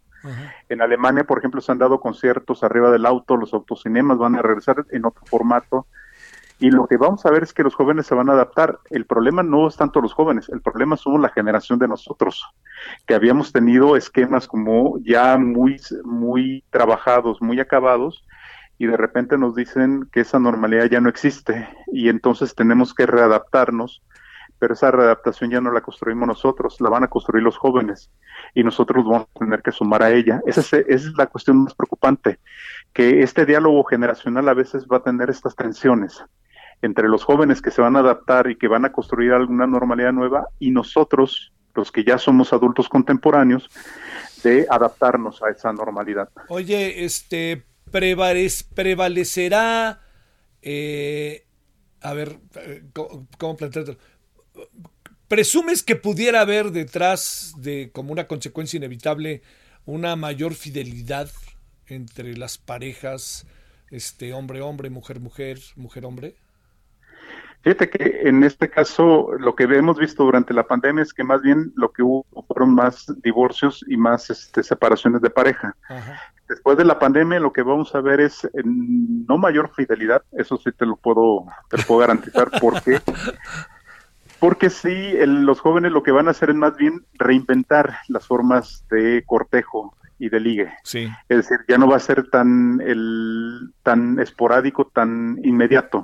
En 0.68 0.80
Alemania, 0.80 1.24
por 1.24 1.38
ejemplo, 1.38 1.61
se 1.61 1.72
han 1.72 1.78
dado 1.78 2.01
conciertos 2.01 2.62
arriba 2.62 2.90
del 2.90 3.07
auto, 3.07 3.36
los 3.36 3.53
autocinemas 3.53 4.18
van 4.18 4.36
a 4.36 4.43
regresar 4.43 4.86
en 4.90 5.05
otro 5.05 5.24
formato. 5.26 5.86
Y 6.62 6.70
lo 6.70 6.86
que 6.86 6.96
vamos 6.96 7.26
a 7.26 7.30
ver 7.32 7.42
es 7.42 7.52
que 7.52 7.64
los 7.64 7.74
jóvenes 7.74 8.06
se 8.06 8.14
van 8.14 8.30
a 8.30 8.34
adaptar. 8.34 8.78
El 8.88 9.04
problema 9.04 9.42
no 9.42 9.66
es 9.66 9.76
tanto 9.76 10.00
los 10.00 10.14
jóvenes, 10.14 10.48
el 10.48 10.60
problema 10.60 10.96
somos 10.96 11.20
la 11.20 11.28
generación 11.28 11.80
de 11.80 11.88
nosotros, 11.88 12.46
que 13.04 13.14
habíamos 13.14 13.50
tenido 13.50 13.96
esquemas 13.96 14.46
como 14.46 14.96
ya 15.00 15.36
muy, 15.38 15.80
muy 16.04 16.62
trabajados, 16.70 17.42
muy 17.42 17.58
acabados, 17.58 18.24
y 18.78 18.86
de 18.86 18.96
repente 18.96 19.36
nos 19.38 19.56
dicen 19.56 20.08
que 20.12 20.20
esa 20.20 20.38
normalidad 20.38 20.84
ya 20.84 21.00
no 21.00 21.08
existe 21.08 21.68
y 21.92 22.08
entonces 22.08 22.54
tenemos 22.54 22.94
que 22.94 23.06
readaptarnos 23.06 24.00
pero 24.60 24.74
esa 24.74 24.92
readaptación 24.92 25.50
ya 25.50 25.60
no 25.60 25.72
la 25.72 25.80
construimos 25.80 26.28
nosotros, 26.28 26.80
la 26.80 26.88
van 26.88 27.02
a 27.02 27.08
construir 27.08 27.42
los 27.42 27.56
jóvenes 27.56 28.12
y 28.54 28.62
nosotros 28.62 29.04
vamos 29.04 29.26
a 29.34 29.38
tener 29.40 29.60
que 29.60 29.72
sumar 29.72 30.04
a 30.04 30.12
ella. 30.12 30.40
Esa 30.46 30.60
es, 30.60 30.72
esa 30.72 31.08
es 31.08 31.14
la 31.16 31.26
cuestión 31.26 31.64
más 31.64 31.74
preocupante, 31.74 32.38
que 32.92 33.24
este 33.24 33.44
diálogo 33.44 33.82
generacional 33.82 34.48
a 34.48 34.54
veces 34.54 34.86
va 34.86 34.98
a 34.98 35.02
tener 35.02 35.30
estas 35.30 35.56
tensiones 35.56 36.24
entre 36.83 37.09
los 37.09 37.24
jóvenes 37.24 37.62
que 37.62 37.70
se 37.70 37.80
van 37.80 37.97
a 37.97 38.01
adaptar 38.01 38.51
y 38.51 38.57
que 38.57 38.68
van 38.68 38.85
a 38.85 38.93
construir 38.93 39.33
alguna 39.33 39.66
normalidad 39.66 40.12
nueva 40.12 40.49
y 40.59 40.72
nosotros, 40.72 41.55
los 41.74 41.91
que 41.91 42.05
ya 42.05 42.18
somos 42.18 42.53
adultos 42.53 42.89
contemporáneos, 42.89 43.70
de 44.43 44.66
adaptarnos 44.68 45.43
a 45.43 45.51
esa 45.51 45.72
normalidad. 45.72 46.28
Oye, 46.49 47.05
este 47.05 47.64
prevalecerá, 47.91 50.01
eh, 50.61 51.47
a 52.01 52.12
ver, 52.14 52.39
eh, 52.57 52.83
¿cómo, 52.93 53.28
cómo 53.39 53.57
plantearlo? 53.57 53.97
¿Presumes 55.28 55.83
que 55.83 55.97
pudiera 55.97 56.41
haber 56.41 56.72
detrás 56.72 57.55
de, 57.59 57.91
como 57.93 58.12
una 58.12 58.26
consecuencia 58.26 58.76
inevitable, 58.76 59.43
una 59.87 60.16
mayor 60.16 60.55
fidelidad 60.55 61.30
entre 61.87 62.37
las 62.37 62.59
parejas, 62.59 63.47
este 63.91 64.35
hombre-hombre, 64.35 64.91
mujer-mujer, 64.91 65.59
mujer-hombre? 65.76 66.41
Fíjate 67.62 67.88
que 67.88 68.28
en 68.28 68.42
este 68.42 68.68
caso 68.68 69.30
lo 69.38 69.54
que 69.54 69.64
hemos 69.64 69.96
visto 69.96 70.24
durante 70.24 70.52
la 70.52 70.66
pandemia 70.66 71.02
es 71.02 71.12
que 71.12 71.22
más 71.22 71.42
bien 71.42 71.72
lo 71.76 71.92
que 71.92 72.02
hubo 72.02 72.26
fueron 72.48 72.74
más 72.74 73.06
divorcios 73.22 73.84
y 73.86 73.96
más 73.96 74.30
este, 74.30 74.62
separaciones 74.62 75.22
de 75.22 75.30
pareja. 75.30 75.76
Después 76.48 76.76
de 76.76 76.84
la 76.84 76.98
pandemia 76.98 77.38
lo 77.38 77.52
que 77.52 77.62
vamos 77.62 77.94
a 77.94 78.00
ver 78.00 78.20
es 78.20 78.48
no 78.64 79.38
mayor 79.38 79.70
fidelidad, 79.74 80.22
eso 80.32 80.56
sí 80.58 80.72
te 80.72 80.86
lo 80.86 80.96
puedo, 80.96 81.46
te 81.70 81.78
lo 81.78 81.82
puedo 81.84 82.00
garantizar 82.00 82.50
porque 82.60 83.00
porque 84.42 84.70
sí, 84.70 85.12
los 85.24 85.60
jóvenes 85.60 85.92
lo 85.92 86.02
que 86.02 86.10
van 86.10 86.26
a 86.26 86.32
hacer 86.32 86.50
es 86.50 86.56
más 86.56 86.76
bien 86.76 87.06
reinventar 87.14 87.98
las 88.08 88.26
formas 88.26 88.84
de 88.90 89.22
cortejo 89.24 89.94
y 90.18 90.28
de 90.30 90.40
ligue. 90.40 90.72
Sí. 90.82 91.08
Es 91.28 91.36
decir, 91.36 91.58
ya 91.68 91.78
no 91.78 91.86
va 91.86 91.96
a 91.96 92.00
ser 92.00 92.28
tan, 92.28 92.80
el, 92.80 93.72
tan 93.84 94.18
esporádico, 94.18 94.86
tan 94.86 95.38
inmediato. 95.44 96.02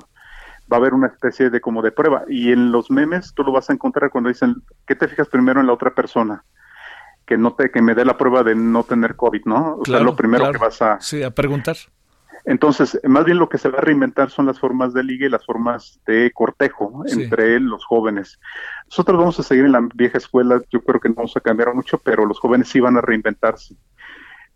Va 0.71 0.77
a 0.77 0.79
haber 0.79 0.93
una 0.93 1.07
especie 1.07 1.49
de 1.49 1.61
como 1.61 1.81
de 1.81 1.91
prueba. 1.91 2.23
Y 2.27 2.51
en 2.51 2.71
los 2.71 2.91
memes 2.91 3.33
tú 3.33 3.43
lo 3.43 3.51
vas 3.51 3.69
a 3.69 3.73
encontrar 3.73 4.09
cuando 4.09 4.29
dicen, 4.29 4.55
¿qué 4.85 4.95
te 4.95 5.07
fijas 5.07 5.27
primero 5.27 5.59
en 5.59 5.67
la 5.67 5.73
otra 5.73 5.93
persona? 5.93 6.43
Que 7.25 7.37
no 7.37 7.53
te, 7.53 7.71
que 7.71 7.81
me 7.81 7.95
dé 7.95 8.05
la 8.05 8.17
prueba 8.17 8.43
de 8.43 8.55
no 8.55 8.83
tener 8.83 9.15
COVID, 9.15 9.45
¿no? 9.45 9.77
O 9.77 9.85
sea, 9.85 9.99
lo 9.99 10.15
primero 10.15 10.51
que 10.51 10.57
vas 10.57 10.81
a... 10.81 10.99
Sí, 10.99 11.23
a 11.23 11.31
preguntar. 11.31 11.77
Entonces, 12.45 12.99
más 13.03 13.25
bien 13.25 13.37
lo 13.37 13.49
que 13.49 13.57
se 13.57 13.69
va 13.69 13.79
a 13.79 13.81
reinventar 13.81 14.29
son 14.29 14.45
las 14.45 14.59
formas 14.59 14.93
de 14.93 15.03
ligue 15.03 15.25
y 15.27 15.29
las 15.29 15.45
formas 15.45 15.99
de 16.05 16.31
cortejo 16.33 17.03
entre 17.07 17.59
los 17.59 17.85
jóvenes. 17.85 18.39
Nosotros 18.85 19.19
vamos 19.19 19.39
a 19.39 19.43
seguir 19.43 19.65
en 19.65 19.73
la 19.73 19.87
vieja 19.93 20.17
escuela, 20.17 20.61
yo 20.71 20.81
creo 20.81 20.99
que 20.99 21.09
no 21.09 21.15
vamos 21.15 21.35
a 21.37 21.41
cambiar 21.41 21.73
mucho, 21.73 21.97
pero 21.99 22.25
los 22.25 22.39
jóvenes 22.39 22.69
sí 22.69 22.79
van 22.79 22.97
a 22.97 23.01
reinventarse. 23.01 23.75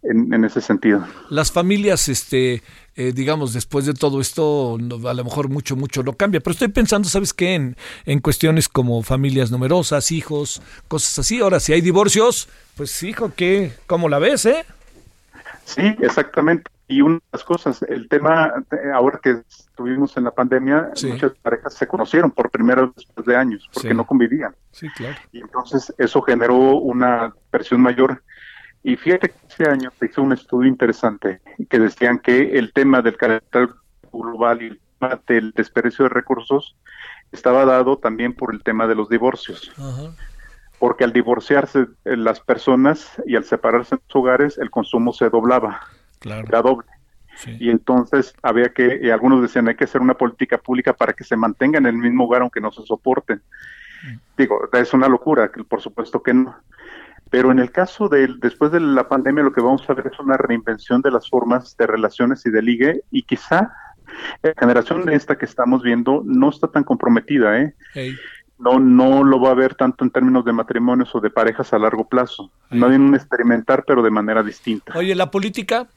En, 0.03 0.43
ese 0.43 0.59
sentido. 0.59 1.05
Las 1.29 1.51
familias, 1.51 2.09
este, 2.09 2.61
eh, 2.95 3.13
digamos, 3.13 3.53
después 3.53 3.85
de 3.85 3.93
todo 3.93 4.19
esto, 4.19 4.75
a 4.75 5.13
lo 5.13 5.23
mejor 5.23 5.47
mucho, 5.49 5.77
mucho 5.77 6.03
lo 6.03 6.13
cambia, 6.13 6.41
pero 6.41 6.51
estoy 6.51 6.67
pensando, 6.67 7.07
¿sabes 7.07 7.33
qué? 7.33 7.55
En, 7.55 7.77
en 8.05 8.19
cuestiones 8.19 8.67
como 8.67 9.01
familias 9.03 9.49
numerosas, 9.49 10.11
hijos, 10.11 10.61
cosas 10.89 11.19
así. 11.19 11.39
Ahora, 11.39 11.61
si 11.61 11.71
hay 11.71 11.79
divorcios, 11.79 12.49
pues 12.75 13.01
hijo, 13.03 13.31
¿qué? 13.35 13.71
¿Cómo 13.87 14.09
la 14.09 14.19
ves, 14.19 14.45
eh? 14.45 14.65
Sí, 15.65 15.95
exactamente. 16.01 16.69
Y 16.87 17.01
una 17.01 17.15
de 17.15 17.21
las 17.31 17.43
cosas, 17.43 17.81
el 17.83 18.09
tema, 18.09 18.51
ahora 18.93 19.19
que 19.23 19.41
estuvimos 19.47 20.15
en 20.17 20.25
la 20.25 20.31
pandemia, 20.31 20.91
muchas 21.03 21.31
parejas 21.41 21.73
se 21.73 21.87
conocieron 21.87 22.29
por 22.29 22.51
primera 22.51 22.83
vez 22.83 22.91
después 22.95 23.25
de 23.25 23.35
años, 23.35 23.69
porque 23.73 23.93
no 23.93 24.05
convivían. 24.05 24.53
Sí, 24.71 24.89
claro. 24.89 25.15
Y 25.31 25.39
entonces 25.39 25.93
eso 25.97 26.21
generó 26.21 26.55
una 26.55 27.33
presión 27.49 27.81
mayor. 27.81 28.21
Y 28.83 28.97
fíjate 28.97 29.29
que 29.29 29.35
este 29.47 29.69
año 29.69 29.91
se 29.97 30.07
hizo 30.07 30.21
un 30.21 30.33
estudio 30.33 30.67
interesante 30.67 31.39
que 31.69 31.79
decían 31.79 32.19
que 32.19 32.57
el 32.57 32.73
tema 32.73 33.01
del 33.01 33.15
carácter 33.15 33.69
global 34.11 34.61
y 34.61 34.65
el 34.67 34.81
tema 34.99 35.21
del 35.25 35.51
desperdicio 35.51 36.03
de 36.03 36.09
recursos 36.09 36.75
estaba 37.31 37.65
dado 37.65 37.97
también 37.97 38.33
por 38.33 38.53
el 38.53 38.61
tema 38.61 38.85
de 38.85 38.95
los 38.95 39.09
divorcios. 39.09 39.71
Porque 40.79 41.05
al 41.05 41.13
divorciarse 41.13 41.87
eh, 42.03 42.17
las 42.17 42.41
personas 42.41 43.09
y 43.25 43.37
al 43.37 43.45
separarse 43.45 43.95
en 43.95 44.01
sus 44.05 44.15
hogares, 44.17 44.57
el 44.57 44.69
consumo 44.69 45.13
se 45.13 45.29
doblaba 45.29 45.81
la 46.23 46.61
doble. 46.61 46.87
Y 47.59 47.69
entonces 47.69 48.33
había 48.43 48.69
que, 48.69 48.99
y 49.01 49.09
algunos 49.09 49.41
decían, 49.41 49.67
hay 49.67 49.75
que 49.75 49.85
hacer 49.85 50.01
una 50.01 50.13
política 50.13 50.57
pública 50.57 50.93
para 50.93 51.13
que 51.13 51.23
se 51.23 51.35
mantenga 51.35 51.79
en 51.79 51.87
el 51.87 51.93
mismo 51.93 52.25
hogar 52.25 52.41
aunque 52.41 52.61
no 52.61 52.71
se 52.71 52.83
soporten. 52.83 53.41
Mm. 54.03 54.17
Digo, 54.37 54.69
es 54.71 54.93
una 54.93 55.07
locura, 55.07 55.51
que 55.51 55.63
por 55.63 55.81
supuesto 55.81 56.21
que 56.21 56.33
no. 56.33 56.55
Pero 57.33 57.51
en 57.51 57.57
el 57.57 57.71
caso 57.71 58.09
de 58.09 58.27
después 58.37 58.71
de 58.71 58.79
la 58.79 59.07
pandemia, 59.07 59.43
lo 59.43 59.51
que 59.51 59.59
vamos 59.59 59.89
a 59.89 59.93
ver 59.95 60.05
es 60.05 60.19
una 60.19 60.37
reinvención 60.37 61.01
de 61.01 61.09
las 61.09 61.27
formas 61.27 61.75
de 61.77 61.87
relaciones 61.87 62.45
y 62.45 62.51
de 62.51 62.61
ligue, 62.61 63.01
y 63.09 63.23
quizá 63.23 63.73
la 64.43 64.53
generación 64.55 65.09
esta 65.09 65.35
que 65.35 65.45
estamos 65.45 65.81
viendo 65.81 66.21
no 66.23 66.51
está 66.51 66.67
tan 66.67 66.83
comprometida, 66.83 67.59
¿eh? 67.59 67.73
No, 68.59 68.77
no 68.77 69.23
lo 69.23 69.41
va 69.41 69.49
a 69.49 69.55
ver 69.55 69.73
tanto 69.73 70.03
en 70.03 70.11
términos 70.11 70.45
de 70.45 70.53
matrimonios 70.53 71.15
o 71.15 71.21
de 71.21 71.31
parejas 71.31 71.73
a 71.73 71.79
largo 71.79 72.07
plazo. 72.07 72.51
No 72.69 72.85
hay 72.85 72.97
un 72.97 73.15
experimentar, 73.15 73.83
pero 73.87 74.03
de 74.03 74.11
manera 74.11 74.43
distinta. 74.43 74.93
Oye, 74.95 75.15
la 75.15 75.31
política, 75.31 75.87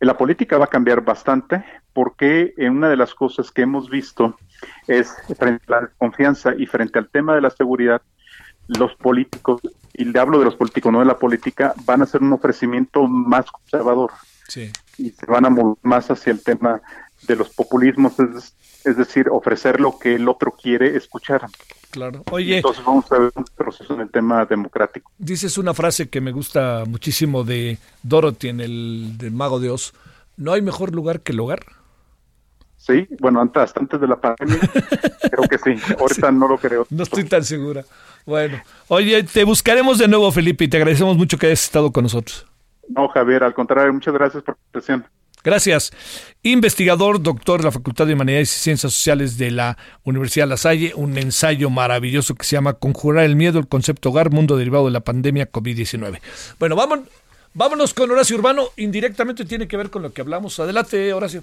la 0.00 0.18
política 0.18 0.58
va 0.58 0.66
a 0.66 0.68
cambiar 0.68 1.06
bastante 1.06 1.64
porque 1.94 2.52
una 2.58 2.90
de 2.90 2.98
las 2.98 3.14
cosas 3.14 3.50
que 3.50 3.62
hemos 3.62 3.88
visto 3.88 4.36
es 4.88 5.16
frente 5.38 5.64
a 5.68 5.70
la 5.70 5.80
desconfianza 5.86 6.52
y 6.54 6.66
frente 6.66 6.98
al 6.98 7.08
tema 7.08 7.34
de 7.34 7.40
la 7.40 7.48
seguridad, 7.48 8.02
los 8.68 8.94
políticos, 8.96 9.60
y 9.92 10.04
le 10.04 10.18
hablo 10.18 10.38
de 10.38 10.44
los 10.44 10.56
políticos, 10.56 10.92
no 10.92 11.00
de 11.00 11.06
la 11.06 11.18
política, 11.18 11.74
van 11.84 12.00
a 12.00 12.04
hacer 12.04 12.22
un 12.22 12.32
ofrecimiento 12.32 13.06
más 13.06 13.50
conservador. 13.50 14.12
Y 14.98 15.10
se 15.10 15.26
van 15.26 15.44
a 15.46 15.50
mover 15.50 15.76
más 15.82 16.10
hacia 16.10 16.32
el 16.32 16.42
tema 16.42 16.80
de 17.26 17.36
los 17.36 17.50
populismos, 17.50 18.18
es, 18.20 18.54
es 18.84 18.96
decir, 18.96 19.28
ofrecer 19.30 19.80
lo 19.80 19.98
que 19.98 20.14
el 20.14 20.28
otro 20.28 20.52
quiere 20.52 20.96
escuchar. 20.96 21.46
Claro. 21.90 22.22
Oye. 22.30 22.58
Entonces 22.58 22.84
vamos 22.84 23.10
a 23.10 23.18
ver 23.18 23.32
un 23.34 23.44
proceso 23.56 23.94
en 23.94 24.00
el 24.00 24.10
tema 24.10 24.44
democrático. 24.44 25.10
Dices 25.18 25.58
una 25.58 25.74
frase 25.74 26.08
que 26.08 26.20
me 26.20 26.32
gusta 26.32 26.84
muchísimo 26.86 27.42
de 27.42 27.78
Dorothy 28.02 28.48
en 28.48 28.60
el 28.60 29.18
de 29.18 29.30
Mago 29.30 29.60
de 29.60 29.70
Oz. 29.70 29.92
¿No 30.36 30.52
hay 30.52 30.62
mejor 30.62 30.94
lugar 30.94 31.22
que 31.22 31.32
el 31.32 31.40
hogar? 31.40 31.64
Sí, 32.86 33.08
bueno, 33.18 33.40
antes, 33.40 33.72
antes 33.74 34.00
de 34.00 34.06
la 34.06 34.16
pandemia, 34.16 34.60
creo 35.30 35.48
que 35.48 35.58
sí. 35.58 35.94
Ahorita 35.98 36.30
no 36.30 36.46
lo 36.46 36.56
creo. 36.56 36.86
No 36.88 37.02
estoy 37.02 37.24
tan 37.24 37.42
segura. 37.42 37.84
Bueno, 38.24 38.62
oye, 38.86 39.24
te 39.24 39.42
buscaremos 39.42 39.98
de 39.98 40.06
nuevo, 40.06 40.30
Felipe, 40.30 40.64
y 40.64 40.68
te 40.68 40.76
agradecemos 40.76 41.16
mucho 41.16 41.36
que 41.36 41.46
hayas 41.46 41.64
estado 41.64 41.90
con 41.90 42.04
nosotros. 42.04 42.46
No, 42.88 43.08
Javier, 43.08 43.42
al 43.42 43.54
contrario, 43.54 43.92
muchas 43.92 44.14
gracias 44.14 44.44
por 44.44 44.54
tu 44.54 44.60
atención. 44.70 45.04
Gracias. 45.42 45.92
Investigador, 46.42 47.20
doctor 47.20 47.60
de 47.60 47.64
la 47.64 47.72
Facultad 47.72 48.06
de 48.06 48.14
Humanidades 48.14 48.56
y 48.56 48.60
Ciencias 48.60 48.92
Sociales 48.92 49.36
de 49.36 49.50
la 49.50 49.76
Universidad 50.04 50.46
La 50.46 50.56
Salle, 50.56 50.92
un 50.94 51.18
ensayo 51.18 51.70
maravilloso 51.70 52.36
que 52.36 52.44
se 52.44 52.54
llama 52.54 52.74
Conjurar 52.74 53.24
el 53.24 53.34
miedo, 53.34 53.58
el 53.58 53.66
concepto 53.66 54.10
hogar, 54.10 54.30
mundo 54.30 54.56
derivado 54.56 54.86
de 54.86 54.92
la 54.92 55.00
pandemia 55.00 55.50
COVID-19. 55.50 56.20
Bueno, 56.60 56.76
vámonos, 56.76 57.08
vámonos 57.52 57.94
con 57.94 58.10
Horacio 58.12 58.36
Urbano. 58.36 58.68
Indirectamente 58.76 59.44
tiene 59.44 59.66
que 59.66 59.76
ver 59.76 59.90
con 59.90 60.02
lo 60.02 60.12
que 60.12 60.20
hablamos. 60.20 60.58
Adelante, 60.60 61.12
Horacio. 61.12 61.42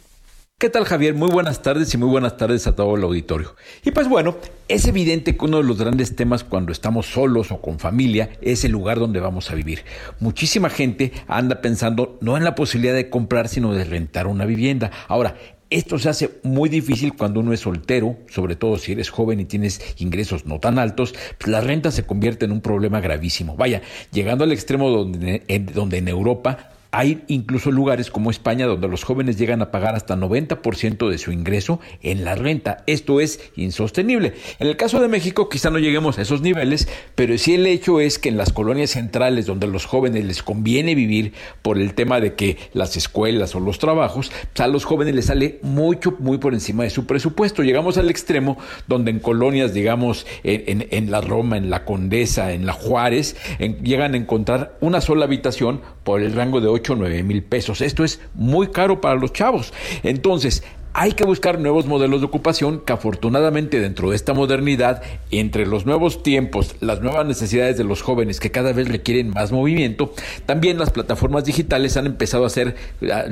¿Qué 0.63 0.69
tal 0.69 0.85
Javier? 0.85 1.13
Muy 1.13 1.29
buenas 1.29 1.61
tardes 1.61 1.93
y 1.93 1.97
muy 1.97 2.07
buenas 2.07 2.37
tardes 2.37 2.67
a 2.67 2.73
todo 2.73 2.95
el 2.95 3.03
auditorio. 3.03 3.53
Y 3.83 3.91
pues 3.91 4.07
bueno, 4.07 4.37
es 4.69 4.87
evidente 4.87 5.35
que 5.35 5.43
uno 5.43 5.57
de 5.57 5.63
los 5.65 5.77
grandes 5.77 6.15
temas 6.15 6.45
cuando 6.45 6.71
estamos 6.71 7.05
solos 7.05 7.51
o 7.51 7.59
con 7.59 7.79
familia 7.79 8.29
es 8.41 8.63
el 8.63 8.71
lugar 8.71 8.97
donde 8.97 9.19
vamos 9.19 9.51
a 9.51 9.55
vivir. 9.55 9.83
Muchísima 10.21 10.69
gente 10.69 11.11
anda 11.27 11.59
pensando 11.59 12.17
no 12.21 12.37
en 12.37 12.45
la 12.45 12.55
posibilidad 12.55 12.93
de 12.93 13.09
comprar, 13.09 13.49
sino 13.49 13.73
de 13.73 13.83
rentar 13.83 14.25
una 14.25 14.45
vivienda. 14.45 14.89
Ahora, 15.09 15.35
esto 15.69 15.99
se 15.99 16.07
hace 16.07 16.39
muy 16.43 16.69
difícil 16.69 17.13
cuando 17.13 17.41
uno 17.41 17.51
es 17.51 17.59
soltero, 17.59 18.15
sobre 18.29 18.55
todo 18.55 18.77
si 18.77 18.93
eres 18.93 19.09
joven 19.09 19.41
y 19.41 19.45
tienes 19.45 19.81
ingresos 19.97 20.45
no 20.45 20.61
tan 20.61 20.79
altos, 20.79 21.13
pues 21.39 21.51
la 21.51 21.59
renta 21.59 21.91
se 21.91 22.05
convierte 22.05 22.45
en 22.45 22.53
un 22.53 22.61
problema 22.61 23.01
gravísimo. 23.01 23.57
Vaya, 23.57 23.81
llegando 24.13 24.45
al 24.45 24.53
extremo 24.53 24.89
donde, 24.89 25.43
donde 25.73 25.97
en 25.97 26.07
Europa 26.07 26.69
Hay 26.95 27.23
incluso 27.27 27.71
lugares 27.71 28.11
como 28.11 28.29
España 28.29 28.67
donde 28.67 28.87
los 28.87 29.03
jóvenes 29.03 29.39
llegan 29.39 29.63
a 29.63 29.71
pagar 29.71 29.95
hasta 29.95 30.15
90% 30.15 31.09
de 31.09 31.17
su 31.17 31.31
ingreso 31.31 31.79
en 32.03 32.23
la 32.23 32.35
renta. 32.35 32.83
Esto 32.85 33.19
es 33.19 33.39
insostenible. 33.55 34.35
En 34.59 34.67
el 34.67 34.77
caso 34.77 35.01
de 35.01 35.07
México 35.07 35.49
quizá 35.49 35.71
no 35.71 35.79
lleguemos 35.79 36.19
a 36.19 36.21
esos 36.21 36.41
niveles, 36.41 36.87
pero 37.15 37.35
sí 37.39 37.55
el 37.55 37.65
hecho 37.65 37.99
es 37.99 38.19
que 38.19 38.29
en 38.29 38.37
las 38.37 38.53
colonias 38.53 38.91
centrales 38.91 39.47
donde 39.47 39.65
a 39.65 39.69
los 39.69 39.85
jóvenes 39.85 40.23
les 40.23 40.43
conviene 40.43 40.93
vivir 40.93 41.33
por 41.63 41.79
el 41.79 41.95
tema 41.95 42.19
de 42.19 42.35
que 42.35 42.59
las 42.73 42.95
escuelas 42.95 43.55
o 43.55 43.59
los 43.59 43.79
trabajos, 43.79 44.31
pues 44.53 44.59
a 44.59 44.67
los 44.67 44.85
jóvenes 44.85 45.15
les 45.15 45.25
sale 45.25 45.57
mucho, 45.63 46.15
muy 46.19 46.37
por 46.37 46.53
encima 46.53 46.83
de 46.83 46.91
su 46.91 47.07
presupuesto. 47.07 47.63
Llegamos 47.63 47.97
al 47.97 48.11
extremo 48.11 48.59
donde 48.87 49.09
en 49.09 49.17
colonias, 49.17 49.73
digamos, 49.73 50.27
en, 50.43 51.09
la 51.09 51.21
Roma, 51.21 51.57
en 51.57 51.71
la 51.71 51.85
Condesa, 51.85 52.53
en 52.53 52.67
la 52.67 52.73
Juárez, 52.73 53.35
llegan 53.81 54.13
a 54.13 54.17
encontrar 54.17 54.77
una 54.79 55.01
sola 55.01 55.25
habitación 55.25 55.81
por 56.03 56.21
el 56.21 56.33
rango 56.33 56.61
de 56.61 56.67
8 56.67 56.82
o 56.91 56.95
9 56.95 57.23
mil 57.23 57.43
pesos. 57.43 57.81
Esto 57.81 58.03
es 58.03 58.19
muy 58.33 58.67
caro 58.67 59.01
para 59.01 59.15
los 59.15 59.33
chavos. 59.33 59.73
Entonces, 60.03 60.63
hay 60.95 61.13
que 61.13 61.23
buscar 61.25 61.59
nuevos 61.59 61.87
modelos 61.87 62.21
de 62.21 62.27
ocupación 62.27 62.79
que 62.79 62.93
afortunadamente 62.93 63.79
dentro 63.79 64.11
de 64.11 64.15
esta 64.15 64.33
modernidad, 64.33 65.01
entre 65.31 65.65
los 65.65 65.87
nuevos 65.87 66.21
tiempos, 66.21 66.75
las 66.81 67.01
nuevas 67.01 67.25
necesidades 67.25 67.77
de 67.77 67.83
los 67.83 68.03
jóvenes 68.03 68.39
que 68.39 68.51
cada 68.51 68.73
vez 68.73 68.87
requieren 68.87 69.31
más 69.31 69.51
movimiento, 69.51 70.13
también 70.45 70.77
las 70.77 70.91
plataformas 70.91 71.45
digitales 71.45 71.97
han 71.97 72.05
empezado 72.05 72.43
a 72.43 72.47
hacer 72.47 72.75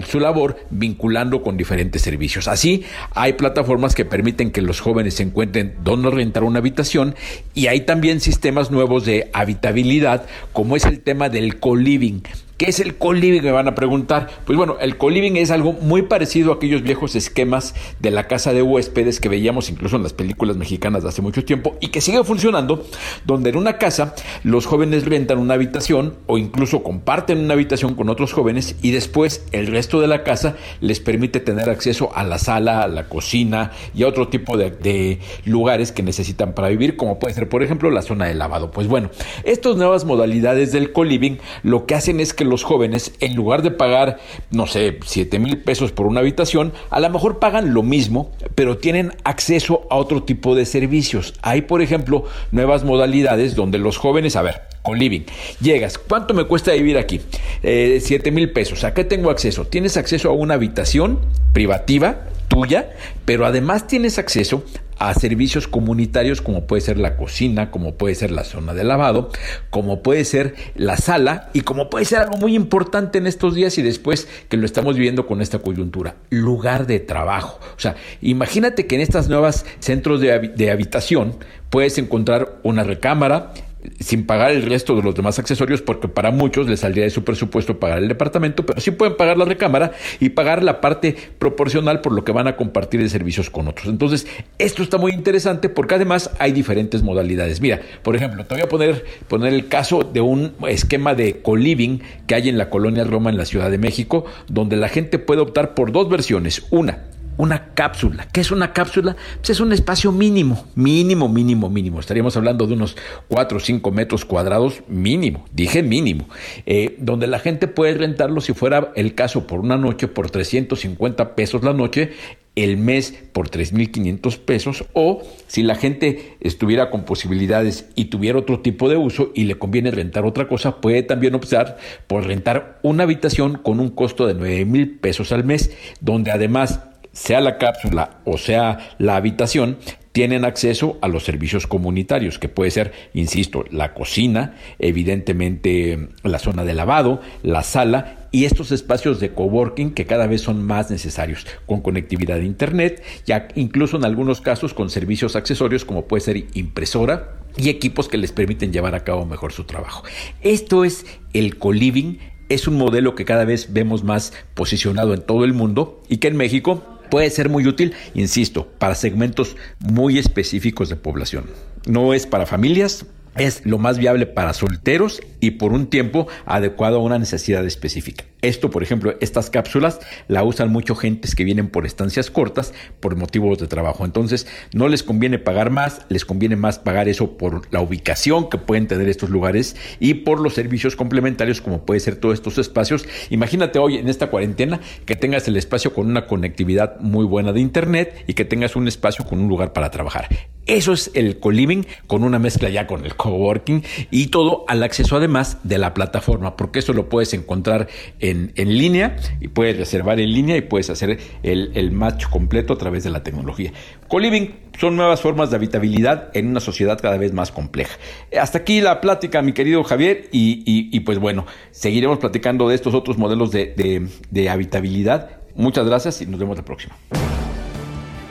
su 0.08 0.20
labor 0.20 0.58
vinculando 0.72 1.44
con 1.44 1.56
diferentes 1.56 2.02
servicios. 2.02 2.48
Así, 2.48 2.84
hay 3.12 3.34
plataformas 3.34 3.94
que 3.94 4.06
permiten 4.06 4.50
que 4.50 4.64
los 4.64 4.80
jóvenes 4.80 5.14
se 5.14 5.24
encuentren 5.24 5.76
donde 5.84 6.10
rentar 6.10 6.44
una 6.44 6.60
habitación 6.60 7.14
y 7.54 7.68
hay 7.68 7.82
también 7.82 8.22
sistemas 8.22 8.72
nuevos 8.72 9.06
de 9.06 9.30
habitabilidad, 9.34 10.26
como 10.52 10.76
es 10.76 10.86
el 10.86 11.02
tema 11.02 11.30
del 11.30 11.60
co-living 11.60 12.24
¿Qué 12.62 12.70
es 12.70 12.80
el 12.80 12.96
co-living? 12.96 13.42
Me 13.42 13.52
van 13.52 13.68
a 13.68 13.74
preguntar. 13.74 14.28
Pues 14.46 14.56
bueno, 14.56 14.78
el 14.80 14.96
co-living 14.96 15.36
es 15.36 15.50
algo 15.50 15.74
muy 15.74 16.04
parecido 16.04 16.52
a 16.52 16.56
aquellos 16.58 16.84
viejos 16.84 17.16
esquemas 17.16 17.74
de 18.00 18.12
la 18.12 18.28
casa 18.28 18.54
de 18.54 18.62
huéspedes 18.62 19.20
que 19.20 19.30
veíamos 19.30 19.72
incluso 19.72 19.96
en 19.96 20.04
las 20.04 20.14
películas 20.14 20.58
mexicanas 20.58 21.02
de 21.02 21.10
hace 21.10 21.24
mucho 21.24 21.44
tiempo 21.44 21.76
y 21.80 21.88
que 21.88 22.02
sigue 22.02 22.24
funcionando, 22.24 22.86
donde 23.26 23.50
en 23.50 23.56
una 23.56 23.80
casa 23.80 24.14
los 24.44 24.68
jóvenes 24.68 25.06
rentan 25.06 25.40
una 25.40 25.56
habitación 25.56 26.18
o 26.28 26.38
incluso 26.38 26.84
comparten 26.84 27.40
una 27.40 27.56
habitación 27.56 27.96
con 27.96 28.10
otros 28.10 28.32
jóvenes 28.32 28.76
y 28.84 28.92
después 28.92 29.44
el 29.54 29.66
resto 29.66 30.00
de 30.00 30.06
la 30.06 30.22
casa 30.22 30.56
les 30.82 31.00
permite 31.00 31.40
tener 31.40 31.68
acceso 31.68 32.16
a 32.16 32.24
la 32.24 32.38
sala, 32.38 32.84
a 32.84 32.88
la 32.88 33.10
cocina 33.10 33.72
y 33.96 34.04
a 34.04 34.08
otro 34.08 34.28
tipo 34.28 34.56
de, 34.56 35.18
lugares 35.46 35.92
que 35.92 36.04
necesitan 36.04 36.54
para 36.54 36.68
vivir, 36.68 36.96
como 36.96 37.18
puede 37.18 37.34
ser, 37.34 37.50
por 37.50 37.64
ejemplo, 37.64 37.90
la 37.90 38.04
zona 38.04 38.28
de 38.28 38.36
lavado. 38.36 38.70
Pues 38.70 38.86
bueno, 38.86 39.10
estas 39.46 39.78
nuevas 39.78 40.06
modalidades 40.06 40.72
del 40.72 40.92
co-living 40.92 41.38
lo 41.64 41.88
que 41.88 41.96
hacen 41.96 42.20
es 42.20 42.36
que 42.36 42.51
los 42.52 42.64
jóvenes, 42.64 43.14
en 43.20 43.36
lugar 43.36 43.64
de 43.64 43.72
pagar, 43.72 44.20
no 44.52 44.68
sé, 44.68 45.00
7 45.04 45.40
mil 45.40 45.58
pesos 45.64 45.92
por 45.92 46.06
una 46.06 46.20
habitación, 46.20 46.74
a 46.92 47.00
lo 47.00 47.10
mejor 47.10 47.40
pagan 47.40 47.74
lo 47.74 47.82
mismo, 47.82 48.30
pero 48.54 48.78
tienen 48.78 49.14
acceso 49.24 49.88
a 49.90 49.96
otro 49.96 50.22
tipo 50.24 50.54
de 50.54 50.66
servicios. 50.66 51.34
Hay, 51.42 51.64
por 51.64 51.82
ejemplo, 51.82 52.26
nuevas 52.52 52.84
modalidades 52.84 53.56
donde 53.56 53.80
los 53.80 53.98
jóvenes, 53.98 54.36
a 54.36 54.44
ver, 54.44 54.71
con 54.82 54.98
living, 54.98 55.22
llegas, 55.60 55.98
¿cuánto 55.98 56.34
me 56.34 56.46
cuesta 56.46 56.72
vivir 56.72 56.98
aquí? 56.98 57.22
Eh, 57.64 58.00
7 58.02 58.32
mil 58.32 58.52
pesos, 58.52 58.84
¿a 58.84 58.94
qué 58.94 59.04
tengo 59.04 59.30
acceso? 59.30 59.66
Tienes 59.66 59.98
acceso 59.98 60.30
a 60.30 60.34
una 60.34 60.56
habitación 60.56 61.20
privativa 61.54 62.28
tuya, 62.48 62.92
pero 63.26 63.46
además 63.46 63.88
tienes 63.88 64.20
acceso 64.20 64.64
a 65.02 65.16
servicios 65.16 65.68
comunitarios 65.68 66.42
como 66.42 66.68
puede 66.68 66.82
ser 66.82 67.00
la 67.00 67.18
cocina, 67.18 67.72
como 67.72 67.96
puede 67.96 68.14
ser 68.14 68.30
la 68.30 68.44
zona 68.44 68.76
de 68.76 68.84
lavado, 68.84 69.32
como 69.72 70.04
puede 70.04 70.26
ser 70.26 70.54
la 70.76 70.96
sala 70.98 71.50
y 71.54 71.62
como 71.62 71.90
puede 71.90 72.06
ser 72.06 72.20
algo 72.20 72.38
muy 72.38 72.54
importante 72.54 73.18
en 73.18 73.26
estos 73.26 73.56
días 73.56 73.80
y 73.80 73.82
después 73.82 74.28
que 74.48 74.58
lo 74.58 74.66
estamos 74.68 74.96
viviendo 74.96 75.26
con 75.26 75.42
esta 75.42 75.58
coyuntura, 75.58 76.18
lugar 76.30 76.86
de 76.86 77.00
trabajo. 77.00 77.60
O 77.76 77.80
sea, 77.80 77.96
imagínate 78.22 78.86
que 78.86 78.96
en 78.96 79.02
estas 79.02 79.28
nuevas 79.28 79.66
centros 79.80 80.22
de, 80.22 80.38
de 80.40 80.72
habitación 80.72 81.36
puedes 81.72 81.98
encontrar 81.98 82.60
una 82.62 82.84
recámara, 82.84 83.54
sin 84.00 84.26
pagar 84.26 84.52
el 84.52 84.64
resto 84.64 84.96
de 84.96 85.04
los 85.04 85.16
demás 85.16 85.40
accesorios 85.40 85.82
porque 85.82 86.08
para 86.08 86.32
muchos 86.32 86.68
les 86.68 86.82
saldría 86.82 87.04
de 87.04 87.10
su 87.10 87.24
presupuesto 87.24 87.80
pagar 87.80 88.00
el 88.00 88.08
departamento, 88.08 88.66
pero 88.66 88.80
sí 88.80 88.92
pueden 88.92 89.18
pagar 89.18 89.38
la 89.38 89.46
recámara 89.46 89.92
y 90.20 90.30
pagar 90.30 90.64
la 90.64 90.82
parte 90.82 91.16
proporcional 91.40 92.02
por 92.02 92.14
lo 92.14 92.24
que 92.24 92.32
van 92.32 92.48
a 92.48 92.56
compartir 92.56 93.02
de 93.02 93.10
servicios 93.10 93.50
con 93.50 93.68
otros. 93.68 93.88
Entonces, 93.88 94.28
esto 94.58 94.84
está 94.84 94.98
muy 94.98 95.12
interesante 95.12 95.70
porque 95.70 95.96
además 95.96 96.32
hay 96.40 96.52
diferentes 96.52 97.04
modalidades. 97.04 97.62
Mira, 97.62 97.82
por 98.04 98.16
ejemplo, 98.16 98.46
te 98.46 98.56
voy 98.56 98.64
a 98.64 98.70
poner, 98.70 99.06
poner 99.28 99.54
el 99.54 99.68
caso 99.68 100.04
de 100.04 100.22
un 100.22 100.54
esquema 100.68 101.16
de 101.16 101.42
co-living 101.42 102.00
que 102.28 102.36
hay 102.36 102.50
en 102.50 102.58
la 102.58 102.70
colonia 102.70 103.04
Roma 103.04 103.30
en 103.30 103.38
la 103.38 103.46
Ciudad 103.46 103.72
de 103.72 103.78
México, 103.78 104.26
donde 104.48 104.76
la 104.76 104.90
gente 104.90 105.20
puede 105.20 105.42
optar 105.42 105.74
por 105.74 105.92
dos 105.92 106.10
versiones. 106.10 106.64
Una, 106.72 107.06
una 107.42 107.74
cápsula. 107.74 108.28
¿Qué 108.32 108.40
es 108.40 108.52
una 108.52 108.72
cápsula? 108.72 109.16
Pues 109.38 109.50
es 109.50 109.60
un 109.62 109.74
espacio 109.74 110.12
mínimo, 110.12 110.68
mínimo, 110.76 111.28
mínimo, 111.28 111.72
mínimo. 111.72 112.00
Estaríamos 112.00 112.38
hablando 112.38 112.68
de 112.68 112.76
unos 112.76 112.96
4 113.30 113.58
o 113.58 113.60
5 113.60 113.90
metros 113.90 114.26
cuadrados 114.26 114.84
mínimo, 114.88 115.46
dije 115.52 115.82
mínimo, 115.82 116.30
eh, 116.68 116.96
donde 117.00 117.26
la 117.26 117.40
gente 117.40 117.68
puede 117.68 117.96
rentarlo 117.96 118.42
si 118.42 118.54
fuera 118.54 118.92
el 118.96 119.16
caso 119.16 119.48
por 119.48 119.60
una 119.60 119.76
noche 119.76 120.08
por 120.08 120.30
350 120.30 121.34
pesos 121.34 121.64
la 121.64 121.74
noche, 121.74 122.12
el 122.56 122.78
mes 122.78 123.18
por 123.32 123.50
3.500 123.50 124.38
pesos 124.38 124.86
o 124.94 125.24
si 125.48 125.64
la 125.64 125.74
gente 125.74 126.36
estuviera 126.42 126.92
con 126.92 127.06
posibilidades 127.06 127.90
y 127.96 128.06
tuviera 128.06 128.38
otro 128.38 128.60
tipo 128.60 128.88
de 128.88 128.98
uso 128.98 129.32
y 129.34 129.46
le 129.46 129.58
conviene 129.58 129.90
rentar 129.90 130.26
otra 130.26 130.48
cosa, 130.48 130.80
puede 130.80 131.02
también 131.02 131.34
optar 131.34 131.78
por 132.06 132.28
rentar 132.28 132.78
una 132.84 133.04
habitación 133.04 133.58
con 133.58 133.80
un 133.80 133.90
costo 133.90 134.28
de 134.28 134.36
9.000 134.36 135.00
pesos 135.00 135.32
al 135.32 135.44
mes, 135.44 135.72
donde 136.02 136.30
además 136.30 136.82
sea 137.12 137.42
la 137.42 137.58
cápsula 137.58 138.22
o 138.26 138.38
sea 138.38 138.96
la 138.98 139.16
habitación, 139.16 139.78
tienen 140.12 140.44
acceso 140.44 140.98
a 141.02 141.08
los 141.08 141.24
servicios 141.24 141.68
comunitarios, 141.68 142.38
que 142.38 142.50
puede 142.50 142.72
ser, 142.72 142.92
insisto, 143.14 143.64
la 143.72 143.94
cocina, 143.94 144.56
evidentemente 144.80 146.10
la 146.24 146.40
zona 146.40 146.66
de 146.66 146.74
lavado, 146.74 147.22
la 147.44 147.64
sala 147.64 148.28
y 148.32 148.46
estos 148.46 148.72
espacios 148.72 149.20
de 149.20 149.32
coworking 149.32 149.94
que 149.94 150.06
cada 150.06 150.28
vez 150.28 150.42
son 150.42 150.64
más 150.64 150.92
necesarios, 150.92 151.48
con 151.66 151.82
conectividad 151.82 152.38
de 152.38 152.46
Internet, 152.46 153.04
ya 153.26 153.48
incluso 153.56 153.98
en 153.98 154.06
algunos 154.06 154.42
casos 154.42 154.74
con 154.74 154.90
servicios 154.90 155.36
accesorios 155.36 155.86
como 155.86 156.06
puede 156.06 156.22
ser 156.22 156.46
impresora 156.54 157.38
y 157.58 157.70
equipos 157.70 158.08
que 158.08 158.18
les 158.18 158.32
permiten 158.32 158.72
llevar 158.72 158.96
a 158.96 159.04
cabo 159.04 159.26
mejor 159.26 159.54
su 159.54 159.64
trabajo. 159.64 160.04
Esto 160.42 160.84
es 160.84 161.06
el 161.34 161.58
co-living, 161.58 162.18
es 162.50 162.68
un 162.68 162.78
modelo 162.78 163.16
que 163.16 163.26
cada 163.26 163.46
vez 163.46 163.72
vemos 163.72 164.04
más 164.04 164.34
posicionado 164.56 165.14
en 165.14 165.22
todo 165.22 165.46
el 165.46 165.54
mundo 165.54 166.02
y 166.10 166.18
que 166.18 166.28
en 166.28 166.36
México 166.36 167.00
puede 167.12 167.30
ser 167.30 167.50
muy 167.50 167.68
útil, 167.68 167.94
insisto, 168.16 168.68
para 168.80 168.96
segmentos 168.96 169.56
muy 169.80 170.18
específicos 170.18 170.90
de 170.90 170.96
población. 170.96 171.46
No 171.86 172.16
es 172.16 172.26
para 172.26 172.48
familias, 172.48 173.06
es 173.38 173.66
lo 173.66 173.78
más 173.78 173.98
viable 173.98 174.26
para 174.26 174.54
solteros 174.54 175.22
y 175.40 175.52
por 175.52 175.74
un 175.74 175.88
tiempo 175.88 176.28
adecuado 176.46 176.98
a 176.98 177.04
una 177.04 177.20
necesidad 177.20 177.66
específica. 177.66 178.26
Esto, 178.42 178.72
por 178.72 178.82
ejemplo, 178.82 179.16
estas 179.22 179.52
cápsulas 179.52 180.00
la 180.28 180.44
usan 180.44 180.72
mucho 180.72 180.96
gentes 180.96 181.36
que 181.36 181.44
vienen 181.44 181.70
por 181.70 181.86
estancias 181.86 182.32
cortas 182.32 182.74
por 183.00 183.16
motivos 183.16 183.60
de 183.60 183.68
trabajo. 183.68 184.04
Entonces, 184.04 184.48
no 184.74 184.88
les 184.88 185.04
conviene 185.04 185.38
pagar 185.38 185.70
más, 185.70 186.02
les 186.10 186.26
conviene 186.26 186.56
más 186.56 186.80
pagar 186.80 187.08
eso 187.08 187.38
por 187.38 187.72
la 187.72 187.82
ubicación 187.82 188.50
que 188.50 188.58
pueden 188.58 188.88
tener 188.88 189.08
estos 189.10 189.30
lugares 189.30 189.76
y 190.00 190.16
por 190.16 190.40
los 190.40 190.56
servicios 190.56 190.96
complementarios 190.96 191.62
como 191.62 191.86
puede 191.86 192.00
ser 192.00 192.16
todos 192.16 192.34
estos 192.34 192.58
espacios. 192.58 193.06
Imagínate 193.30 193.78
hoy 193.78 193.98
en 193.98 194.10
esta 194.10 194.28
cuarentena 194.28 194.80
que 195.06 195.16
tengas 195.16 195.48
el 195.48 195.56
espacio 195.56 195.94
con 195.94 196.08
una 196.08 196.26
conectividad 196.26 197.00
muy 197.00 197.26
buena 197.26 197.54
de 197.54 197.60
internet 197.60 198.24
y 198.26 198.34
que 198.34 198.46
tengas 198.46 198.76
un 198.76 198.88
espacio 198.88 199.24
con 199.24 199.40
un 199.40 199.50
lugar 199.50 199.72
para 199.72 199.92
trabajar. 199.92 200.30
Eso 200.66 200.94
es 200.94 201.12
el 201.16 201.40
co-living 201.40 201.84
con 202.08 202.24
una 202.24 202.40
mezcla 202.40 202.70
ya 202.70 202.88
con 202.88 203.04
el 203.04 203.16
coworking 203.22 203.84
y 204.10 204.28
todo 204.28 204.66
al 204.68 204.82
acceso 204.82 205.16
además 205.16 205.58
de 205.64 205.78
la 205.78 205.94
plataforma, 205.94 206.56
porque 206.58 206.80
eso 206.80 206.94
lo 206.94 207.08
puedes 207.08 207.34
encontrar 207.34 207.88
en, 208.20 208.52
en 208.56 208.78
línea 208.78 209.16
y 209.40 209.50
puedes 209.50 209.78
reservar 209.78 210.20
en 210.20 210.32
línea 210.32 210.58
y 210.58 210.62
puedes 210.62 210.90
hacer 210.90 211.20
el, 211.44 211.72
el 211.76 211.92
match 211.92 212.26
completo 212.28 212.74
a 212.74 212.78
través 212.78 213.04
de 213.04 213.12
la 213.12 213.22
tecnología. 213.22 213.72
Co-living 214.08 214.56
son 214.80 214.96
nuevas 214.96 215.22
formas 215.22 215.52
de 215.52 215.58
habitabilidad 215.58 216.30
en 216.34 216.48
una 216.48 216.60
sociedad 216.60 217.00
cada 217.00 217.18
vez 217.18 217.34
más 217.34 217.52
compleja. 217.52 217.98
Hasta 218.40 218.58
aquí 218.60 218.82
la 218.82 219.00
plática, 219.02 219.42
mi 219.44 219.54
querido 219.54 219.84
Javier, 219.84 220.28
y, 220.32 220.64
y, 220.66 221.00
pues 221.02 221.20
bueno, 221.20 221.46
seguiremos 221.72 222.18
platicando 222.18 222.68
de 222.68 222.76
estos 222.76 222.96
otros 222.96 223.18
modelos 223.18 223.52
de, 223.52 223.74
de, 223.76 224.08
de 224.32 224.50
habitabilidad. 224.50 225.30
Muchas 225.56 225.86
gracias 225.86 226.22
y 226.22 226.26
nos 226.26 226.40
vemos 226.40 226.58
la 226.58 226.66
próxima. 226.66 226.96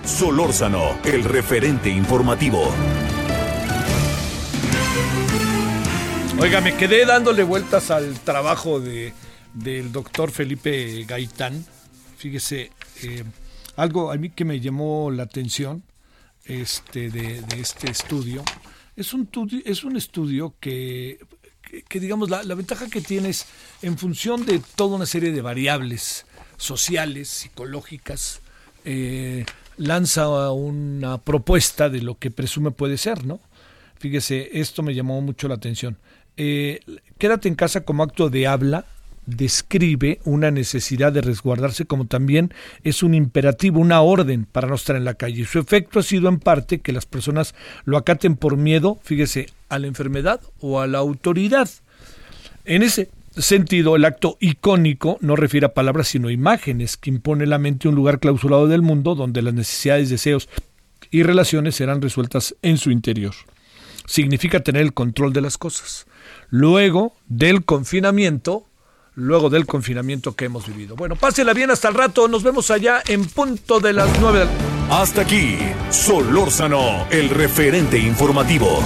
Solórzano, 0.04 0.96
el 1.04 1.22
referente 1.22 1.90
informativo. 1.90 2.72
Oiga, 6.40 6.62
me 6.62 6.74
quedé 6.74 7.04
dándole 7.04 7.42
vueltas 7.42 7.90
al 7.90 8.18
trabajo 8.20 8.80
de, 8.80 9.12
del 9.52 9.92
doctor 9.92 10.30
Felipe 10.30 11.04
Gaitán. 11.06 11.66
Fíjese, 12.16 12.70
eh, 13.02 13.24
algo 13.76 14.10
a 14.10 14.16
mí 14.16 14.30
que 14.30 14.46
me 14.46 14.58
llamó 14.58 15.10
la 15.10 15.24
atención 15.24 15.82
este, 16.46 17.10
de, 17.10 17.44
este 17.58 17.90
estudio. 17.90 18.42
Es 18.96 19.12
un, 19.12 19.28
es 19.66 19.84
un 19.84 19.98
estudio 19.98 20.54
que 20.58 21.18
que, 21.88 22.00
digamos, 22.00 22.30
la, 22.30 22.42
ventaja 22.54 22.88
que 22.88 23.00
tienes 23.02 23.46
en 23.82 23.98
función 23.98 24.46
de 24.46 24.60
toda 24.76 24.96
una 24.96 25.06
serie 25.06 25.32
de 25.32 25.42
variables 25.42 26.24
sociales, 26.56 27.28
psicológicas, 27.28 28.40
eh, 28.86 29.44
lanza 29.76 30.50
una 30.50 31.18
propuesta 31.18 31.88
de 31.88 32.00
lo 32.00 32.18
que 32.18 32.30
presume 32.30 32.70
puede 32.70 32.96
ser, 32.96 33.24
¿no? 33.24 33.40
Fíjese, 33.98 34.58
esto 34.58 34.82
me 34.82 34.94
llamó 34.94 35.20
mucho 35.20 35.46
la 35.46 35.54
atención. 35.54 35.98
Eh, 36.42 36.80
quédate 37.18 37.48
en 37.48 37.54
casa 37.54 37.82
como 37.82 38.02
acto 38.02 38.30
de 38.30 38.46
habla, 38.46 38.86
describe 39.26 40.20
una 40.24 40.50
necesidad 40.50 41.12
de 41.12 41.20
resguardarse 41.20 41.84
como 41.84 42.06
también 42.06 42.54
es 42.82 43.02
un 43.02 43.12
imperativo, 43.12 43.78
una 43.78 44.00
orden 44.00 44.46
para 44.50 44.66
no 44.66 44.76
estar 44.76 44.96
en 44.96 45.04
la 45.04 45.12
calle. 45.12 45.44
Su 45.44 45.58
efecto 45.58 45.98
ha 45.98 46.02
sido 46.02 46.30
en 46.30 46.38
parte 46.38 46.78
que 46.78 46.94
las 46.94 47.04
personas 47.04 47.54
lo 47.84 47.98
acaten 47.98 48.36
por 48.36 48.56
miedo, 48.56 48.98
fíjese, 49.02 49.50
a 49.68 49.78
la 49.78 49.86
enfermedad 49.86 50.40
o 50.60 50.80
a 50.80 50.86
la 50.86 50.96
autoridad. 50.96 51.68
En 52.64 52.82
ese 52.82 53.10
sentido, 53.36 53.94
el 53.94 54.06
acto 54.06 54.38
icónico 54.40 55.18
no 55.20 55.36
refiere 55.36 55.66
a 55.66 55.74
palabras 55.74 56.08
sino 56.08 56.30
imágenes 56.30 56.96
que 56.96 57.10
impone 57.10 57.44
la 57.44 57.58
mente 57.58 57.86
un 57.86 57.96
lugar 57.96 58.18
clausurado 58.18 58.66
del 58.66 58.80
mundo 58.80 59.14
donde 59.14 59.42
las 59.42 59.52
necesidades, 59.52 60.08
deseos 60.08 60.48
y 61.10 61.22
relaciones 61.22 61.74
serán 61.74 62.00
resueltas 62.00 62.56
en 62.62 62.78
su 62.78 62.90
interior. 62.90 63.34
Significa 64.06 64.60
tener 64.60 64.80
el 64.80 64.94
control 64.94 65.34
de 65.34 65.42
las 65.42 65.58
cosas. 65.58 66.06
Luego 66.48 67.14
del 67.26 67.64
confinamiento, 67.64 68.66
luego 69.14 69.50
del 69.50 69.66
confinamiento 69.66 70.34
que 70.34 70.46
hemos 70.46 70.66
vivido. 70.66 70.96
Bueno, 70.96 71.16
pásela 71.16 71.52
bien 71.52 71.70
hasta 71.70 71.88
el 71.88 71.94
rato, 71.94 72.28
nos 72.28 72.42
vemos 72.42 72.70
allá 72.70 73.02
en 73.06 73.24
punto 73.26 73.80
de 73.80 73.92
las 73.92 74.08
nueve. 74.20 74.46
Hasta 74.90 75.22
aquí, 75.22 75.58
Solórzano, 75.90 77.06
el 77.10 77.28
referente 77.30 77.98
informativo. 77.98 78.82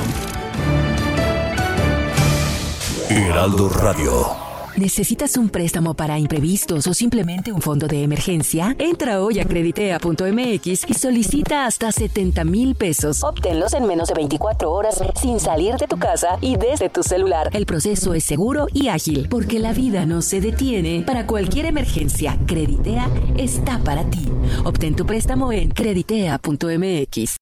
Heraldo 3.08 3.68
Radio. 3.68 4.43
¿Necesitas 4.76 5.36
un 5.36 5.50
préstamo 5.50 5.94
para 5.94 6.18
imprevistos 6.18 6.88
o 6.88 6.94
simplemente 6.94 7.52
un 7.52 7.62
fondo 7.62 7.86
de 7.86 8.02
emergencia? 8.02 8.74
Entra 8.80 9.22
hoy 9.22 9.38
a 9.38 9.44
creditea.mx 9.44 10.88
y 10.88 10.94
solicita 10.94 11.66
hasta 11.66 11.92
70 11.92 12.42
mil 12.44 12.74
pesos. 12.74 13.22
Obténlos 13.22 13.72
en 13.74 13.86
menos 13.86 14.08
de 14.08 14.14
24 14.14 14.72
horas 14.72 15.00
sin 15.14 15.38
salir 15.38 15.76
de 15.76 15.86
tu 15.86 15.96
casa 15.96 16.38
y 16.40 16.56
desde 16.56 16.88
tu 16.88 17.04
celular. 17.04 17.50
El 17.52 17.66
proceso 17.66 18.14
es 18.14 18.24
seguro 18.24 18.66
y 18.72 18.88
ágil 18.88 19.28
porque 19.30 19.60
la 19.60 19.72
vida 19.72 20.06
no 20.06 20.22
se 20.22 20.40
detiene. 20.40 21.04
Para 21.06 21.24
cualquier 21.24 21.66
emergencia, 21.66 22.36
Creditea 22.44 23.08
está 23.38 23.78
para 23.78 24.04
ti. 24.10 24.28
Obtén 24.64 24.96
tu 24.96 25.06
préstamo 25.06 25.52
en 25.52 25.70
creditea.mx. 25.70 27.36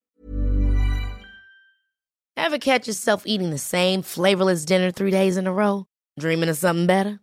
Ever 2.35 2.59
catch 2.59 2.87
yourself 2.87 3.23
eating 3.25 3.49
the 3.49 3.57
same 3.57 4.03
flavorless 4.03 4.65
dinner 4.65 4.91
three 4.91 5.11
days 5.11 5.35
in 5.35 5.47
a 5.47 5.51
row? 5.51 5.85
Dreaming 6.19 6.49
of 6.49 6.57
something 6.57 6.85
better? 6.85 7.22